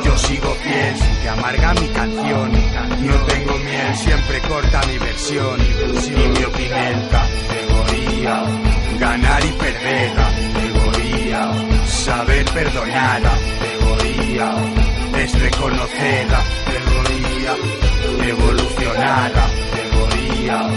Yo 0.03 0.17
sigo 0.17 0.53
fiel, 0.55 0.97
sin 0.97 1.15
que 1.21 1.30
amarga 1.30 1.73
mi 1.76 1.88
canción. 1.88 2.51
No 2.51 3.15
tengo 3.26 3.57
miel, 3.59 3.95
siempre 3.95 4.41
corta 4.41 4.82
mi 4.88 4.97
versión. 4.97 5.59
Ni 5.59 6.28
mi 6.28 6.43
opinión, 6.43 7.09
categoría. 7.09 8.43
Ganar 8.99 9.45
y 9.45 9.51
perder, 9.51 10.13
categoría. 10.13 11.51
Saber 11.88 12.45
perdonar, 12.45 13.21
categoría. 13.21 14.55
Es 15.19 15.39
reconocer, 15.39 16.28
categoría. 16.28 17.95
Evolucionar, 18.24 19.32
categoría. 19.34 20.70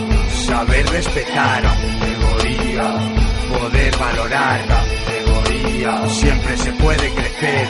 Saber 0.47 0.86
respetar, 0.91 1.62
categoría. 1.62 2.95
Poder 3.59 3.97
valorar, 3.99 4.61
categoría. 4.66 6.09
Siempre 6.09 6.57
se 6.57 6.72
puede 6.72 7.14
crecer, 7.14 7.68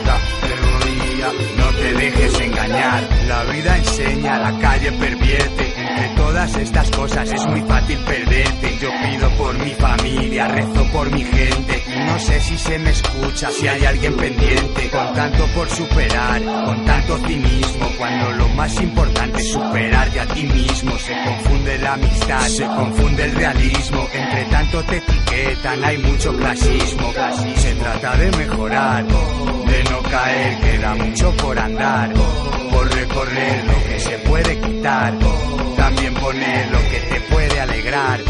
No 1.19 1.69
te 1.73 1.95
dejes 1.95 2.41
engañar. 2.41 3.09
La 3.27 3.43
vida 3.45 3.77
enseña, 3.77 4.39
la 4.39 4.59
calle 4.61 4.93
pervierte. 4.93 5.75
Entre 5.77 6.09
todas 6.17 6.57
estas 6.57 6.91
cosas 6.93 7.33
es 7.33 7.45
muy 7.47 7.61
fácil 7.63 7.99
perderte. 7.99 8.79
Yo 8.81 8.91
pido 9.03 9.29
por 9.31 9.59
mi 9.59 9.73
familia, 9.73 10.47
rezo 10.47 10.85
por 10.93 11.11
mi 11.11 11.25
gente. 11.25 11.83
No 12.07 12.19
sé 12.21 12.41
si 12.41 12.57
se 12.57 12.79
me 12.79 12.91
escucha, 12.91 13.51
si 13.51 13.67
hay 13.67 13.85
alguien 13.85 14.15
pendiente. 14.15 14.89
Con 14.91 15.13
tanto 15.15 15.45
por 15.49 15.69
superar, 15.69 16.41
con 16.65 16.85
tanto 16.85 17.19
cinismo. 17.27 17.89
Cuando 17.99 18.31
lo 18.33 18.49
más 18.51 18.81
importante 18.81 19.41
es 19.41 19.53
superarte 19.53 20.21
a 20.21 20.27
ti 20.27 20.45
mismo. 20.45 20.97
Se 20.99 21.15
confunde 21.25 21.79
la 21.79 21.95
amistad, 21.95 22.47
se 22.47 22.65
confunde 22.65 23.25
el 23.25 23.35
realismo. 23.35 24.09
Entre 24.15 24.45
tanto 24.45 24.85
te 24.85 24.97
etiquetan, 24.99 25.85
hay 25.85 25.99
mucho 25.99 26.37
clasismo. 26.37 27.13
Se 27.57 27.75
trata 27.75 28.17
de 28.17 28.31
mejorar, 28.37 29.05
de 29.05 29.85
no 29.91 30.03
caer, 30.03 30.61
queda 30.61 30.95
mucho 31.09 31.33
por 31.37 31.59
andar. 31.59 32.13
Por 32.71 32.95
recorrer 32.95 33.65
lo 33.65 33.85
que 33.85 34.01
se 34.01 34.19
puede 34.19 34.61
quitar. 34.61 35.15
también 35.77 36.15
poner 36.15 36.71
lo 36.71 36.79
que 36.91 36.99
te 36.99 37.21
puede 37.33 37.61
alegrar, 37.61 38.21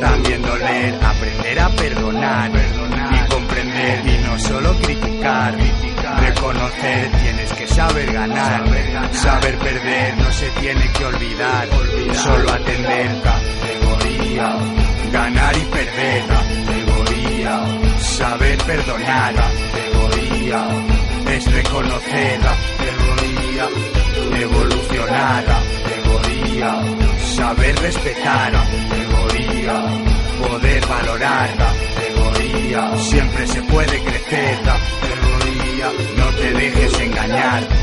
también 0.00 0.42
doler, 0.42 0.94
aprender 1.02 1.58
a 1.58 1.68
perdonar 1.70 2.50
y 2.52 3.30
comprender 3.30 4.06
y 4.06 4.24
no 4.26 4.38
solo 4.38 4.74
criticar, 4.76 5.56
reconocer 6.20 7.10
tienes 7.22 7.52
que 7.54 7.66
saber 7.66 8.12
ganar, 8.12 8.64
saber 9.12 9.58
perder 9.58 10.16
no 10.18 10.30
se 10.32 10.48
tiene 10.60 10.92
que 10.92 11.04
olvidar, 11.04 11.68
solo 12.14 12.52
atender 12.52 13.10
categoría, 13.22 14.56
ganar 15.12 15.56
y 15.56 15.64
perder 15.64 16.24
categoría, 16.26 17.64
saber 17.98 18.58
perdonar 18.58 19.34
categoría, 19.34 20.99
es 21.40 21.52
reconocer 21.52 22.40
categoría, 22.40 23.68
evolucionar 24.40 25.44
categoría, 25.44 26.82
saber 27.18 27.78
respetar 27.80 28.52
categoría, 28.52 29.82
poder 30.46 30.86
valorar 30.86 31.50
categoría, 31.56 32.98
siempre 32.98 33.46
se 33.46 33.62
puede 33.62 34.02
crecer 34.02 34.58
categoría, 34.64 35.90
no 36.18 36.26
te 36.36 36.52
dejes 36.52 37.00
engañar. 37.00 37.79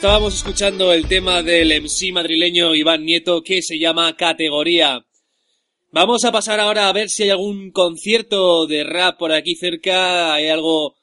Estábamos 0.00 0.34
escuchando 0.34 0.94
el 0.94 1.06
tema 1.06 1.42
del 1.42 1.78
MC 1.78 2.10
madrileño 2.14 2.74
Iván 2.74 3.04
Nieto 3.04 3.42
que 3.42 3.60
se 3.60 3.78
llama 3.78 4.16
Categoría. 4.16 5.04
Vamos 5.90 6.24
a 6.24 6.32
pasar 6.32 6.58
ahora 6.58 6.88
a 6.88 6.92
ver 6.94 7.10
si 7.10 7.24
hay 7.24 7.28
algún 7.28 7.70
concierto 7.70 8.66
de 8.66 8.82
rap 8.82 9.18
por 9.18 9.30
aquí 9.30 9.56
cerca, 9.56 10.32
hay 10.32 10.48
algo 10.48 10.94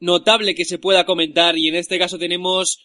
notable 0.00 0.56
que 0.56 0.64
se 0.64 0.78
pueda 0.78 1.06
comentar 1.06 1.56
y 1.56 1.68
en 1.68 1.76
este 1.76 1.96
caso 1.96 2.18
tenemos 2.18 2.80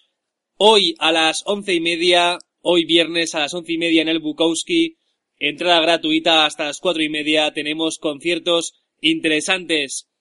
hoy 0.57 0.93
a 0.99 1.11
las 1.11 1.41
once 1.47 1.73
y 1.73 1.79
media, 1.79 2.37
hoy 2.61 2.85
viernes 2.85 3.33
a 3.33 3.39
las 3.39 3.53
once 3.55 3.73
y 3.73 3.79
media 3.79 4.03
en 4.03 4.09
el 4.09 4.19
Bukowski, 4.19 4.97
entrada 5.39 5.81
gratuita 5.81 6.45
hasta 6.45 6.65
las 6.65 6.79
cuatro 6.79 7.01
y 7.01 7.09
media, 7.09 7.51
tenemos 7.53 7.97
conciertos 7.97 8.73
interesantes. 9.01 10.11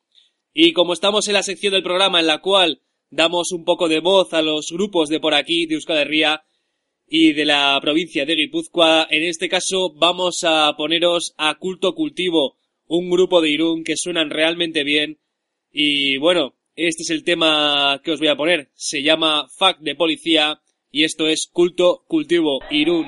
Y 0.54 0.72
como 0.72 0.94
estamos 0.94 1.28
en 1.28 1.34
la 1.34 1.42
sección 1.42 1.74
del 1.74 1.82
programa 1.82 2.18
en 2.18 2.28
la 2.28 2.40
cual 2.40 2.80
damos 3.10 3.52
un 3.52 3.64
poco 3.64 3.88
de 3.88 4.00
voz 4.00 4.32
a 4.34 4.42
los 4.42 4.70
grupos 4.70 5.08
de 5.08 5.20
por 5.20 5.34
aquí, 5.34 5.66
de 5.66 5.74
Euskal 5.74 5.98
Herria 5.98 6.42
y 7.06 7.32
de 7.32 7.44
la 7.44 7.78
provincia 7.80 8.26
de 8.26 8.34
Guipúzcoa. 8.34 9.06
En 9.10 9.24
este 9.24 9.48
caso 9.48 9.94
vamos 9.94 10.44
a 10.44 10.74
poneros 10.76 11.34
a 11.38 11.54
Culto 11.58 11.94
Cultivo, 11.94 12.56
un 12.86 13.10
grupo 13.10 13.40
de 13.40 13.50
Irún 13.50 13.84
que 13.84 13.96
suenan 13.96 14.30
realmente 14.30 14.84
bien. 14.84 15.18
Y 15.72 16.16
bueno, 16.18 16.54
este 16.76 17.02
es 17.02 17.10
el 17.10 17.24
tema 17.24 18.00
que 18.04 18.12
os 18.12 18.20
voy 18.20 18.28
a 18.28 18.36
poner. 18.36 18.70
Se 18.74 19.02
llama 19.02 19.48
Fact 19.58 19.80
de 19.80 19.94
Policía 19.94 20.60
y 20.90 21.04
esto 21.04 21.26
es 21.26 21.48
Culto 21.52 22.04
Cultivo 22.06 22.60
Irún. 22.70 23.06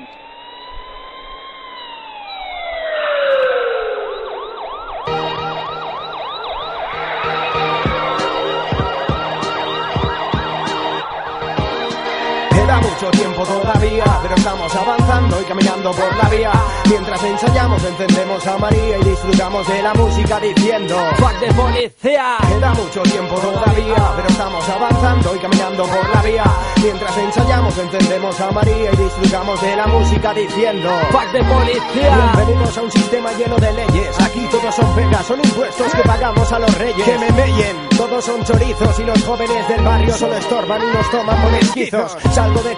Mucho 13.01 13.17
tiempo 13.17 13.43
todavía, 13.43 14.03
pero 14.21 14.35
estamos 14.35 14.75
avanzando 14.75 15.41
y 15.41 15.45
caminando 15.45 15.91
por 15.91 16.15
la 16.17 16.29
vía. 16.29 16.51
Mientras 16.87 17.23
ensayamos, 17.23 17.83
encendemos 17.83 18.45
a 18.45 18.57
María 18.59 18.97
y 18.99 19.03
disfrutamos 19.03 19.67
de 19.67 19.81
la 19.81 19.93
música 19.95 20.39
diciendo 20.39 20.97
¡Fuck 21.17 21.39
de 21.39 21.53
policía! 21.53 22.37
Queda 22.47 22.73
mucho 22.75 23.01
tiempo 23.01 23.35
todavía, 23.37 24.13
pero 24.15 24.27
estamos 24.27 24.69
avanzando 24.69 25.35
y 25.35 25.39
caminando 25.39 25.83
por 25.85 26.09
la 26.13 26.21
vía. 26.21 26.43
Mientras 26.83 27.17
ensayamos, 27.17 27.77
encendemos 27.77 28.39
a 28.39 28.51
María 28.51 28.91
y 28.93 28.97
disfrutamos 28.97 29.61
de 29.61 29.75
la 29.75 29.87
música 29.87 30.33
diciendo 30.33 30.89
¡Fuck 31.11 31.31
de 31.31 31.43
policía! 31.43 32.31
Bienvenidos 32.35 32.77
a 32.77 32.81
un 32.83 32.91
sistema 32.91 33.31
lleno 33.33 33.55
de 33.57 33.73
leyes. 33.73 34.19
Aquí 34.19 34.47
todos 34.51 34.75
son 34.75 34.95
pegas, 34.95 35.25
son 35.25 35.39
impuestos 35.43 35.91
que 35.91 36.03
pagamos 36.03 36.51
a 36.51 36.59
los 36.59 36.77
reyes. 36.77 37.03
Que 37.03 37.17
me 37.17 37.31
mellen, 37.31 37.77
todos 37.97 38.25
son 38.25 38.43
chorizos 38.43 38.99
y 38.99 39.03
los 39.05 39.23
jóvenes 39.23 39.67
del 39.67 39.83
barrio 39.83 40.13
solo 40.13 40.35
estorban 40.35 40.81
y 40.83 40.95
nos 40.95 41.09
toman 41.09 41.41
por 41.41 41.53
esquizos. 41.55 42.17
Salgo 42.31 42.61
de 42.61 42.75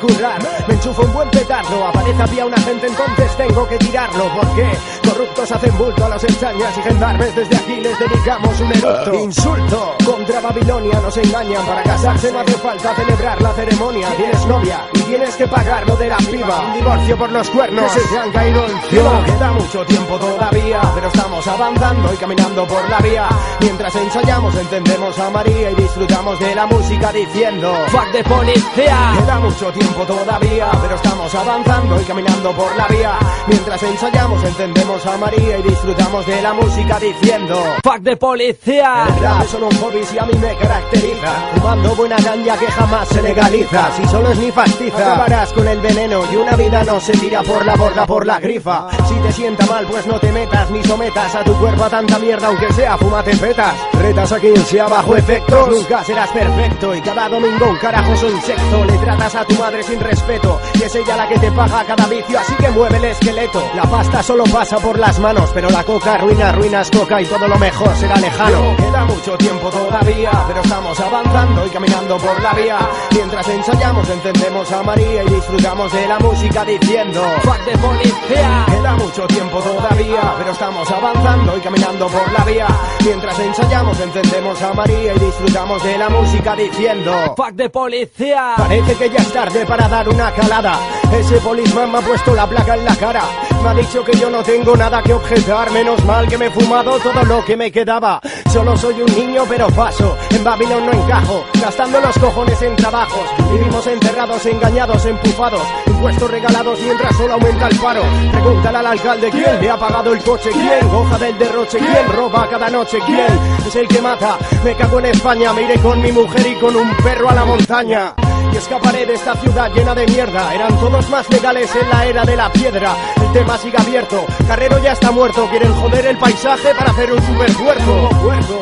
me 0.67 0.73
enchufo 0.73 1.01
un 1.03 1.13
buen 1.13 1.29
petardo. 1.29 1.85
Aparece 1.87 2.21
a 2.21 2.27
pie 2.27 2.43
un 2.43 2.53
agente, 2.53 2.87
entonces 2.87 3.37
tengo 3.37 3.67
que 3.67 3.77
tirarlo. 3.77 4.25
¿Por 4.35 4.55
qué? 4.55 4.71
Corruptos 5.07 5.51
hacen 5.51 5.77
bulto 5.77 6.05
a 6.05 6.09
los 6.09 6.23
extrañas 6.23 6.77
y 6.77 6.81
gendarmes. 6.81 7.35
Desde 7.35 7.55
aquí 7.55 7.75
les 7.81 7.97
dedicamos 7.99 8.59
un 8.59 8.71
eructo. 8.71 9.13
Insulto 9.15 9.95
contra 10.05 10.41
Babilonia, 10.41 10.99
nos 10.99 11.17
engañan. 11.17 11.65
Para 11.65 11.83
casarse 11.83 12.31
no 12.31 12.39
hace 12.39 12.53
falta 12.53 12.95
celebrar 12.95 13.41
la 13.41 13.53
ceremonia. 13.53 14.07
Tienes 14.15 14.45
novia 14.45 14.85
y 14.93 14.99
tienes 15.01 15.35
que 15.35 15.47
pagar 15.47 15.87
lo 15.87 15.95
de 15.95 16.07
la 16.07 16.17
piba. 16.17 16.61
Un 16.67 16.73
divorcio 16.73 17.17
por 17.17 17.31
los 17.31 17.49
cuernos 17.49 17.91
que 17.91 17.99
se 17.99 18.07
te 18.07 18.19
han 18.19 18.31
caído 18.31 18.65
encima. 18.65 19.25
Queda 19.25 19.51
mucho 19.51 19.85
tiempo 19.85 20.17
todavía, 20.17 20.81
pero 20.95 21.07
estamos 21.07 21.47
avanzando 21.47 22.13
y 22.13 22.17
caminando 22.17 22.67
por 22.67 22.89
la 22.89 22.99
vía. 22.99 23.29
Mientras 23.59 23.95
ensayamos, 23.95 24.55
encendemos 24.55 25.17
a 25.19 25.29
María 25.29 25.71
y 25.71 25.75
disfrutamos 25.75 26.39
de 26.39 26.55
la 26.55 26.65
música 26.65 27.11
diciendo 27.11 27.73
¡Fuck 27.87 28.11
de 28.11 28.23
policía! 28.23 29.13
Queda 29.17 29.39
mucho 29.39 29.71
tiempo 29.71 30.02
todavía, 30.05 30.69
pero 30.81 30.95
estamos 30.95 31.33
avanzando 31.35 32.01
y 32.01 32.03
caminando 32.03 32.51
por 32.51 32.75
la 32.75 32.87
vía. 32.87 33.17
Mientras 33.47 33.81
ensayamos, 33.83 34.43
encendemos 34.43 35.05
a 35.05 35.17
María 35.17 35.57
y 35.57 35.63
disfrutamos 35.63 36.25
de 36.25 36.41
la 36.41 36.53
música 36.53 36.99
diciendo 36.99 37.63
¡Fuck 37.83 37.99
de 37.99 38.17
policía! 38.17 39.05
El 39.07 39.23
rap 39.23 39.47
solo 39.47 39.67
un 39.67 39.77
hobby 39.77 40.03
si 40.03 40.17
a 40.17 40.25
mí 40.25 40.33
me 40.37 40.55
caracteriza. 40.55 41.31
Fumando 41.55 41.95
buena 41.95 42.17
ganja 42.17 42.57
que 42.57 42.67
jamás 42.67 43.07
se 43.09 43.21
legaliza. 43.21 43.91
Si 43.95 44.07
solo 44.07 44.29
es 44.31 44.39
ni 44.39 44.51
fastiza. 44.51 45.13
Acabarás 45.13 45.53
con 45.53 45.67
el 45.67 45.79
veneno 45.81 46.21
y 46.31 46.35
una 46.35 46.55
vida 46.55 46.83
no 46.83 46.99
se 46.99 47.13
tira 47.13 47.41
por 47.43 47.65
la 47.65 47.75
borda 47.75 48.05
por 48.05 48.25
la 48.25 48.39
grifa. 48.39 48.89
Si 49.07 49.15
te 49.15 49.31
sienta 49.31 49.65
mal 49.65 49.85
pues 49.87 50.05
no 50.07 50.19
te 50.19 50.31
metas 50.31 50.69
ni 50.71 50.83
sometas 50.83 51.35
a 51.35 51.43
tu 51.43 51.53
cuerpo 51.55 51.83
a 51.83 51.89
tanta 51.89 52.19
mierda 52.19 52.47
aunque 52.47 52.71
sea 52.73 52.97
fumate 52.97 53.35
fetas. 53.35 53.73
Retas 53.93 54.31
a 54.31 54.39
quien 54.39 54.57
sea 54.57 54.87
bajo 54.87 55.15
efectos. 55.15 55.69
Nunca 55.69 56.03
serás 56.03 56.29
perfecto 56.29 56.95
y 56.95 57.01
cada 57.01 57.29
domingo 57.29 57.69
un 57.69 57.77
carajoso 57.77 58.29
insecto 58.29 58.85
Le 58.85 58.97
tratas 58.97 59.35
a 59.35 59.45
tu 59.45 59.55
madre 59.55 59.83
sin 59.83 59.92
respeto 59.99 60.59
y 60.75 60.83
es 60.83 60.95
ella 60.95 61.17
la 61.17 61.27
que 61.27 61.39
te 61.39 61.51
paga 61.51 61.83
cada 61.85 62.07
vicio 62.07 62.39
así 62.39 62.53
que 62.55 62.69
mueve 62.69 62.97
el 62.97 63.05
esqueleto 63.05 63.63
La 63.75 63.83
pasta 63.83 64.23
solo 64.23 64.43
pasa 64.45 64.77
por 64.77 64.97
las 64.99 65.19
manos 65.19 65.51
pero 65.53 65.69
la 65.69 65.83
coca 65.83 66.15
arruina, 66.15 66.49
arruinas 66.49 66.89
coca 66.91 67.21
y 67.21 67.25
todo 67.25 67.47
lo 67.47 67.57
mejor 67.57 67.95
será 67.95 68.15
lejano 68.17 68.75
Queda 68.77 69.05
mucho 69.05 69.37
tiempo 69.37 69.69
todavía, 69.69 70.31
pero 70.47 70.61
estamos 70.61 70.99
avanzando 70.99 71.65
y 71.65 71.69
caminando 71.69 72.17
por 72.17 72.41
la 72.41 72.53
vía. 72.53 72.77
Mientras 73.11 73.47
ensayamos, 73.47 74.09
encendemos 74.09 74.71
a 74.71 74.83
María 74.83 75.23
y 75.23 75.29
disfrutamos 75.29 75.91
de 75.93 76.07
la 76.07 76.19
música 76.19 76.65
diciendo 76.65 77.23
¡Fuck 77.43 77.59
de 77.65 77.77
policía! 77.77 78.65
Queda 78.67 78.95
mucho 78.95 79.27
tiempo 79.27 79.59
todavía, 79.59 80.33
pero 80.37 80.51
estamos 80.51 80.91
avanzando 80.91 81.57
y 81.57 81.61
caminando 81.61 82.07
por 82.07 82.31
la 82.31 82.45
vía. 82.45 82.67
Mientras 83.05 83.39
ensayamos, 83.39 83.99
encendemos 83.99 84.61
a 84.61 84.73
María 84.73 85.13
y 85.13 85.19
disfrutamos 85.19 85.83
de 85.83 85.97
la 85.97 86.09
música 86.09 86.55
diciendo 86.55 87.13
¡Fuck 87.35 87.51
de 87.51 87.69
policía! 87.69 88.53
Parece 88.57 88.95
que 88.95 89.09
ya 89.09 89.17
es 89.17 89.31
tarde 89.31 89.65
para 89.65 89.82
dar 89.87 90.09
una 90.09 90.31
calada. 90.31 90.79
Ese 91.11 91.37
polisman 91.37 91.91
me 91.91 91.99
ha 91.99 92.01
puesto 92.01 92.33
la 92.33 92.47
placa 92.47 92.75
en 92.75 92.85
la 92.85 92.95
cara. 92.95 93.21
Me 93.63 93.69
ha 93.69 93.73
dicho 93.73 94.03
que 94.03 94.17
yo 94.17 94.29
no 94.29 94.43
tengo 94.43 94.75
nada 94.75 95.01
que 95.01 95.13
objetar. 95.13 95.71
Menos 95.71 96.03
mal 96.05 96.27
que 96.27 96.37
me 96.37 96.47
he 96.47 96.51
fumado 96.51 96.99
todo 96.99 97.23
lo 97.23 97.45
que 97.45 97.55
me 97.55 97.71
quedaba. 97.71 98.19
Solo 98.51 98.75
soy 98.75 99.01
un 99.01 99.15
niño, 99.15 99.43
pero 99.47 99.67
paso. 99.69 100.17
En 100.31 100.43
Babilón 100.43 100.85
no 100.85 100.91
encajo. 100.91 101.45
Gastando 101.61 102.01
los 102.01 102.17
cojones 102.17 102.61
en 102.61 102.75
trabajos. 102.75 103.23
Vivimos 103.51 103.85
encerrados, 103.87 104.45
engañados, 104.45 105.05
empujados. 105.05 105.61
Impuestos 105.87 106.31
regalados 106.31 106.79
mientras 106.81 107.15
solo 107.15 107.33
aumenta 107.33 107.67
el 107.67 107.77
paro. 107.77 108.01
Pregúntale 108.31 108.77
al 108.79 108.87
alcalde 108.87 109.29
quién 109.29 109.61
le 109.61 109.69
ha 109.69 109.77
pagado 109.77 110.13
el 110.13 110.23
coche. 110.23 110.49
¿Quién 110.51 110.89
goza 110.89 111.17
del 111.17 111.37
derroche? 111.37 111.77
¿Quién 111.77 112.07
roba 112.11 112.47
cada 112.49 112.69
noche? 112.69 112.99
¿Quién 113.05 113.39
es 113.65 113.75
el 113.75 113.87
que 113.87 114.01
mata? 114.01 114.37
Me 114.63 114.75
cago 114.75 114.99
en 114.99 115.05
España. 115.05 115.53
Me 115.53 115.63
iré 115.63 115.79
con 115.79 116.01
mi 116.01 116.11
mujer 116.11 116.45
y 116.47 116.55
con 116.55 116.75
un 116.75 116.89
perro 116.97 117.29
a 117.29 117.35
la 117.35 117.45
montaña 117.45 118.13
y 118.53 118.57
escaparé 118.57 119.05
de 119.05 119.13
esta 119.13 119.35
ciudad 119.35 119.71
llena 119.73 119.95
de 119.95 120.05
mierda. 120.07 120.53
Eran 120.53 120.77
todos 120.79 121.09
más 121.09 121.29
legales 121.29 121.69
en 121.75 121.89
la 121.89 122.05
era 122.05 122.23
de 122.23 122.35
la 122.35 122.51
piedra. 122.51 122.95
El 123.21 123.31
tema 123.31 123.57
sigue 123.57 123.77
abierto. 123.77 124.25
Carrero 124.47 124.77
ya 124.79 124.93
está 124.93 125.11
muerto. 125.11 125.47
Quieren 125.49 125.73
joder 125.73 126.05
el 126.05 126.17
paisaje 126.17 126.73
para 126.75 126.91
hacer 126.91 127.11
un 127.11 127.21
superpuerco. 127.21 128.09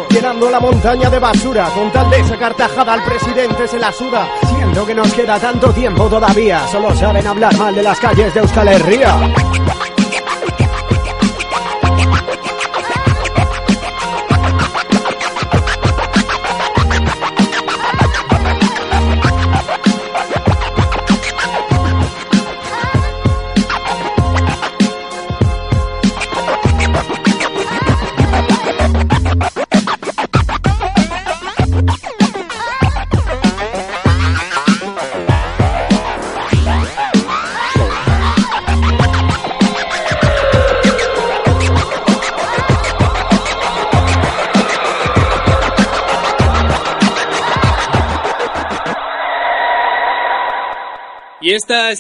Llenando 0.10 0.50
la 0.50 0.60
montaña 0.60 1.10
de 1.10 1.20
basura. 1.20 1.70
Con 1.76 1.92
tal 1.92 2.10
de 2.10 2.24
sacar 2.24 2.54
tajada 2.54 2.94
al 2.94 3.04
presidente 3.04 3.68
se 3.68 3.80
la 3.80 3.92
suda. 3.92 4.28
Siento 4.56 4.86
que 4.86 4.96
nos 4.96 5.14
queda 5.14 5.40
tanto 5.40 5.74
tiempo 5.74 6.08
todavía. 6.08 6.68
Solo 6.68 6.96
saben 6.96 7.26
hablar 7.28 7.58
mal 7.58 7.76
de 7.76 7.84
las 7.84 8.00
calles 8.00 8.34
de 8.34 8.40
Euskal 8.40 8.68
Herria. 8.68 9.18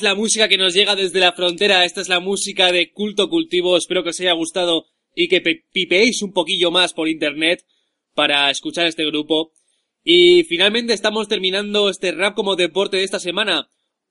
Es 0.02 0.04
la 0.04 0.16
música 0.16 0.48
que 0.48 0.58
nos 0.58 0.74
llega 0.74 0.96
desde 0.96 1.20
la 1.20 1.32
frontera, 1.32 1.86
esta 1.86 2.02
es 2.02 2.10
la 2.10 2.20
música 2.20 2.72
de 2.72 2.92
Culto 2.92 3.30
Cultivo, 3.30 3.78
espero 3.78 4.04
que 4.04 4.10
os 4.10 4.20
haya 4.20 4.34
gustado 4.34 4.88
y 5.14 5.28
que 5.28 5.42
pipeéis 5.42 6.24
un 6.24 6.34
poquillo 6.34 6.72
más 6.72 6.94
por 6.94 7.08
internet 7.08 7.64
para 8.16 8.50
escuchar 8.50 8.88
este 8.88 9.06
grupo. 9.06 9.52
Y 10.04 10.44
finalmente 10.46 10.94
estamos 10.94 11.28
terminando 11.28 11.88
este 11.88 12.14
rap 12.14 12.34
como 12.34 12.56
deporte 12.56 12.98
de 12.98 13.04
esta 13.04 13.20
semana. 13.20 13.70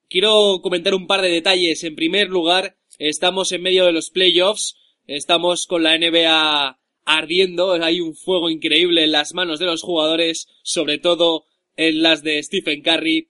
Quiero 0.08 0.60
comentar 0.62 0.94
un 0.94 1.08
par 1.08 1.22
de 1.22 1.30
detalles. 1.30 1.82
En 1.82 1.96
primer 1.96 2.28
lugar, 2.28 2.76
estamos 2.98 3.50
en 3.50 3.62
medio 3.62 3.84
de 3.84 3.92
los 3.92 4.10
playoffs, 4.10 4.76
estamos 5.08 5.66
con 5.66 5.82
la 5.82 5.98
NBA 5.98 6.78
ardiendo, 7.04 7.72
hay 7.72 8.00
un 8.00 8.14
fuego 8.14 8.48
increíble 8.48 9.02
en 9.02 9.10
las 9.10 9.34
manos 9.34 9.58
de 9.58 9.66
los 9.66 9.82
jugadores, 9.82 10.46
sobre 10.62 10.98
todo 10.98 11.46
en 11.76 12.00
las 12.00 12.22
de 12.22 12.40
Stephen 12.44 12.80
Curry 12.82 13.29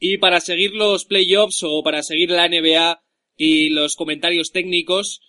y 0.00 0.18
para 0.18 0.40
seguir 0.40 0.72
los 0.72 1.04
playoffs 1.04 1.62
o 1.62 1.84
para 1.84 2.02
seguir 2.02 2.30
la 2.30 2.48
NBA 2.48 3.04
y 3.36 3.68
los 3.68 3.94
comentarios 3.96 4.50
técnicos, 4.50 5.20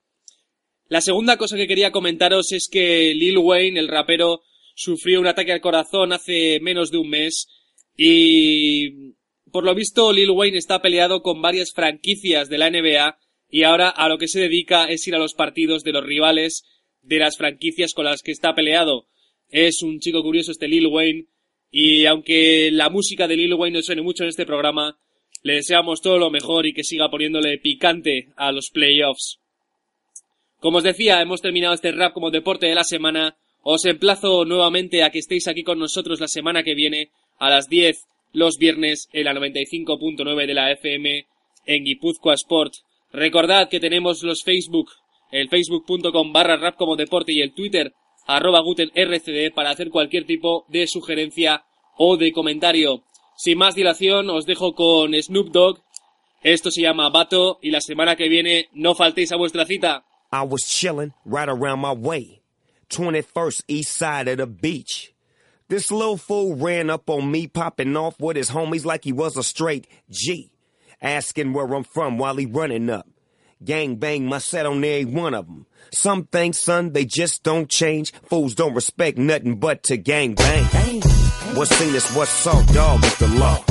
La 0.91 1.01
segunda 1.01 1.36
cosa 1.36 1.57
que 1.57 1.68
quería 1.68 1.93
comentaros 1.93 2.51
es 2.51 2.68
que 2.68 3.14
Lil 3.14 3.38
Wayne, 3.38 3.78
el 3.78 3.86
rapero, 3.86 4.43
sufrió 4.74 5.20
un 5.20 5.28
ataque 5.28 5.53
al 5.53 5.61
corazón 5.61 6.12
hace 6.12 6.59
menos 6.59 6.91
de 6.91 6.99
un 6.99 7.09
mes 7.09 7.47
y 7.97 9.12
por 9.53 9.64
lo 9.64 9.72
visto 9.76 10.12
Lil 10.12 10.30
Wayne 10.30 10.59
está 10.59 10.82
peleado 10.82 11.22
con 11.22 11.41
varias 11.41 11.70
franquicias 11.72 12.49
de 12.49 12.59
la 12.59 12.70
NBA 12.70 13.18
y 13.49 13.62
ahora 13.62 13.88
a 13.88 14.09
lo 14.09 14.18
que 14.18 14.26
se 14.26 14.41
dedica 14.41 14.86
es 14.86 15.07
ir 15.07 15.14
a 15.14 15.20
los 15.20 15.34
partidos 15.34 15.84
de 15.84 15.93
los 15.93 16.05
rivales 16.05 16.64
de 17.03 17.20
las 17.20 17.36
franquicias 17.36 17.95
con 17.95 18.07
las 18.07 18.20
que 18.20 18.32
está 18.32 18.57
peleado. 18.57 19.07
Es 19.49 19.84
un 19.84 20.01
chico 20.01 20.22
curioso 20.22 20.51
este 20.51 20.66
Lil 20.66 20.88
Wayne 20.88 21.26
y 21.70 22.07
aunque 22.07 22.72
la 22.72 22.91
música 22.91 23.28
de 23.28 23.36
Lil 23.36 23.55
Wayne 23.55 23.78
no 23.78 23.82
suene 23.84 24.03
mucho 24.03 24.24
en 24.24 24.30
este 24.30 24.45
programa, 24.45 24.99
le 25.45 25.55
deseamos 25.55 26.03
todo 26.03 26.18
lo 26.18 26.30
mejor 26.30 26.66
y 26.66 26.72
que 26.72 26.82
siga 26.82 27.09
poniéndole 27.09 27.59
picante 27.59 28.30
a 28.34 28.51
los 28.51 28.70
playoffs. 28.70 29.39
Como 30.61 30.78
os 30.78 30.84
decía, 30.84 31.22
hemos 31.22 31.40
terminado 31.40 31.74
este 31.74 31.90
rap 31.90 32.12
como 32.12 32.30
deporte 32.30 32.66
de 32.66 32.74
la 32.74 32.84
semana. 32.84 33.36
Os 33.62 33.84
emplazo 33.86 34.44
nuevamente 34.44 35.02
a 35.02 35.11
que 35.11 35.18
estéis 35.18 35.48
aquí 35.48 35.62
con 35.62 35.78
nosotros 35.78 36.20
la 36.20 36.28
semana 36.28 36.62
que 36.62 36.74
viene 36.74 37.11
a 37.38 37.48
las 37.48 37.68
10 37.68 38.06
los 38.32 38.58
viernes 38.58 39.08
en 39.12 39.24
la 39.24 39.32
95.9 39.32 40.46
de 40.46 40.54
la 40.54 40.70
FM 40.70 41.26
en 41.66 41.84
Guipúzcoa 41.84 42.34
Sport. 42.34 42.74
Recordad 43.12 43.68
que 43.68 43.80
tenemos 43.80 44.22
los 44.22 44.42
Facebook, 44.44 44.90
el 45.32 45.48
facebook.com 45.48 46.32
barra 46.32 46.56
rap 46.56 46.76
como 46.76 46.96
deporte 46.96 47.32
y 47.32 47.40
el 47.40 47.54
Twitter 47.54 47.92
arroba 48.26 48.61
gutenrcd 48.61 49.52
para 49.54 49.70
hacer 49.70 49.88
cualquier 49.90 50.24
tipo 50.24 50.66
de 50.68 50.86
sugerencia 50.86 51.64
o 51.96 52.16
de 52.16 52.32
comentario. 52.32 53.02
Sin 53.36 53.58
más 53.58 53.74
dilación, 53.74 54.28
os 54.28 54.44
dejo 54.44 54.74
con 54.74 55.14
Snoop 55.14 55.48
Dogg. 55.48 55.82
Esto 56.42 56.70
se 56.70 56.82
llama 56.82 57.08
Bato 57.08 57.58
y 57.62 57.70
la 57.70 57.80
semana 57.80 58.16
que 58.16 58.28
viene 58.28 58.68
no 58.72 58.94
faltéis 58.94 59.32
a 59.32 59.36
vuestra 59.36 59.64
cita. 59.64 60.04
I 60.33 60.43
was 60.43 60.62
chilling 60.62 61.12
right 61.24 61.49
around 61.49 61.81
my 61.81 61.93
way, 61.93 62.43
21st 62.91 63.64
east 63.66 63.97
side 63.97 64.28
of 64.28 64.39
the 64.39 64.47
beach. 64.47 65.12
This 65.68 65.91
little 65.91 66.16
fool 66.16 66.55
ran 66.55 66.89
up 66.89 67.11
on 67.11 67.31
me, 67.31 67.47
popping 67.47 67.97
off 67.97 68.20
with 68.20 68.37
his 68.37 68.51
homies 68.51 68.85
like 68.85 69.05
he 69.05 69.12
was 69.12 69.37
a 69.37 69.43
straight 69.43 69.89
G, 70.09 70.53
asking 71.03 71.53
where 71.53 71.72
I'm 71.72 71.85
from 71.85 72.18
while 72.18 72.37
he 72.37 72.47
running 72.47 72.91
up. 72.91 73.09
Gang 73.62 73.97
bang 73.97 74.24
my 74.26 74.39
set 74.39 74.66
on 74.66 74.85
every 74.85 75.05
one 75.05 75.35
of 75.35 75.47
them. 75.47 75.66
Some 75.93 76.24
things, 76.24 76.61
son, 76.61 76.93
they 76.93 77.05
just 77.05 77.43
don't 77.43 77.68
change. 77.68 78.12
Fools 78.12 78.55
don't 78.55 78.74
respect 78.74 79.18
nothing 79.18 79.59
but 79.59 79.83
to 79.85 79.97
gang 79.97 80.35
bang. 80.35 80.64
What's 81.55 81.74
seen 81.74 81.95
is 81.95 82.11
what's 82.12 82.31
saw, 82.31 82.62
dog, 82.72 83.05
is 83.05 83.18
the 83.18 83.28
law. 83.28 83.62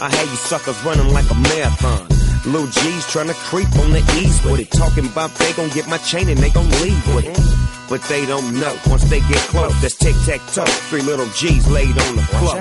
I 0.00 0.10
had 0.10 0.28
you 0.28 0.36
suckers 0.36 0.82
running 0.84 1.12
like 1.12 1.30
a 1.30 1.34
marathon. 1.34 2.08
Lil 2.52 2.66
G's 2.66 3.06
trying 3.10 3.28
to 3.28 3.34
creep 3.34 3.68
on 3.76 3.90
the 3.92 4.02
east 4.20 4.44
with 4.44 4.60
it. 4.60 4.70
Talking 4.70 5.06
about 5.06 5.30
they 5.36 5.52
gon' 5.52 5.68
get 5.70 5.86
my 5.88 5.98
chain 5.98 6.28
and 6.28 6.38
they 6.38 6.50
gon' 6.50 6.68
leave 6.82 7.14
with 7.14 7.26
it. 7.26 7.38
But 7.88 8.02
they 8.02 8.26
don't 8.26 8.60
know. 8.60 8.76
Once 8.86 9.08
they 9.08 9.20
get 9.20 9.40
close, 9.48 9.72
that's 9.80 9.96
tic 9.96 10.14
tac 10.26 10.40
toe. 10.52 10.68
Three 10.90 11.00
little 11.00 11.26
G's 11.32 11.66
laid 11.70 11.96
on 11.96 12.16
the 12.16 12.26
floor. 12.36 12.56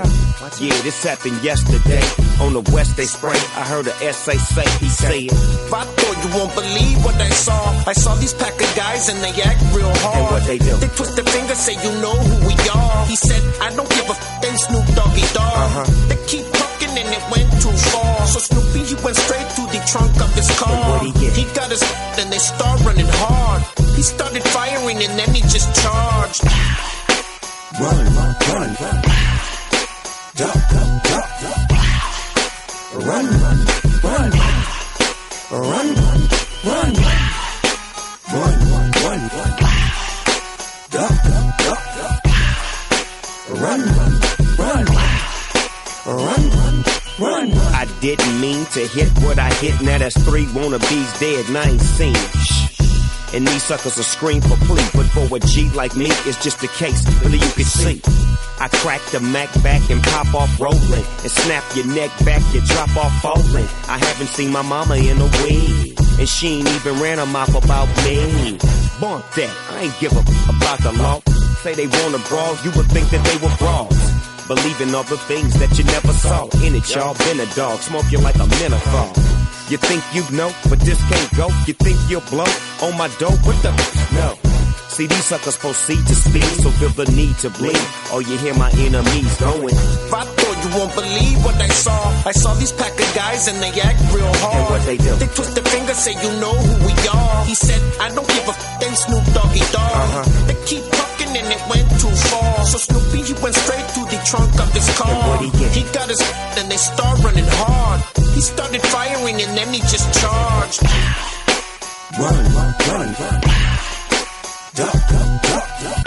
Yeah, 0.63 0.79
this 0.87 1.03
happened 1.03 1.43
yesterday. 1.43 1.99
On 2.39 2.53
the 2.53 2.63
west 2.71 2.95
they 2.95 3.05
spray. 3.05 3.35
I 3.59 3.67
heard 3.67 3.87
a 3.87 4.13
SA 4.13 4.39
say 4.39 4.67
he 4.79 4.87
said. 4.87 5.11
I 5.11 5.83
thought 5.83 6.17
you 6.23 6.31
won't 6.31 6.55
believe 6.55 7.03
what 7.03 7.15
I 7.15 7.29
saw. 7.29 7.59
I 7.85 7.91
saw 7.91 8.15
these 8.15 8.33
pack 8.33 8.53
of 8.55 8.71
guys 8.75 9.09
and 9.09 9.19
they 9.19 9.35
act 9.41 9.61
real 9.75 9.91
hard. 9.99 10.15
And 10.15 10.25
what 10.31 10.47
they 10.47 10.59
do? 10.59 10.77
They 10.77 10.87
twist 10.95 11.15
their 11.17 11.25
fingers, 11.25 11.57
say 11.57 11.75
you 11.75 11.91
know 11.99 12.15
who 12.15 12.47
we 12.47 12.55
are. 12.71 13.05
He 13.07 13.17
said, 13.17 13.43
I 13.59 13.75
don't 13.75 13.89
give 13.89 14.07
a 14.07 14.15
f*** 14.15 14.57
Snoop 14.57 14.85
Doggy 14.95 15.27
Dog. 15.35 15.53
Uh-huh. 15.53 15.85
They 17.07 17.15
keep 17.15 17.15
talking 17.15 17.15
and 17.15 17.15
it 17.15 17.23
went 17.31 17.61
too 17.61 17.71
far. 17.91 18.27
So 18.27 18.39
Snoopy, 18.39 18.83
he 18.83 18.95
went 19.03 19.15
straight 19.15 19.49
to 19.55 19.61
the 19.71 19.81
trunk 19.87 20.19
of 20.21 20.33
his 20.33 20.49
car. 20.59 21.03
He, 21.03 21.11
he 21.11 21.43
got 21.53 21.69
his 21.71 21.83
and 22.19 22.31
they 22.31 22.37
start 22.37 22.83
running 22.85 23.07
hard. 23.09 23.63
He 23.95 24.01
started 24.01 24.43
firing 24.43 24.97
and 25.03 25.19
then 25.19 25.33
he 25.33 25.41
just 25.41 25.73
charged. 25.75 26.43
Run, 27.79 28.05
run, 28.15 28.35
run, 28.49 28.75
run. 28.81 29.01
Duck, 30.35 30.59
duck, 30.69 31.03
duck, 31.03 31.29
duck. 31.41 31.71
Run, 32.93 33.25
run, 33.25 33.59
run. 34.03 34.31
Run, 35.49 35.95
run, 35.95 36.19
run. 36.65 36.93
Run, 38.27 38.55
run, 38.71 38.91
run, 39.03 39.21
run. 39.33 39.51
Duck, 40.89 41.15
duck, 41.23 41.57
duck, 41.57 41.81
duck. 41.97 42.23
Run, 43.49 43.61
run, 43.61 43.97
run. 43.97 44.16
Didn't 48.15 48.39
mean 48.39 48.65
to 48.67 48.87
hit 48.87 49.09
what 49.19 49.37
I 49.37 49.51
hit. 49.55 49.81
Now 49.81 49.97
that's 49.97 50.17
three 50.23 50.45
wannabes 50.45 51.19
dead 51.19 51.45
and 51.47 51.57
I 51.57 51.69
ain't 51.71 51.81
seen. 51.81 52.15
Shh. 52.15 52.67
And 53.33 53.45
these 53.45 53.63
suckers 53.63 53.97
will 53.97 54.03
scream 54.03 54.41
for 54.41 54.55
plea, 54.65 54.87
but 54.95 55.07
for 55.11 55.35
a 55.35 55.39
G 55.39 55.69
like 55.71 55.95
me, 55.97 56.07
it's 56.07 56.41
just 56.41 56.63
a 56.63 56.67
case. 56.69 57.03
Really, 57.21 57.37
you 57.37 57.51
can 57.51 57.65
see. 57.65 58.01
I 58.59 58.69
crack 58.69 59.01
the 59.11 59.19
Mac 59.19 59.51
back 59.61 59.89
and 59.89 60.01
pop 60.01 60.33
off 60.33 60.59
rolling, 60.59 61.05
and 61.23 61.31
snap 61.31 61.63
your 61.75 61.85
neck 61.87 62.09
back, 62.23 62.41
you 62.53 62.61
drop 62.61 62.95
off 62.95 63.13
falling. 63.21 63.67
I 63.89 63.97
haven't 63.99 64.27
seen 64.27 64.51
my 64.51 64.61
mama 64.61 64.95
in 64.95 65.17
a 65.19 65.29
week, 65.43 65.99
and 66.17 66.27
she 66.27 66.59
ain't 66.59 66.69
even 66.69 67.01
ran 67.01 67.19
a 67.19 67.25
mouth 67.25 67.53
about 67.53 67.87
me. 68.05 68.57
Bump 69.01 69.25
that, 69.35 69.53
I 69.71 69.81
ain't 69.83 69.99
give 69.99 70.13
a 70.13 70.23
about 70.49 70.79
the 70.79 70.93
law. 70.93 71.19
Say 71.61 71.75
they 71.75 71.87
wanna 71.87 72.19
brawl, 72.29 72.55
you 72.63 72.71
would 72.77 72.87
think 72.87 73.09
that 73.09 73.23
they 73.27 73.37
were 73.45 73.53
brawls. 73.57 74.16
Believing 74.47 74.95
all 74.95 75.03
the 75.03 75.17
things 75.27 75.59
that 75.59 75.77
you 75.77 75.83
never 75.83 76.13
saw. 76.13 76.47
In 76.63 76.73
it, 76.75 76.87
y'all 76.95 77.15
been 77.27 77.39
a 77.39 77.45
dog, 77.53 77.79
smoke 77.79 78.09
you 78.11 78.19
like 78.19 78.35
a 78.35 78.47
menthol. 78.47 79.11
You 79.67 79.75
think 79.75 80.01
you 80.15 80.23
know, 80.31 80.51
but 80.69 80.79
this 80.79 80.99
can't 81.09 81.35
go. 81.35 81.47
You 81.67 81.73
think 81.73 81.97
you'll 82.07 82.23
blow 82.31 82.47
on 82.81 82.95
my 82.97 83.09
dope? 83.19 83.43
What 83.43 83.59
the? 83.61 83.75
No. 84.15 84.39
See, 84.87 85.05
these 85.05 85.25
suckers 85.25 85.57
proceed 85.57 85.99
to 86.07 86.15
speed, 86.15 86.47
so 86.63 86.71
feel 86.79 86.89
the 86.95 87.11
need 87.11 87.37
to 87.39 87.49
bleed. 87.51 87.75
Oh, 88.09 88.23
you 88.23 88.37
hear 88.37 88.55
my 88.55 88.71
enemies 88.71 89.35
going. 89.35 89.75
I 90.15 90.23
thought 90.23 90.57
you 90.63 90.71
won't 90.79 90.95
believe 90.95 91.43
what 91.43 91.59
I 91.59 91.67
saw. 91.67 91.99
I 92.25 92.31
saw 92.31 92.53
these 92.55 92.71
pack 92.71 92.95
of 92.95 93.11
guys 93.13 93.47
and 93.49 93.61
they 93.61 93.69
act 93.81 93.99
real 94.15 94.31
hard. 94.39 94.55
And 94.55 94.65
what 94.71 94.81
they 94.87 94.97
do? 94.97 95.13
They 95.19 95.27
twist 95.27 95.53
their 95.53 95.65
fingers, 95.65 95.97
say 95.99 96.15
you 96.15 96.31
know 96.39 96.55
who 96.55 96.87
we 96.87 96.95
are. 97.13 97.45
He 97.45 97.53
said, 97.53 97.83
I 97.99 98.09
don't 98.15 98.25
give 98.25 98.47
a 98.47 98.55
f***ing 98.55 98.95
Snoop 98.95 99.25
Doggy 99.35 99.59
Dog. 99.75 99.91
Uh-huh. 99.91 100.47
They 100.47 100.57
keep 100.65 100.83
and 101.37 101.47
it 101.47 101.61
went 101.69 101.89
too 102.01 102.13
far. 102.29 102.65
So 102.65 102.77
Snoopy, 102.77 103.21
he 103.23 103.33
went 103.41 103.55
straight 103.55 103.87
to 103.95 104.01
the 104.09 104.19
trunk 104.25 104.53
of 104.59 104.71
his 104.73 104.89
car. 104.97 105.37
He? 105.41 105.49
He 105.69 105.83
got 105.93 106.09
his 106.09 106.21
and 106.57 106.71
they 106.71 106.77
start 106.77 107.23
running 107.23 107.45
hard. 107.47 108.01
He 108.33 108.41
started 108.41 108.81
firing 108.81 109.41
and 109.41 109.57
then 109.57 109.73
he 109.73 109.79
just 109.81 110.07
charged. 110.19 110.81
Run, 112.19 112.43
run, 112.55 112.73
run, 112.89 113.09
run. 113.21 113.41
Duck, 114.73 114.99
duck, 115.11 115.29
duck, 115.47 115.69
duck. 115.83 116.05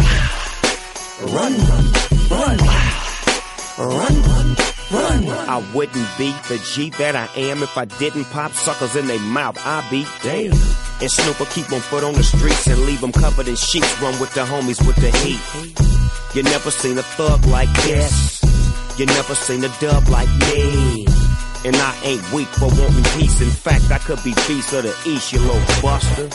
Run, 1.34 1.52
run, 1.68 1.86
run. 2.30 2.58
Run, 3.78 4.22
run, 4.22 4.56
run. 4.56 4.69
I 4.92 5.64
wouldn't 5.72 6.08
be 6.18 6.32
the 6.48 6.58
G 6.58 6.90
that 6.98 7.14
I 7.14 7.28
am 7.38 7.62
if 7.62 7.78
I 7.78 7.84
didn't 7.84 8.24
pop 8.24 8.52
suckers 8.52 8.96
in 8.96 9.06
their 9.06 9.20
mouth. 9.20 9.56
I'd 9.64 9.88
be 9.90 10.04
damn. 10.22 10.52
And 11.00 11.10
Snoop 11.10 11.38
will 11.38 11.46
keep 11.46 11.70
on 11.72 11.80
foot 11.80 12.02
on 12.02 12.14
the 12.14 12.22
streets 12.22 12.66
and 12.66 12.80
leave 12.82 13.00
them 13.00 13.12
covered 13.12 13.46
in 13.46 13.56
sheets. 13.56 14.00
Run 14.02 14.18
with 14.18 14.34
the 14.34 14.40
homies 14.40 14.84
with 14.86 14.96
the 14.96 15.10
heat. 15.22 15.40
You 16.34 16.42
never 16.42 16.70
seen 16.70 16.98
a 16.98 17.02
thug 17.02 17.44
like 17.46 17.72
this. 17.84 18.42
You 18.98 19.06
never 19.06 19.34
seen 19.34 19.64
a 19.64 19.70
dub 19.80 20.08
like 20.08 20.28
me. 20.52 21.06
And 21.64 21.76
I 21.76 21.96
ain't 22.02 22.32
weak 22.32 22.48
for 22.48 22.66
wanting 22.66 23.04
peace. 23.18 23.40
In 23.40 23.50
fact, 23.50 23.90
I 23.90 23.98
could 23.98 24.22
be 24.24 24.34
peace 24.46 24.72
of 24.72 24.82
the 24.82 24.94
east, 25.06 25.32
you 25.32 25.38
little 25.40 25.60
buster. 25.82 26.28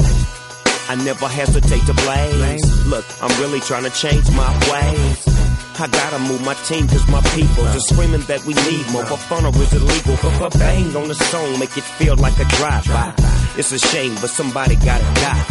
I 0.88 0.96
never 1.04 1.28
hesitate 1.28 1.86
to 1.88 1.94
blaze. 1.94 2.88
Look, 2.88 3.06
I'm 3.22 3.42
really 3.42 3.60
trying 3.60 3.84
to 3.84 3.90
change 3.90 4.30
my 4.32 4.52
ways. 4.72 5.35
I 5.78 5.88
gotta 5.88 6.20
move 6.20 6.42
my 6.44 6.54
team 6.66 6.88
cause 6.88 7.06
my 7.10 7.22
people 7.36 7.64
just 7.76 7.90
screaming 7.90 8.22
that 8.32 8.44
we 8.46 8.54
need 8.54 8.86
more. 8.92 9.04
But 9.04 9.18
funnel 9.18 9.54
is 9.62 9.74
illegal. 9.74 10.16
But 10.22 10.56
a 10.56 10.58
bang 10.58 10.96
on 10.96 11.08
the 11.08 11.16
song 11.16 11.60
make 11.60 11.76
it 11.78 11.84
feel 11.84 12.16
like 12.16 12.38
a 12.40 12.46
drive-by. 12.58 13.14
It's 13.58 13.72
a 13.72 13.80
shame, 13.80 14.16
but 14.22 14.30
somebody 14.30 14.76
gotta 14.78 15.04
die. 15.20 15.46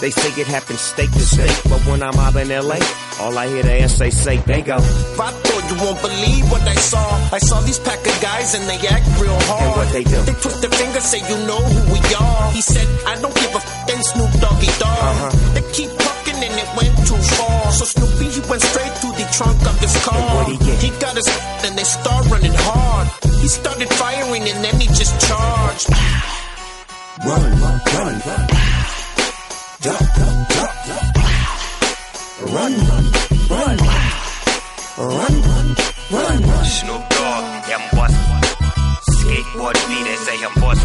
They 0.00 0.10
say 0.10 0.40
it 0.40 0.46
happens 0.48 0.80
state 0.80 1.12
to 1.12 1.20
state, 1.20 1.54
but 1.70 1.80
when 1.86 2.02
I'm 2.02 2.18
out 2.18 2.36
in 2.36 2.48
LA, 2.48 2.76
all 3.20 3.38
I 3.38 3.46
hear 3.48 3.62
the 3.62 3.80
ass 3.82 3.94
say, 3.94 4.10
say, 4.10 4.36
they 4.38 4.60
go. 4.60 4.76
Vato, 5.16 5.54
you 5.70 5.76
won't 5.80 6.00
believe 6.02 6.50
what 6.50 6.60
I 6.62 6.74
saw. 6.74 7.04
I 7.32 7.38
saw 7.38 7.60
these 7.60 7.78
pack 7.78 8.00
of 8.04 8.16
guys 8.20 8.54
and 8.54 8.64
they 8.68 8.76
act 8.88 9.06
real 9.20 9.38
hard. 9.48 9.62
And 9.62 9.72
what 9.76 9.88
they 9.92 10.04
do? 10.04 10.20
They 10.28 10.34
twist 10.34 10.60
their 10.60 10.70
fingers, 10.70 11.04
say 11.04 11.20
you 11.30 11.38
know 11.46 11.56
who 11.62 11.92
we 11.94 12.00
are. 12.20 12.50
He 12.52 12.60
said, 12.60 12.84
I 13.06 13.14
don't 13.22 13.34
give 13.34 13.52
a 13.54 13.62
f- 13.62 13.86
then 13.86 14.02
Snoop 14.02 14.32
Doggy 14.42 14.72
Dog. 14.82 14.98
Uh-huh. 14.98 15.30
They 15.54 15.62
keep 15.72 15.90
talking 15.96 16.36
and 16.42 16.52
it 16.52 16.68
went 16.76 16.93
too 17.14 17.22
far. 17.36 17.72
So 17.72 17.84
Snoopy, 17.84 18.30
he 18.30 18.40
went 18.48 18.62
straight 18.62 18.94
to 19.02 19.08
the 19.18 19.26
trunk 19.32 19.60
of 19.66 19.78
his 19.80 19.94
car. 20.04 20.20
what'd 20.36 20.60
he? 20.60 20.70
He 20.76 20.90
got 20.98 21.16
his 21.16 21.28
and 21.64 21.76
they 21.78 21.84
start 21.84 22.26
running 22.30 22.54
hard. 22.54 23.08
He 23.40 23.48
started 23.48 23.88
firing 23.94 24.42
and 24.42 24.64
then 24.64 24.80
he 24.80 24.86
just 24.88 25.14
charged. 25.26 25.88
Run, 27.24 27.50
run, 27.62 27.78
run, 27.94 28.14
run. 28.26 28.46
Duck, 29.84 30.04
duck, 30.18 30.36
duck, 30.54 30.74
duck. 30.88 31.06
Run, 32.54 32.72
run, 32.88 33.04
run. 33.50 33.76
Run, 34.96 35.34
run, 35.50 35.66
run, 36.10 36.38
run. 36.42 36.64
Snoop 36.64 37.02
Dogg, 37.16 37.44
them 37.68 37.84
boss. 37.94 38.14
Skateboard 39.18 39.76
V, 39.88 39.92
they 40.04 40.16
say 40.26 40.36
I'm 40.44 40.54
boss. 40.60 40.80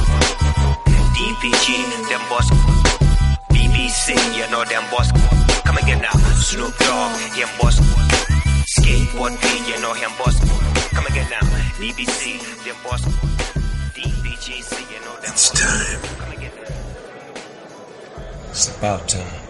DPG, 1.16 2.10
them 2.10 2.22
boss. 2.30 3.09
BBC, 3.80 4.12
you 4.36 4.52
know 4.52 4.64
them 4.66 4.84
boss. 4.92 5.10
Come 5.64 5.78
again 5.78 6.02
now. 6.02 6.12
Snoop 6.36 6.78
Dogg, 6.80 7.16
him 7.32 7.48
boss. 7.62 7.80
Skateboard 8.76 9.38
V, 9.40 9.72
you 9.72 9.82
know 9.82 9.94
him 9.94 10.12
boss. 10.20 10.36
Come 10.90 11.06
again 11.06 11.30
now. 11.30 11.40
BBC, 11.80 12.40
them 12.66 12.76
boss. 12.84 13.02
DPG, 13.96 14.48
you 14.92 15.00
know 15.06 15.16
them 15.22 15.32
It's 15.32 15.50
time. 15.52 16.02
It's 18.50 18.78
about 18.78 19.08
time. 19.08 19.49